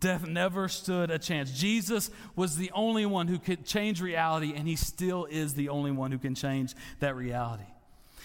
Death 0.00 0.26
never 0.28 0.68
stood 0.68 1.10
a 1.10 1.18
chance. 1.18 1.50
Jesus 1.50 2.10
was 2.36 2.56
the 2.56 2.70
only 2.72 3.04
one 3.04 3.26
who 3.26 3.38
could 3.38 3.66
change 3.66 4.00
reality, 4.00 4.52
and 4.54 4.68
he 4.68 4.76
still 4.76 5.26
is 5.28 5.54
the 5.54 5.70
only 5.70 5.90
one 5.90 6.12
who 6.12 6.18
can 6.18 6.34
change 6.34 6.74
that 7.00 7.16
reality. 7.16 7.64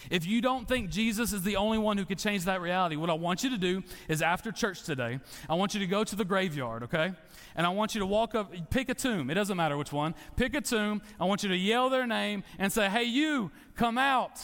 If 0.10 0.26
you 0.26 0.42
don't 0.42 0.68
think 0.68 0.90
Jesus 0.90 1.34
is 1.34 1.44
the 1.44 1.56
only 1.56 1.78
one 1.78 1.98
who 1.98 2.06
could 2.06 2.20
change 2.20 2.46
that 2.46 2.62
reality, 2.62 2.96
what 2.96 3.10
I 3.10 3.14
want 3.14 3.44
you 3.44 3.50
to 3.50 3.58
do 3.58 3.84
is 4.08 4.22
after 4.22 4.52
church 4.52 4.84
today, 4.84 5.20
I 5.50 5.56
want 5.56 5.74
you 5.74 5.80
to 5.80 5.88
go 5.88 6.04
to 6.04 6.16
the 6.16 6.26
graveyard, 6.26 6.84
okay? 6.84 7.12
And 7.56 7.66
I 7.66 7.70
want 7.70 7.96
you 7.96 8.00
to 8.00 8.06
walk 8.06 8.36
up, 8.36 8.52
pick 8.70 8.90
a 8.90 8.94
tomb. 8.94 9.30
It 9.30 9.36
doesn't 9.36 9.58
matter 9.58 9.78
which 9.78 9.92
one. 9.92 10.16
Pick 10.36 10.56
a 10.56 10.62
tomb. 10.62 11.02
I 11.20 11.26
want 11.26 11.44
you 11.44 11.50
to 11.50 11.58
yell 11.58 11.90
their 11.90 12.08
name 12.08 12.44
and 12.58 12.72
say, 12.72 12.90
hey, 12.90 13.04
you, 13.04 13.52
come 13.76 13.98
out 13.98 14.40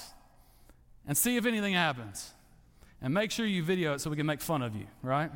and 1.08 1.18
see 1.18 1.38
if 1.38 1.46
anything 1.46 1.74
happens. 1.74 2.34
And 3.02 3.14
make 3.14 3.32
sure 3.32 3.46
you 3.46 3.64
video 3.64 3.94
it 3.94 4.02
so 4.02 4.10
we 4.10 4.18
can 4.18 4.26
make 4.26 4.42
fun 4.42 4.62
of 4.62 4.76
you, 4.76 4.86
right? 5.02 5.32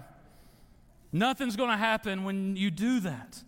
Nothing's 1.12 1.56
going 1.56 1.70
to 1.70 1.78
happen 1.78 2.24
when 2.24 2.56
you 2.56 2.72
do 2.72 3.00
that. 3.02 3.42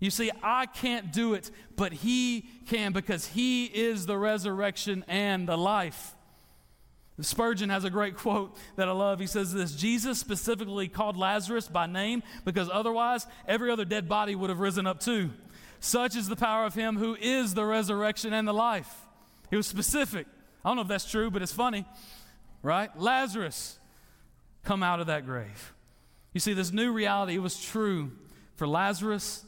You 0.00 0.10
see, 0.10 0.30
I 0.42 0.66
can't 0.66 1.12
do 1.12 1.34
it, 1.34 1.50
but 1.76 1.92
He 1.92 2.48
can 2.66 2.92
because 2.92 3.26
He 3.26 3.66
is 3.66 4.06
the 4.06 4.16
resurrection 4.16 5.04
and 5.06 5.48
the 5.48 5.56
life. 5.56 6.14
Spurgeon 7.20 7.68
has 7.68 7.84
a 7.84 7.90
great 7.90 8.16
quote 8.16 8.56
that 8.76 8.88
I 8.88 8.92
love. 8.92 9.20
He 9.20 9.26
says 9.26 9.52
this 9.52 9.72
Jesus 9.72 10.18
specifically 10.18 10.88
called 10.88 11.18
Lazarus 11.18 11.68
by 11.68 11.86
name 11.86 12.22
because 12.46 12.70
otherwise 12.72 13.26
every 13.46 13.70
other 13.70 13.84
dead 13.84 14.08
body 14.08 14.34
would 14.34 14.48
have 14.48 14.60
risen 14.60 14.86
up 14.86 15.00
too. 15.00 15.30
Such 15.80 16.16
is 16.16 16.28
the 16.28 16.36
power 16.36 16.64
of 16.64 16.74
Him 16.74 16.96
who 16.96 17.14
is 17.20 17.52
the 17.52 17.66
resurrection 17.66 18.32
and 18.32 18.48
the 18.48 18.54
life. 18.54 18.90
He 19.50 19.56
was 19.56 19.66
specific. 19.66 20.26
I 20.64 20.70
don't 20.70 20.76
know 20.76 20.82
if 20.82 20.88
that's 20.88 21.10
true, 21.10 21.30
but 21.30 21.42
it's 21.42 21.52
funny 21.52 21.84
right? 22.62 22.90
Lazarus, 22.98 23.78
come 24.64 24.82
out 24.82 25.00
of 25.00 25.06
that 25.06 25.24
grave. 25.24 25.72
You 26.32 26.40
see, 26.40 26.52
this 26.52 26.72
new 26.72 26.92
reality, 26.92 27.34
it 27.34 27.42
was 27.42 27.60
true 27.60 28.12
for 28.56 28.66
Lazarus, 28.66 29.44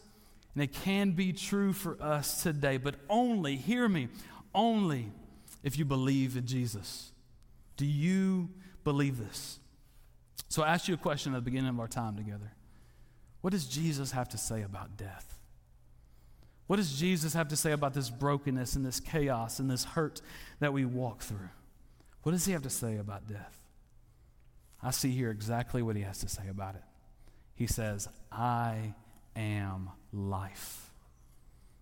and 0.54 0.62
it 0.62 0.72
can 0.72 1.12
be 1.12 1.32
true 1.32 1.72
for 1.72 2.00
us 2.02 2.42
today, 2.42 2.76
but 2.76 2.96
only, 3.08 3.56
hear 3.56 3.88
me, 3.88 4.08
only 4.54 5.10
if 5.62 5.78
you 5.78 5.84
believe 5.84 6.36
in 6.36 6.46
Jesus. 6.46 7.12
Do 7.76 7.86
you 7.86 8.50
believe 8.84 9.18
this? 9.18 9.58
So 10.48 10.62
I 10.62 10.74
asked 10.74 10.88
you 10.88 10.94
a 10.94 10.98
question 10.98 11.32
at 11.32 11.36
the 11.36 11.42
beginning 11.42 11.70
of 11.70 11.80
our 11.80 11.88
time 11.88 12.16
together. 12.16 12.52
What 13.40 13.52
does 13.52 13.66
Jesus 13.66 14.12
have 14.12 14.28
to 14.30 14.38
say 14.38 14.62
about 14.62 14.96
death? 14.96 15.38
What 16.66 16.76
does 16.76 16.98
Jesus 16.98 17.34
have 17.34 17.48
to 17.48 17.56
say 17.56 17.72
about 17.72 17.94
this 17.94 18.10
brokenness 18.10 18.76
and 18.76 18.84
this 18.84 19.00
chaos 19.00 19.58
and 19.58 19.70
this 19.70 19.84
hurt 19.84 20.20
that 20.60 20.72
we 20.72 20.84
walk 20.84 21.22
through? 21.22 21.48
What 22.22 22.32
does 22.32 22.44
he 22.44 22.52
have 22.52 22.62
to 22.62 22.70
say 22.70 22.96
about 22.96 23.26
death? 23.26 23.58
I 24.82 24.90
see 24.90 25.10
here 25.10 25.30
exactly 25.30 25.82
what 25.82 25.96
he 25.96 26.02
has 26.02 26.18
to 26.18 26.28
say 26.28 26.48
about 26.48 26.74
it. 26.74 26.82
He 27.54 27.66
says, 27.66 28.08
I 28.30 28.94
am 29.36 29.90
life. 30.12 30.90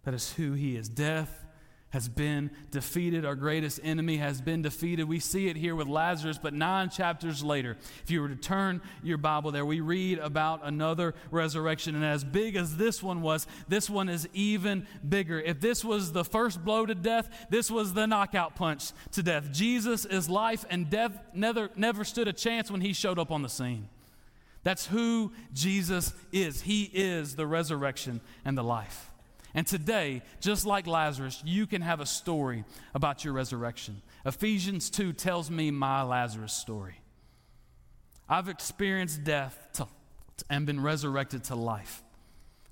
That 0.04 0.14
is 0.14 0.32
who 0.32 0.52
he 0.52 0.76
is. 0.76 0.88
Death 0.88 1.44
has 1.90 2.08
been 2.08 2.50
defeated. 2.70 3.24
Our 3.24 3.34
greatest 3.34 3.80
enemy 3.82 4.18
has 4.18 4.40
been 4.40 4.62
defeated. 4.62 5.04
We 5.04 5.18
see 5.18 5.48
it 5.48 5.56
here 5.56 5.74
with 5.74 5.88
Lazarus, 5.88 6.38
but 6.38 6.54
nine 6.54 6.88
chapters 6.88 7.42
later, 7.42 7.76
if 8.04 8.10
you 8.10 8.22
were 8.22 8.28
to 8.28 8.36
turn 8.36 8.80
your 9.02 9.18
Bible 9.18 9.50
there, 9.50 9.66
we 9.66 9.80
read 9.80 10.18
about 10.18 10.60
another 10.64 11.14
resurrection. 11.32 11.96
And 11.96 12.04
as 12.04 12.22
big 12.22 12.54
as 12.54 12.76
this 12.76 13.02
one 13.02 13.22
was, 13.22 13.46
this 13.68 13.90
one 13.90 14.08
is 14.08 14.28
even 14.32 14.86
bigger. 15.06 15.40
If 15.40 15.60
this 15.60 15.84
was 15.84 16.12
the 16.12 16.24
first 16.24 16.64
blow 16.64 16.86
to 16.86 16.94
death, 16.94 17.46
this 17.50 17.70
was 17.70 17.92
the 17.92 18.06
knockout 18.06 18.54
punch 18.54 18.92
to 19.12 19.22
death. 19.22 19.50
Jesus 19.50 20.04
is 20.04 20.30
life, 20.30 20.64
and 20.70 20.88
death 20.88 21.18
never, 21.34 21.70
never 21.74 22.04
stood 22.04 22.28
a 22.28 22.32
chance 22.32 22.70
when 22.70 22.80
he 22.80 22.92
showed 22.92 23.18
up 23.18 23.32
on 23.32 23.42
the 23.42 23.48
scene. 23.48 23.88
That's 24.62 24.86
who 24.86 25.32
Jesus 25.52 26.12
is. 26.32 26.62
He 26.62 26.84
is 26.84 27.36
the 27.36 27.46
resurrection 27.46 28.20
and 28.44 28.56
the 28.56 28.64
life. 28.64 29.10
And 29.54 29.66
today, 29.66 30.22
just 30.40 30.64
like 30.64 30.86
Lazarus, 30.86 31.42
you 31.44 31.66
can 31.66 31.82
have 31.82 32.00
a 32.00 32.06
story 32.06 32.64
about 32.94 33.24
your 33.24 33.32
resurrection. 33.32 34.02
Ephesians 34.24 34.90
2 34.90 35.12
tells 35.12 35.50
me 35.50 35.70
my 35.70 36.02
Lazarus 36.02 36.52
story. 36.52 37.00
I've 38.28 38.48
experienced 38.48 39.24
death 39.24 39.58
to, 39.74 39.88
and 40.48 40.66
been 40.66 40.80
resurrected 40.80 41.44
to 41.44 41.56
life, 41.56 42.02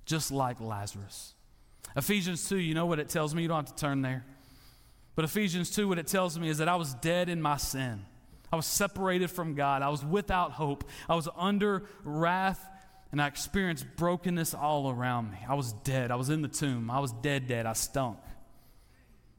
just 0.05 0.31
like 0.31 0.61
Lazarus. 0.61 1.35
Ephesians 1.97 2.49
2, 2.49 2.59
you 2.59 2.75
know 2.75 2.87
what 2.87 3.01
it 3.01 3.09
tells 3.09 3.35
me? 3.35 3.43
You 3.43 3.49
don't 3.49 3.67
have 3.67 3.75
to 3.75 3.81
turn 3.81 4.03
there. 4.03 4.25
But 5.17 5.25
Ephesians 5.25 5.71
2, 5.71 5.89
what 5.89 5.99
it 5.99 6.07
tells 6.07 6.39
me 6.39 6.49
is 6.49 6.59
that 6.59 6.69
I 6.69 6.77
was 6.77 6.95
dead 6.95 7.29
in 7.29 7.43
my 7.43 7.57
sin. 7.57 8.05
I 8.53 8.57
was 8.57 8.67
separated 8.67 9.31
from 9.31 9.55
God. 9.55 9.83
I 9.83 9.89
was 9.89 10.05
without 10.05 10.53
hope. 10.53 10.85
I 11.09 11.15
was 11.15 11.29
under 11.37 11.85
wrath, 12.03 12.67
and 13.13 13.21
I 13.21 13.27
experienced 13.27 13.87
brokenness 13.97 14.55
all 14.55 14.91
around 14.91 15.31
me. 15.31 15.39
I 15.49 15.55
was 15.55 15.73
dead. 15.73 16.11
I 16.11 16.17
was 16.17 16.31
in 16.31 16.43
the 16.43 16.49
tomb. 16.49 16.91
I 16.91 17.01
was 17.01 17.13
dead, 17.13 17.47
dead. 17.47 17.67
I 17.67 17.75
stunk. 17.75 18.19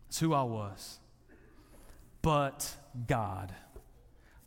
That's 0.07 0.19
who 0.19 0.33
I 0.33 0.43
was. 0.43 0.99
But 2.21 2.71
God. 3.07 3.53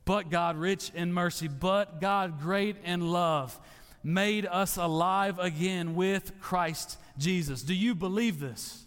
But 0.04 0.30
God, 0.30 0.56
rich 0.56 0.90
in 0.94 1.12
mercy, 1.12 1.48
but 1.48 2.00
God, 2.00 2.40
great 2.40 2.76
in 2.84 3.12
love, 3.12 3.58
made 4.02 4.46
us 4.46 4.76
alive 4.76 5.38
again 5.38 5.94
with 5.94 6.32
Christ 6.40 6.98
Jesus. 7.18 7.62
Do 7.62 7.74
you 7.74 7.94
believe 7.94 8.40
this? 8.40 8.84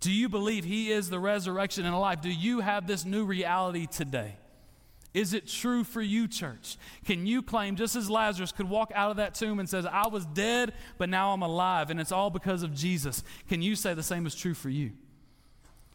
Do 0.00 0.12
you 0.12 0.28
believe 0.28 0.64
He 0.64 0.92
is 0.92 1.08
the 1.08 1.18
resurrection 1.18 1.86
and 1.86 1.98
life? 1.98 2.20
Do 2.20 2.30
you 2.30 2.60
have 2.60 2.86
this 2.86 3.06
new 3.06 3.24
reality 3.24 3.86
today? 3.86 4.36
Is 5.16 5.32
it 5.32 5.46
true 5.46 5.82
for 5.82 6.02
you, 6.02 6.28
church? 6.28 6.76
Can 7.06 7.26
you 7.26 7.40
claim, 7.40 7.74
just 7.74 7.96
as 7.96 8.10
Lazarus 8.10 8.52
could 8.52 8.68
walk 8.68 8.92
out 8.94 9.10
of 9.10 9.16
that 9.16 9.34
tomb 9.34 9.58
and 9.58 9.66
says, 9.66 9.86
I 9.86 10.08
was 10.08 10.26
dead, 10.26 10.74
but 10.98 11.08
now 11.08 11.32
I'm 11.32 11.40
alive, 11.40 11.88
and 11.88 11.98
it's 11.98 12.12
all 12.12 12.28
because 12.28 12.62
of 12.62 12.74
Jesus? 12.74 13.24
Can 13.48 13.62
you 13.62 13.76
say 13.76 13.94
the 13.94 14.02
same 14.02 14.26
is 14.26 14.34
true 14.34 14.52
for 14.52 14.68
you? 14.68 14.92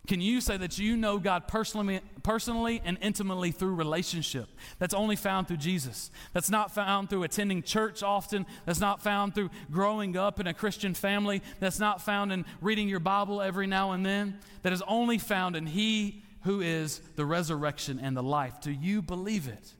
Can 0.08 0.22
you 0.22 0.42
say 0.42 0.58
that 0.58 0.80
you 0.80 0.98
know 0.98 1.20
God 1.20 1.48
personally, 1.48 2.02
personally 2.24 2.82
and 2.84 2.98
intimately 3.00 3.52
through 3.52 3.76
relationship? 3.76 4.50
That's 4.80 4.96
only 4.96 5.16
found 5.16 5.48
through 5.48 5.58
Jesus. 5.58 6.10
That's 6.34 6.50
not 6.50 6.72
found 6.72 7.12
through 7.12 7.22
attending 7.22 7.62
church 7.62 8.02
often. 8.02 8.48
That's 8.66 8.80
not 8.80 9.04
found 9.04 9.36
through 9.36 9.52
growing 9.70 10.18
up 10.18 10.40
in 10.40 10.48
a 10.48 10.54
Christian 10.56 10.96
family. 10.96 11.44
That's 11.60 11.78
not 11.78 12.02
found 12.02 12.34
in 12.34 12.44
reading 12.60 12.90
your 12.90 13.00
Bible 13.00 13.40
every 13.40 13.68
now 13.68 13.92
and 13.92 14.04
then. 14.04 14.40
That 14.64 14.74
is 14.74 14.82
only 14.88 15.20
found 15.20 15.56
in 15.56 15.68
He 15.68 16.24
who 16.44 16.62
is 16.62 17.02
the 17.16 17.26
resurrection 17.26 18.00
and 18.00 18.16
the 18.16 18.24
life. 18.24 18.62
Do 18.62 18.72
you 18.72 19.02
believe 19.02 19.48
it? 19.48 19.74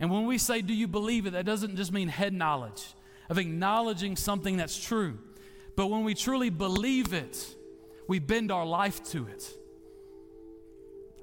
And 0.00 0.10
when 0.10 0.26
we 0.26 0.38
say, 0.38 0.60
Do 0.62 0.74
you 0.74 0.88
believe 0.88 1.26
it, 1.26 1.32
that 1.32 1.46
doesn't 1.46 1.76
just 1.76 1.92
mean 1.92 2.08
head 2.08 2.32
knowledge 2.32 2.84
of 3.28 3.38
acknowledging 3.38 4.16
something 4.16 4.56
that's 4.56 4.82
true. 4.82 5.18
But 5.76 5.88
when 5.88 6.04
we 6.04 6.14
truly 6.14 6.50
believe 6.50 7.12
it, 7.12 7.54
we 8.08 8.18
bend 8.18 8.52
our 8.52 8.66
life 8.66 9.02
to 9.10 9.26
it. 9.26 9.50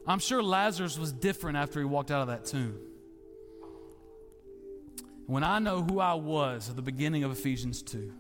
I'm 0.08 0.20
sure 0.20 0.42
Lazarus 0.42 0.98
was 0.98 1.12
different 1.12 1.58
after 1.58 1.80
he 1.80 1.86
walked 1.86 2.12
out 2.12 2.22
of 2.22 2.28
that 2.28 2.46
tomb. 2.46 2.78
When 5.28 5.44
I 5.44 5.60
know 5.60 5.84
who 5.84 6.00
I 6.00 6.16
was 6.16 6.70
at 6.70 6.76
the 6.76 6.82
beginning 6.82 7.24
of 7.24 7.32
Ephesians 7.32 7.82
2, 7.84 8.12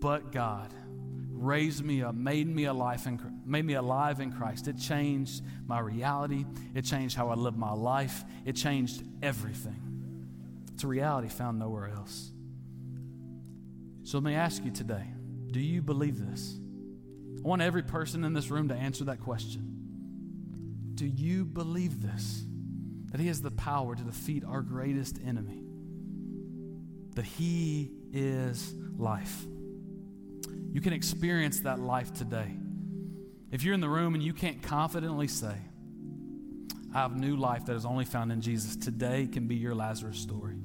but 0.00 0.30
God 0.30 0.72
raised 1.44 1.84
me 1.84 2.02
up, 2.02 2.14
made 2.14 2.46
me 2.46 2.64
alive 2.64 3.06
in, 3.06 3.20
made 3.44 3.64
me 3.64 3.74
alive 3.74 4.20
in 4.20 4.32
Christ. 4.32 4.68
It 4.68 4.78
changed 4.78 5.42
my 5.66 5.78
reality. 5.78 6.44
It 6.74 6.82
changed 6.82 7.16
how 7.16 7.28
I 7.28 7.34
live 7.34 7.56
my 7.56 7.72
life. 7.72 8.24
It 8.44 8.54
changed 8.54 9.02
everything. 9.22 9.80
It's 10.72 10.84
a 10.84 10.86
reality 10.86 11.28
found 11.28 11.58
nowhere 11.58 11.88
else. 11.88 12.30
So 14.02 14.18
let 14.18 14.24
me 14.24 14.34
ask 14.34 14.64
you 14.64 14.70
today 14.70 15.06
do 15.50 15.60
you 15.60 15.82
believe 15.82 16.18
this? 16.18 16.58
I 17.38 17.46
want 17.46 17.62
every 17.62 17.82
person 17.82 18.24
in 18.24 18.32
this 18.32 18.50
room 18.50 18.68
to 18.68 18.74
answer 18.74 19.04
that 19.04 19.20
question. 19.20 19.70
Do 20.94 21.06
you 21.06 21.44
believe 21.44 22.02
this? 22.02 22.44
That 23.12 23.20
He 23.20 23.28
has 23.28 23.40
the 23.40 23.52
power 23.52 23.94
to 23.94 24.02
defeat 24.02 24.44
our 24.44 24.62
greatest 24.62 25.20
enemy? 25.24 25.62
That 27.14 27.24
He 27.24 27.92
is 28.12 28.74
life. 28.96 29.46
You 30.74 30.82
can 30.82 30.92
experience 30.92 31.60
that 31.60 31.78
life 31.78 32.12
today. 32.12 32.54
If 33.50 33.62
you're 33.62 33.72
in 33.72 33.80
the 33.80 33.88
room 33.88 34.14
and 34.14 34.22
you 34.22 34.34
can't 34.34 34.62
confidently 34.62 35.28
say, 35.28 35.56
I 36.94 36.98
have 36.98 37.16
new 37.16 37.36
life 37.36 37.64
that 37.66 37.74
is 37.76 37.86
only 37.86 38.04
found 38.04 38.30
in 38.30 38.42
Jesus, 38.42 38.76
today 38.76 39.26
can 39.26 39.48
be 39.48 39.54
your 39.54 39.74
Lazarus 39.74 40.18
story. 40.18 40.56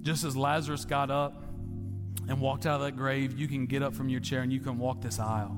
Just 0.00 0.24
as 0.24 0.36
Lazarus 0.36 0.84
got 0.84 1.10
up 1.12 1.44
and 2.28 2.40
walked 2.40 2.66
out 2.66 2.80
of 2.80 2.86
that 2.86 2.96
grave, 2.96 3.38
you 3.38 3.46
can 3.46 3.66
get 3.66 3.82
up 3.82 3.94
from 3.94 4.08
your 4.08 4.20
chair 4.20 4.42
and 4.42 4.52
you 4.52 4.60
can 4.60 4.78
walk 4.78 5.00
this 5.00 5.20
aisle 5.20 5.56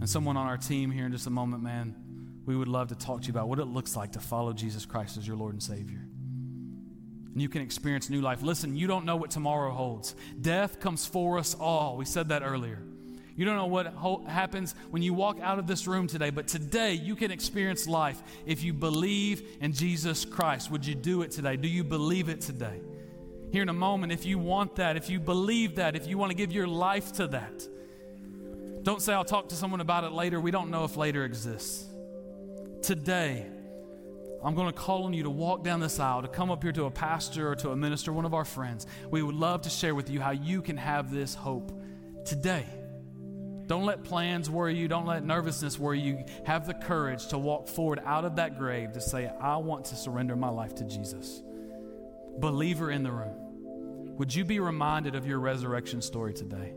and 0.00 0.08
someone 0.08 0.36
on 0.36 0.46
our 0.46 0.56
team 0.58 0.90
here 0.90 1.06
in 1.06 1.12
just 1.12 1.26
a 1.26 1.30
moment, 1.30 1.62
man, 1.62 1.94
we 2.44 2.56
would 2.56 2.68
love 2.68 2.88
to 2.88 2.94
talk 2.94 3.22
to 3.22 3.26
you 3.26 3.32
about 3.32 3.48
what 3.48 3.58
it 3.58 3.64
looks 3.64 3.96
like 3.96 4.12
to 4.12 4.20
follow 4.20 4.52
Jesus 4.52 4.84
Christ 4.84 5.16
as 5.16 5.26
your 5.26 5.36
Lord 5.36 5.54
and 5.54 5.62
Savior. 5.62 6.05
And 7.36 7.42
you 7.42 7.50
can 7.50 7.60
experience 7.60 8.08
new 8.08 8.22
life. 8.22 8.40
Listen, 8.40 8.74
you 8.74 8.86
don't 8.86 9.04
know 9.04 9.16
what 9.16 9.30
tomorrow 9.30 9.70
holds. 9.70 10.16
Death 10.40 10.80
comes 10.80 11.04
for 11.04 11.38
us 11.38 11.54
all. 11.54 11.98
We 11.98 12.06
said 12.06 12.30
that 12.30 12.42
earlier. 12.42 12.78
You 13.36 13.44
don't 13.44 13.56
know 13.56 13.66
what 13.66 13.88
ho- 13.88 14.24
happens 14.24 14.74
when 14.88 15.02
you 15.02 15.12
walk 15.12 15.38
out 15.42 15.58
of 15.58 15.66
this 15.66 15.86
room 15.86 16.06
today, 16.06 16.30
but 16.30 16.48
today 16.48 16.94
you 16.94 17.14
can 17.14 17.30
experience 17.30 17.86
life 17.86 18.22
if 18.46 18.64
you 18.64 18.72
believe 18.72 19.58
in 19.60 19.74
Jesus 19.74 20.24
Christ. 20.24 20.70
Would 20.70 20.86
you 20.86 20.94
do 20.94 21.20
it 21.20 21.30
today? 21.30 21.56
Do 21.56 21.68
you 21.68 21.84
believe 21.84 22.30
it 22.30 22.40
today? 22.40 22.80
Here 23.52 23.60
in 23.60 23.68
a 23.68 23.74
moment, 23.74 24.14
if 24.14 24.24
you 24.24 24.38
want 24.38 24.76
that, 24.76 24.96
if 24.96 25.10
you 25.10 25.20
believe 25.20 25.74
that, 25.74 25.94
if 25.94 26.06
you 26.06 26.16
want 26.16 26.30
to 26.30 26.34
give 26.34 26.52
your 26.52 26.66
life 26.66 27.12
to 27.16 27.26
that, 27.26 27.68
don't 28.82 29.02
say, 29.02 29.12
I'll 29.12 29.26
talk 29.26 29.50
to 29.50 29.56
someone 29.56 29.82
about 29.82 30.04
it 30.04 30.12
later. 30.12 30.40
We 30.40 30.52
don't 30.52 30.70
know 30.70 30.84
if 30.84 30.96
later 30.96 31.26
exists. 31.26 31.84
Today, 32.80 33.44
I'm 34.44 34.54
going 34.54 34.68
to 34.68 34.72
call 34.72 35.04
on 35.04 35.12
you 35.12 35.24
to 35.24 35.30
walk 35.30 35.64
down 35.64 35.80
this 35.80 35.98
aisle, 35.98 36.22
to 36.22 36.28
come 36.28 36.50
up 36.50 36.62
here 36.62 36.72
to 36.72 36.84
a 36.84 36.90
pastor 36.90 37.50
or 37.50 37.56
to 37.56 37.70
a 37.70 37.76
minister, 37.76 38.12
one 38.12 38.24
of 38.24 38.34
our 38.34 38.44
friends. 38.44 38.86
We 39.10 39.22
would 39.22 39.34
love 39.34 39.62
to 39.62 39.70
share 39.70 39.94
with 39.94 40.10
you 40.10 40.20
how 40.20 40.30
you 40.30 40.62
can 40.62 40.76
have 40.76 41.10
this 41.10 41.34
hope 41.34 41.72
today. 42.24 42.66
Don't 43.66 43.84
let 43.84 44.04
plans 44.04 44.48
worry 44.48 44.76
you. 44.76 44.86
Don't 44.86 45.06
let 45.06 45.24
nervousness 45.24 45.78
worry 45.78 46.00
you. 46.00 46.24
Have 46.44 46.66
the 46.66 46.74
courage 46.74 47.26
to 47.28 47.38
walk 47.38 47.66
forward 47.66 48.00
out 48.04 48.24
of 48.24 48.36
that 48.36 48.58
grave 48.58 48.92
to 48.92 49.00
say, 49.00 49.28
I 49.40 49.56
want 49.56 49.86
to 49.86 49.96
surrender 49.96 50.36
my 50.36 50.48
life 50.48 50.74
to 50.76 50.84
Jesus. 50.84 51.42
Believer 52.38 52.90
in 52.92 53.02
the 53.02 53.10
room, 53.10 54.16
would 54.16 54.32
you 54.32 54.44
be 54.44 54.60
reminded 54.60 55.16
of 55.16 55.26
your 55.26 55.40
resurrection 55.40 56.00
story 56.00 56.32
today? 56.32 56.74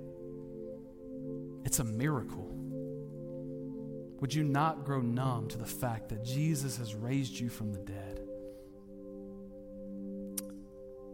It's 1.63 1.79
a 1.79 1.83
miracle. 1.83 2.48
Would 4.19 4.33
you 4.33 4.43
not 4.43 4.83
grow 4.83 5.01
numb 5.01 5.47
to 5.47 5.57
the 5.57 5.65
fact 5.65 6.09
that 6.09 6.23
Jesus 6.23 6.77
has 6.77 6.93
raised 6.93 7.39
you 7.39 7.49
from 7.49 7.71
the 7.71 7.79
dead? 7.79 8.21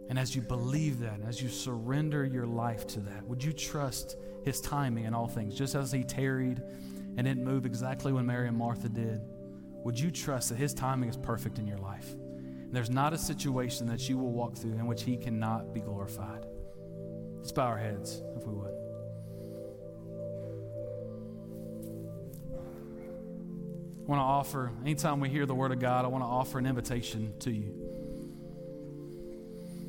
And 0.08 0.18
as 0.18 0.34
you 0.34 0.42
believe 0.42 1.00
that, 1.00 1.20
as 1.26 1.42
you 1.42 1.48
surrender 1.48 2.24
your 2.24 2.46
life 2.46 2.86
to 2.88 3.00
that, 3.00 3.24
would 3.26 3.42
you 3.42 3.52
trust 3.52 4.16
his 4.44 4.60
timing 4.60 5.04
in 5.04 5.14
all 5.14 5.26
things? 5.26 5.54
Just 5.56 5.74
as 5.74 5.90
he 5.90 6.04
tarried 6.04 6.62
and 7.16 7.26
didn't 7.26 7.44
move 7.44 7.66
exactly 7.66 8.12
when 8.12 8.26
Mary 8.26 8.48
and 8.48 8.56
Martha 8.56 8.88
did, 8.88 9.20
would 9.84 9.98
you 9.98 10.10
trust 10.10 10.48
that 10.50 10.56
his 10.56 10.74
timing 10.74 11.08
is 11.08 11.16
perfect 11.16 11.58
in 11.58 11.66
your 11.66 11.78
life? 11.78 12.12
And 12.12 12.72
there's 12.72 12.90
not 12.90 13.12
a 13.12 13.18
situation 13.18 13.86
that 13.86 14.08
you 14.08 14.18
will 14.18 14.32
walk 14.32 14.56
through 14.56 14.74
in 14.74 14.86
which 14.86 15.02
he 15.02 15.16
cannot 15.16 15.72
be 15.72 15.80
glorified. 15.80 16.44
Let's 17.36 17.52
bow 17.52 17.66
our 17.66 17.78
heads, 17.78 18.22
if 18.36 18.44
we 18.44 18.52
would. 18.52 18.85
I 24.06 24.08
want 24.08 24.20
to 24.20 24.24
offer, 24.24 24.70
anytime 24.82 25.18
we 25.18 25.28
hear 25.28 25.46
the 25.46 25.54
word 25.54 25.72
of 25.72 25.80
God, 25.80 26.04
I 26.04 26.08
want 26.08 26.22
to 26.22 26.28
offer 26.28 26.60
an 26.60 26.66
invitation 26.66 27.32
to 27.40 27.50
you. 27.50 27.74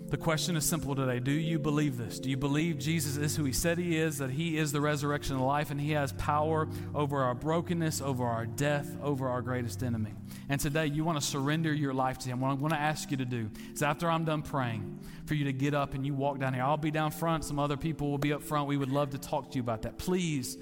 The 0.10 0.18
question 0.18 0.56
is 0.56 0.66
simple 0.66 0.96
today. 0.96 1.20
Do 1.20 1.32
you 1.32 1.60
believe 1.60 1.98
this? 1.98 2.18
Do 2.18 2.28
you 2.28 2.38
believe 2.38 2.80
Jesus 2.80 3.18
is 3.18 3.36
who 3.36 3.44
he 3.44 3.52
said 3.52 3.78
he 3.78 3.96
is, 3.96 4.18
that 4.18 4.32
he 4.32 4.58
is 4.58 4.72
the 4.72 4.82
resurrection 4.82 5.36
and 5.36 5.46
life, 5.46 5.70
and 5.70 5.80
he 5.80 5.92
has 5.92 6.14
power 6.14 6.68
over 6.96 7.22
our 7.22 7.36
brokenness, 7.36 8.02
over 8.02 8.26
our 8.26 8.48
death, 8.48 8.90
over 9.04 9.28
our 9.28 9.44
greatest 9.44 9.84
enemy? 9.84 10.14
And 10.50 10.60
today 10.60 10.88
you 10.88 11.04
want 11.04 11.22
to 11.22 11.26
surrender 11.26 11.72
your 11.72 11.94
life 11.94 12.18
to 12.20 12.30
him. 12.30 12.40
What 12.40 12.50
I'm 12.50 12.60
going 12.60 12.72
to 12.72 12.80
ask 12.80 13.12
you 13.12 13.18
to 13.18 13.26
do 13.26 13.52
is 13.72 13.84
after 13.84 14.10
I'm 14.10 14.26
done 14.26 14.42
praying, 14.42 15.00
for 15.28 15.36
you 15.36 15.46
to 15.46 15.54
get 15.54 15.76
up 15.76 15.94
and 15.94 16.04
you 16.04 16.16
walk 16.16 16.40
down 16.40 16.56
here. 16.56 16.64
I'll 16.64 16.78
be 16.78 16.90
down 16.90 17.12
front, 17.12 17.46
some 17.46 17.60
other 17.60 17.78
people 17.78 18.10
will 18.10 18.18
be 18.18 18.34
up 18.34 18.42
front. 18.42 18.68
We 18.68 18.78
would 18.78 18.90
love 18.90 19.12
to 19.12 19.20
talk 19.20 19.52
to 19.52 19.56
you 19.58 19.62
about 19.62 19.84
that. 19.84 20.00
Please 20.00 20.58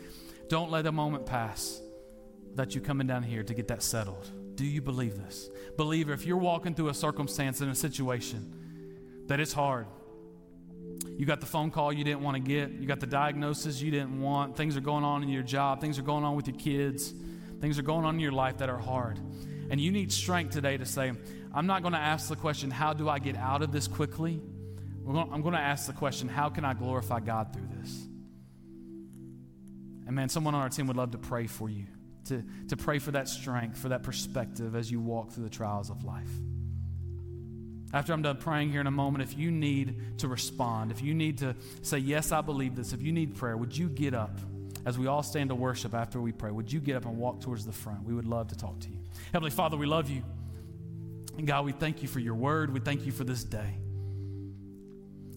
don't 0.49 0.71
let 0.71 0.87
a 0.87 0.91
moment 0.91 1.25
pass 1.25 1.79
that 2.55 2.73
you 2.73 2.81
coming 2.81 3.07
down 3.07 3.23
here 3.23 3.43
to 3.43 3.53
get 3.53 3.67
that 3.67 3.83
settled. 3.83 4.29
Do 4.55 4.65
you 4.65 4.81
believe 4.81 5.17
this? 5.17 5.49
Believer, 5.77 6.13
if 6.13 6.25
you're 6.25 6.37
walking 6.37 6.73
through 6.73 6.89
a 6.89 6.93
circumstance 6.93 7.61
in 7.61 7.69
a 7.69 7.75
situation 7.75 9.23
that 9.27 9.39
is 9.39 9.51
hard, 9.53 9.87
you 11.17 11.25
got 11.25 11.39
the 11.39 11.45
phone 11.45 11.71
call 11.71 11.91
you 11.91 12.03
didn't 12.03 12.21
want 12.21 12.35
to 12.35 12.41
get, 12.41 12.71
you 12.71 12.87
got 12.87 12.99
the 12.99 13.07
diagnosis 13.07 13.81
you 13.81 13.91
didn't 13.91 14.21
want, 14.21 14.55
things 14.55 14.77
are 14.77 14.81
going 14.81 15.03
on 15.03 15.23
in 15.23 15.29
your 15.29 15.43
job, 15.43 15.81
things 15.81 15.99
are 15.99 16.03
going 16.03 16.23
on 16.23 16.35
with 16.35 16.47
your 16.47 16.57
kids, 16.57 17.13
things 17.59 17.77
are 17.77 17.83
going 17.83 18.05
on 18.05 18.15
in 18.15 18.19
your 18.19 18.31
life 18.31 18.57
that 18.59 18.69
are 18.69 18.77
hard. 18.77 19.19
And 19.69 19.81
you 19.81 19.91
need 19.91 20.11
strength 20.11 20.53
today 20.53 20.77
to 20.77 20.85
say, 20.85 21.11
I'm 21.53 21.67
not 21.67 21.81
going 21.81 21.93
to 21.93 21.99
ask 21.99 22.29
the 22.29 22.35
question, 22.35 22.71
how 22.71 22.93
do 22.93 23.09
I 23.09 23.19
get 23.19 23.35
out 23.35 23.61
of 23.61 23.71
this 23.71 23.87
quickly? 23.87 24.41
I'm 25.07 25.41
going 25.41 25.53
to 25.53 25.59
ask 25.59 25.87
the 25.87 25.93
question, 25.93 26.27
how 26.27 26.49
can 26.49 26.65
I 26.65 26.73
glorify 26.73 27.19
God 27.19 27.53
through 27.53 27.67
this? 27.79 28.07
And 30.07 30.15
man, 30.15 30.29
someone 30.29 30.55
on 30.55 30.61
our 30.61 30.69
team 30.69 30.87
would 30.87 30.97
love 30.97 31.11
to 31.11 31.17
pray 31.17 31.47
for 31.47 31.69
you 31.69 31.85
to, 32.25 32.43
to 32.69 32.77
pray 32.77 32.99
for 32.99 33.11
that 33.11 33.29
strength, 33.29 33.77
for 33.77 33.89
that 33.89 34.03
perspective 34.03 34.75
as 34.75 34.91
you 34.91 34.99
walk 34.99 35.31
through 35.31 35.43
the 35.43 35.49
trials 35.49 35.89
of 35.89 36.03
life. 36.03 36.29
After 37.93 38.13
I'm 38.13 38.21
done 38.21 38.37
praying 38.37 38.71
here 38.71 38.81
in 38.81 38.87
a 38.87 38.91
moment, 38.91 39.23
if 39.23 39.37
you 39.37 39.51
need 39.51 40.19
to 40.19 40.27
respond, 40.27 40.91
if 40.91 41.01
you 41.01 41.13
need 41.13 41.37
to 41.39 41.55
say, 41.81 41.97
Yes, 41.97 42.31
I 42.31 42.41
believe 42.41 42.75
this, 42.75 42.93
if 42.93 43.01
you 43.01 43.11
need 43.11 43.35
prayer, 43.35 43.55
would 43.55 43.77
you 43.77 43.87
get 43.87 44.13
up 44.13 44.37
as 44.85 44.97
we 44.97 45.07
all 45.07 45.23
stand 45.23 45.49
to 45.49 45.55
worship 45.55 45.93
after 45.93 46.19
we 46.19 46.31
pray? 46.31 46.51
Would 46.51 46.71
you 46.71 46.79
get 46.79 46.95
up 46.95 47.05
and 47.05 47.17
walk 47.17 47.41
towards 47.41 47.65
the 47.65 47.71
front? 47.71 48.03
We 48.03 48.13
would 48.13 48.27
love 48.27 48.49
to 48.49 48.55
talk 48.55 48.79
to 48.81 48.89
you. 48.89 48.97
Heavenly 49.31 49.51
Father, 49.51 49.77
we 49.77 49.85
love 49.85 50.09
you. 50.09 50.23
And 51.37 51.47
God, 51.47 51.65
we 51.65 51.71
thank 51.71 52.01
you 52.01 52.07
for 52.07 52.19
your 52.19 52.35
word. 52.35 52.73
We 52.73 52.79
thank 52.79 53.05
you 53.05 53.11
for 53.11 53.23
this 53.23 53.43
day. 53.43 53.77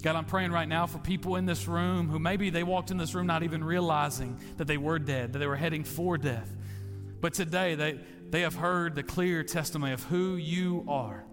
God, 0.03 0.15
I'm 0.15 0.27
praying 0.27 0.53
right 0.53 0.69
now 0.69 0.87
for 0.87 0.99
people 0.99 1.37
in 1.37 1.45
this 1.45 1.67
room 1.67 2.09
who 2.09 2.21
maybe 2.21 2.51
they 2.51 2.63
walked 2.63 2.93
in 2.93 2.99
this 2.99 3.15
room 3.15 3.27
not 3.27 3.43
even 3.43 3.65
realizing 3.65 4.39
that 4.57 4.67
they 4.67 4.77
were 4.77 4.99
dead, 4.99 5.33
that 5.33 5.41
they 5.41 5.47
were 5.47 5.57
heading 5.57 5.83
for 5.83 6.17
death. 6.17 6.49
But 7.21 7.35
today 7.35 7.75
they, 7.75 8.01
they 8.31 8.43
have 8.43 8.55
heard 8.55 8.95
the 8.95 9.03
clear 9.03 9.43
testimony 9.43 9.93
of 9.93 10.05
who 10.05 10.37
you 10.37 10.85
are. 10.89 11.25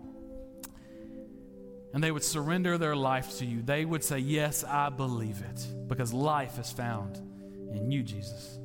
And 1.93 2.03
they 2.03 2.11
would 2.11 2.23
surrender 2.23 2.77
their 2.77 2.95
life 2.95 3.37
to 3.37 3.45
you. 3.45 3.61
They 3.61 3.85
would 3.85 4.03
say, 4.03 4.19
Yes, 4.19 4.63
I 4.63 4.89
believe 4.89 5.41
it, 5.41 5.65
because 5.87 6.11
life 6.11 6.59
is 6.59 6.71
found 6.71 7.17
in 7.73 7.89
you, 7.89 8.03
Jesus. 8.03 8.59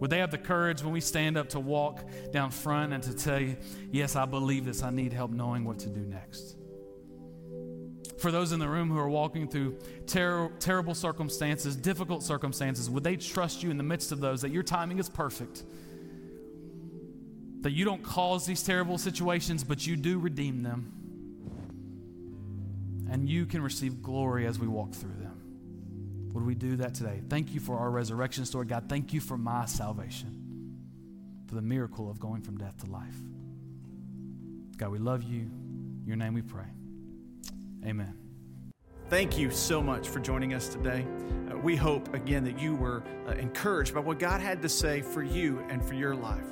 Would 0.00 0.10
they 0.10 0.18
have 0.18 0.30
the 0.30 0.38
courage 0.38 0.82
when 0.82 0.92
we 0.92 1.00
stand 1.00 1.36
up 1.36 1.50
to 1.50 1.60
walk 1.60 2.02
down 2.32 2.50
front 2.50 2.92
and 2.92 3.02
to 3.04 3.14
tell 3.14 3.38
you, 3.38 3.56
Yes, 3.92 4.16
I 4.16 4.24
believe 4.24 4.64
this. 4.64 4.82
I 4.82 4.90
need 4.90 5.12
help 5.12 5.30
knowing 5.30 5.64
what 5.64 5.78
to 5.80 5.88
do 5.88 6.00
next? 6.00 6.56
For 8.18 8.30
those 8.30 8.52
in 8.52 8.58
the 8.58 8.68
room 8.68 8.90
who 8.90 8.98
are 8.98 9.08
walking 9.08 9.48
through 9.48 9.78
ter- 10.06 10.50
terrible 10.58 10.94
circumstances, 10.94 11.74
difficult 11.76 12.22
circumstances, 12.22 12.90
would 12.90 13.04
they 13.04 13.16
trust 13.16 13.62
you 13.62 13.70
in 13.70 13.78
the 13.78 13.82
midst 13.82 14.12
of 14.12 14.20
those 14.20 14.42
that 14.42 14.50
your 14.50 14.62
timing 14.62 14.98
is 14.98 15.08
perfect? 15.08 15.62
That 17.62 17.72
you 17.72 17.84
don't 17.84 18.02
cause 18.02 18.46
these 18.46 18.62
terrible 18.62 18.98
situations, 18.98 19.64
but 19.64 19.86
you 19.86 19.96
do 19.96 20.18
redeem 20.18 20.62
them. 20.62 20.92
And 23.10 23.28
you 23.28 23.44
can 23.44 23.62
receive 23.62 24.02
glory 24.02 24.46
as 24.46 24.58
we 24.58 24.66
walk 24.66 24.94
through 24.94 25.14
them. 25.20 26.30
Would 26.32 26.46
we 26.46 26.54
do 26.54 26.76
that 26.76 26.94
today? 26.94 27.20
Thank 27.28 27.52
you 27.52 27.60
for 27.60 27.76
our 27.76 27.90
resurrection 27.90 28.46
story, 28.46 28.66
God. 28.66 28.84
Thank 28.88 29.12
you 29.12 29.20
for 29.20 29.36
my 29.36 29.66
salvation, 29.66 30.76
for 31.48 31.56
the 31.56 31.62
miracle 31.62 32.08
of 32.08 32.20
going 32.20 32.42
from 32.42 32.56
death 32.56 32.78
to 32.84 32.90
life. 32.90 33.16
God, 34.76 34.90
we 34.90 34.98
love 34.98 35.22
you. 35.22 35.40
In 35.40 36.04
your 36.06 36.16
name 36.16 36.34
we 36.34 36.42
pray. 36.42 36.66
Amen. 37.84 38.16
Thank 39.08 39.36
you 39.36 39.50
so 39.50 39.82
much 39.82 40.08
for 40.08 40.20
joining 40.20 40.54
us 40.54 40.68
today. 40.68 41.04
Uh, 41.50 41.58
we 41.58 41.74
hope, 41.74 42.14
again, 42.14 42.44
that 42.44 42.60
you 42.60 42.76
were 42.76 43.02
uh, 43.26 43.32
encouraged 43.32 43.92
by 43.92 44.00
what 44.00 44.20
God 44.20 44.40
had 44.40 44.62
to 44.62 44.68
say 44.68 45.02
for 45.02 45.22
you 45.22 45.64
and 45.68 45.84
for 45.84 45.94
your 45.94 46.14
life. 46.14 46.46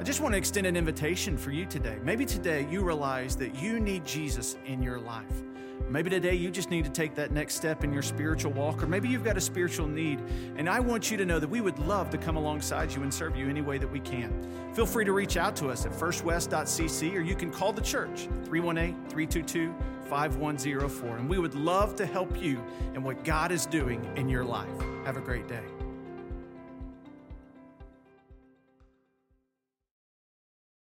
I 0.00 0.02
just 0.02 0.22
want 0.22 0.32
to 0.32 0.38
extend 0.38 0.66
an 0.66 0.78
invitation 0.78 1.36
for 1.36 1.50
you 1.50 1.66
today. 1.66 1.98
Maybe 2.02 2.24
today 2.24 2.66
you 2.70 2.82
realize 2.82 3.36
that 3.36 3.54
you 3.56 3.78
need 3.78 4.06
Jesus 4.06 4.56
in 4.64 4.82
your 4.82 4.98
life. 4.98 5.42
Maybe 5.90 6.08
today 6.08 6.32
you 6.32 6.50
just 6.50 6.70
need 6.70 6.86
to 6.86 6.90
take 6.90 7.14
that 7.16 7.32
next 7.32 7.56
step 7.56 7.84
in 7.84 7.92
your 7.92 8.00
spiritual 8.00 8.50
walk, 8.52 8.82
or 8.82 8.86
maybe 8.86 9.08
you've 9.08 9.24
got 9.24 9.36
a 9.36 9.42
spiritual 9.42 9.86
need. 9.86 10.18
And 10.56 10.70
I 10.70 10.80
want 10.80 11.10
you 11.10 11.18
to 11.18 11.26
know 11.26 11.38
that 11.38 11.50
we 11.50 11.60
would 11.60 11.78
love 11.80 12.08
to 12.10 12.16
come 12.16 12.36
alongside 12.36 12.90
you 12.94 13.02
and 13.02 13.12
serve 13.12 13.36
you 13.36 13.46
any 13.46 13.60
way 13.60 13.76
that 13.76 13.92
we 13.92 14.00
can. 14.00 14.32
Feel 14.72 14.86
free 14.86 15.04
to 15.04 15.12
reach 15.12 15.36
out 15.36 15.54
to 15.56 15.68
us 15.68 15.84
at 15.84 15.92
firstwest.cc, 15.92 17.14
or 17.14 17.20
you 17.20 17.34
can 17.34 17.50
call 17.50 17.70
the 17.70 17.82
church 17.82 18.26
318 18.44 18.94
322 19.10 19.74
5104. 20.08 21.16
And 21.18 21.28
we 21.28 21.38
would 21.38 21.54
love 21.54 21.94
to 21.96 22.06
help 22.06 22.40
you 22.40 22.64
in 22.94 23.02
what 23.02 23.22
God 23.22 23.52
is 23.52 23.66
doing 23.66 24.02
in 24.16 24.30
your 24.30 24.44
life. 24.44 24.80
Have 25.04 25.18
a 25.18 25.20
great 25.20 25.46
day. 25.46 25.64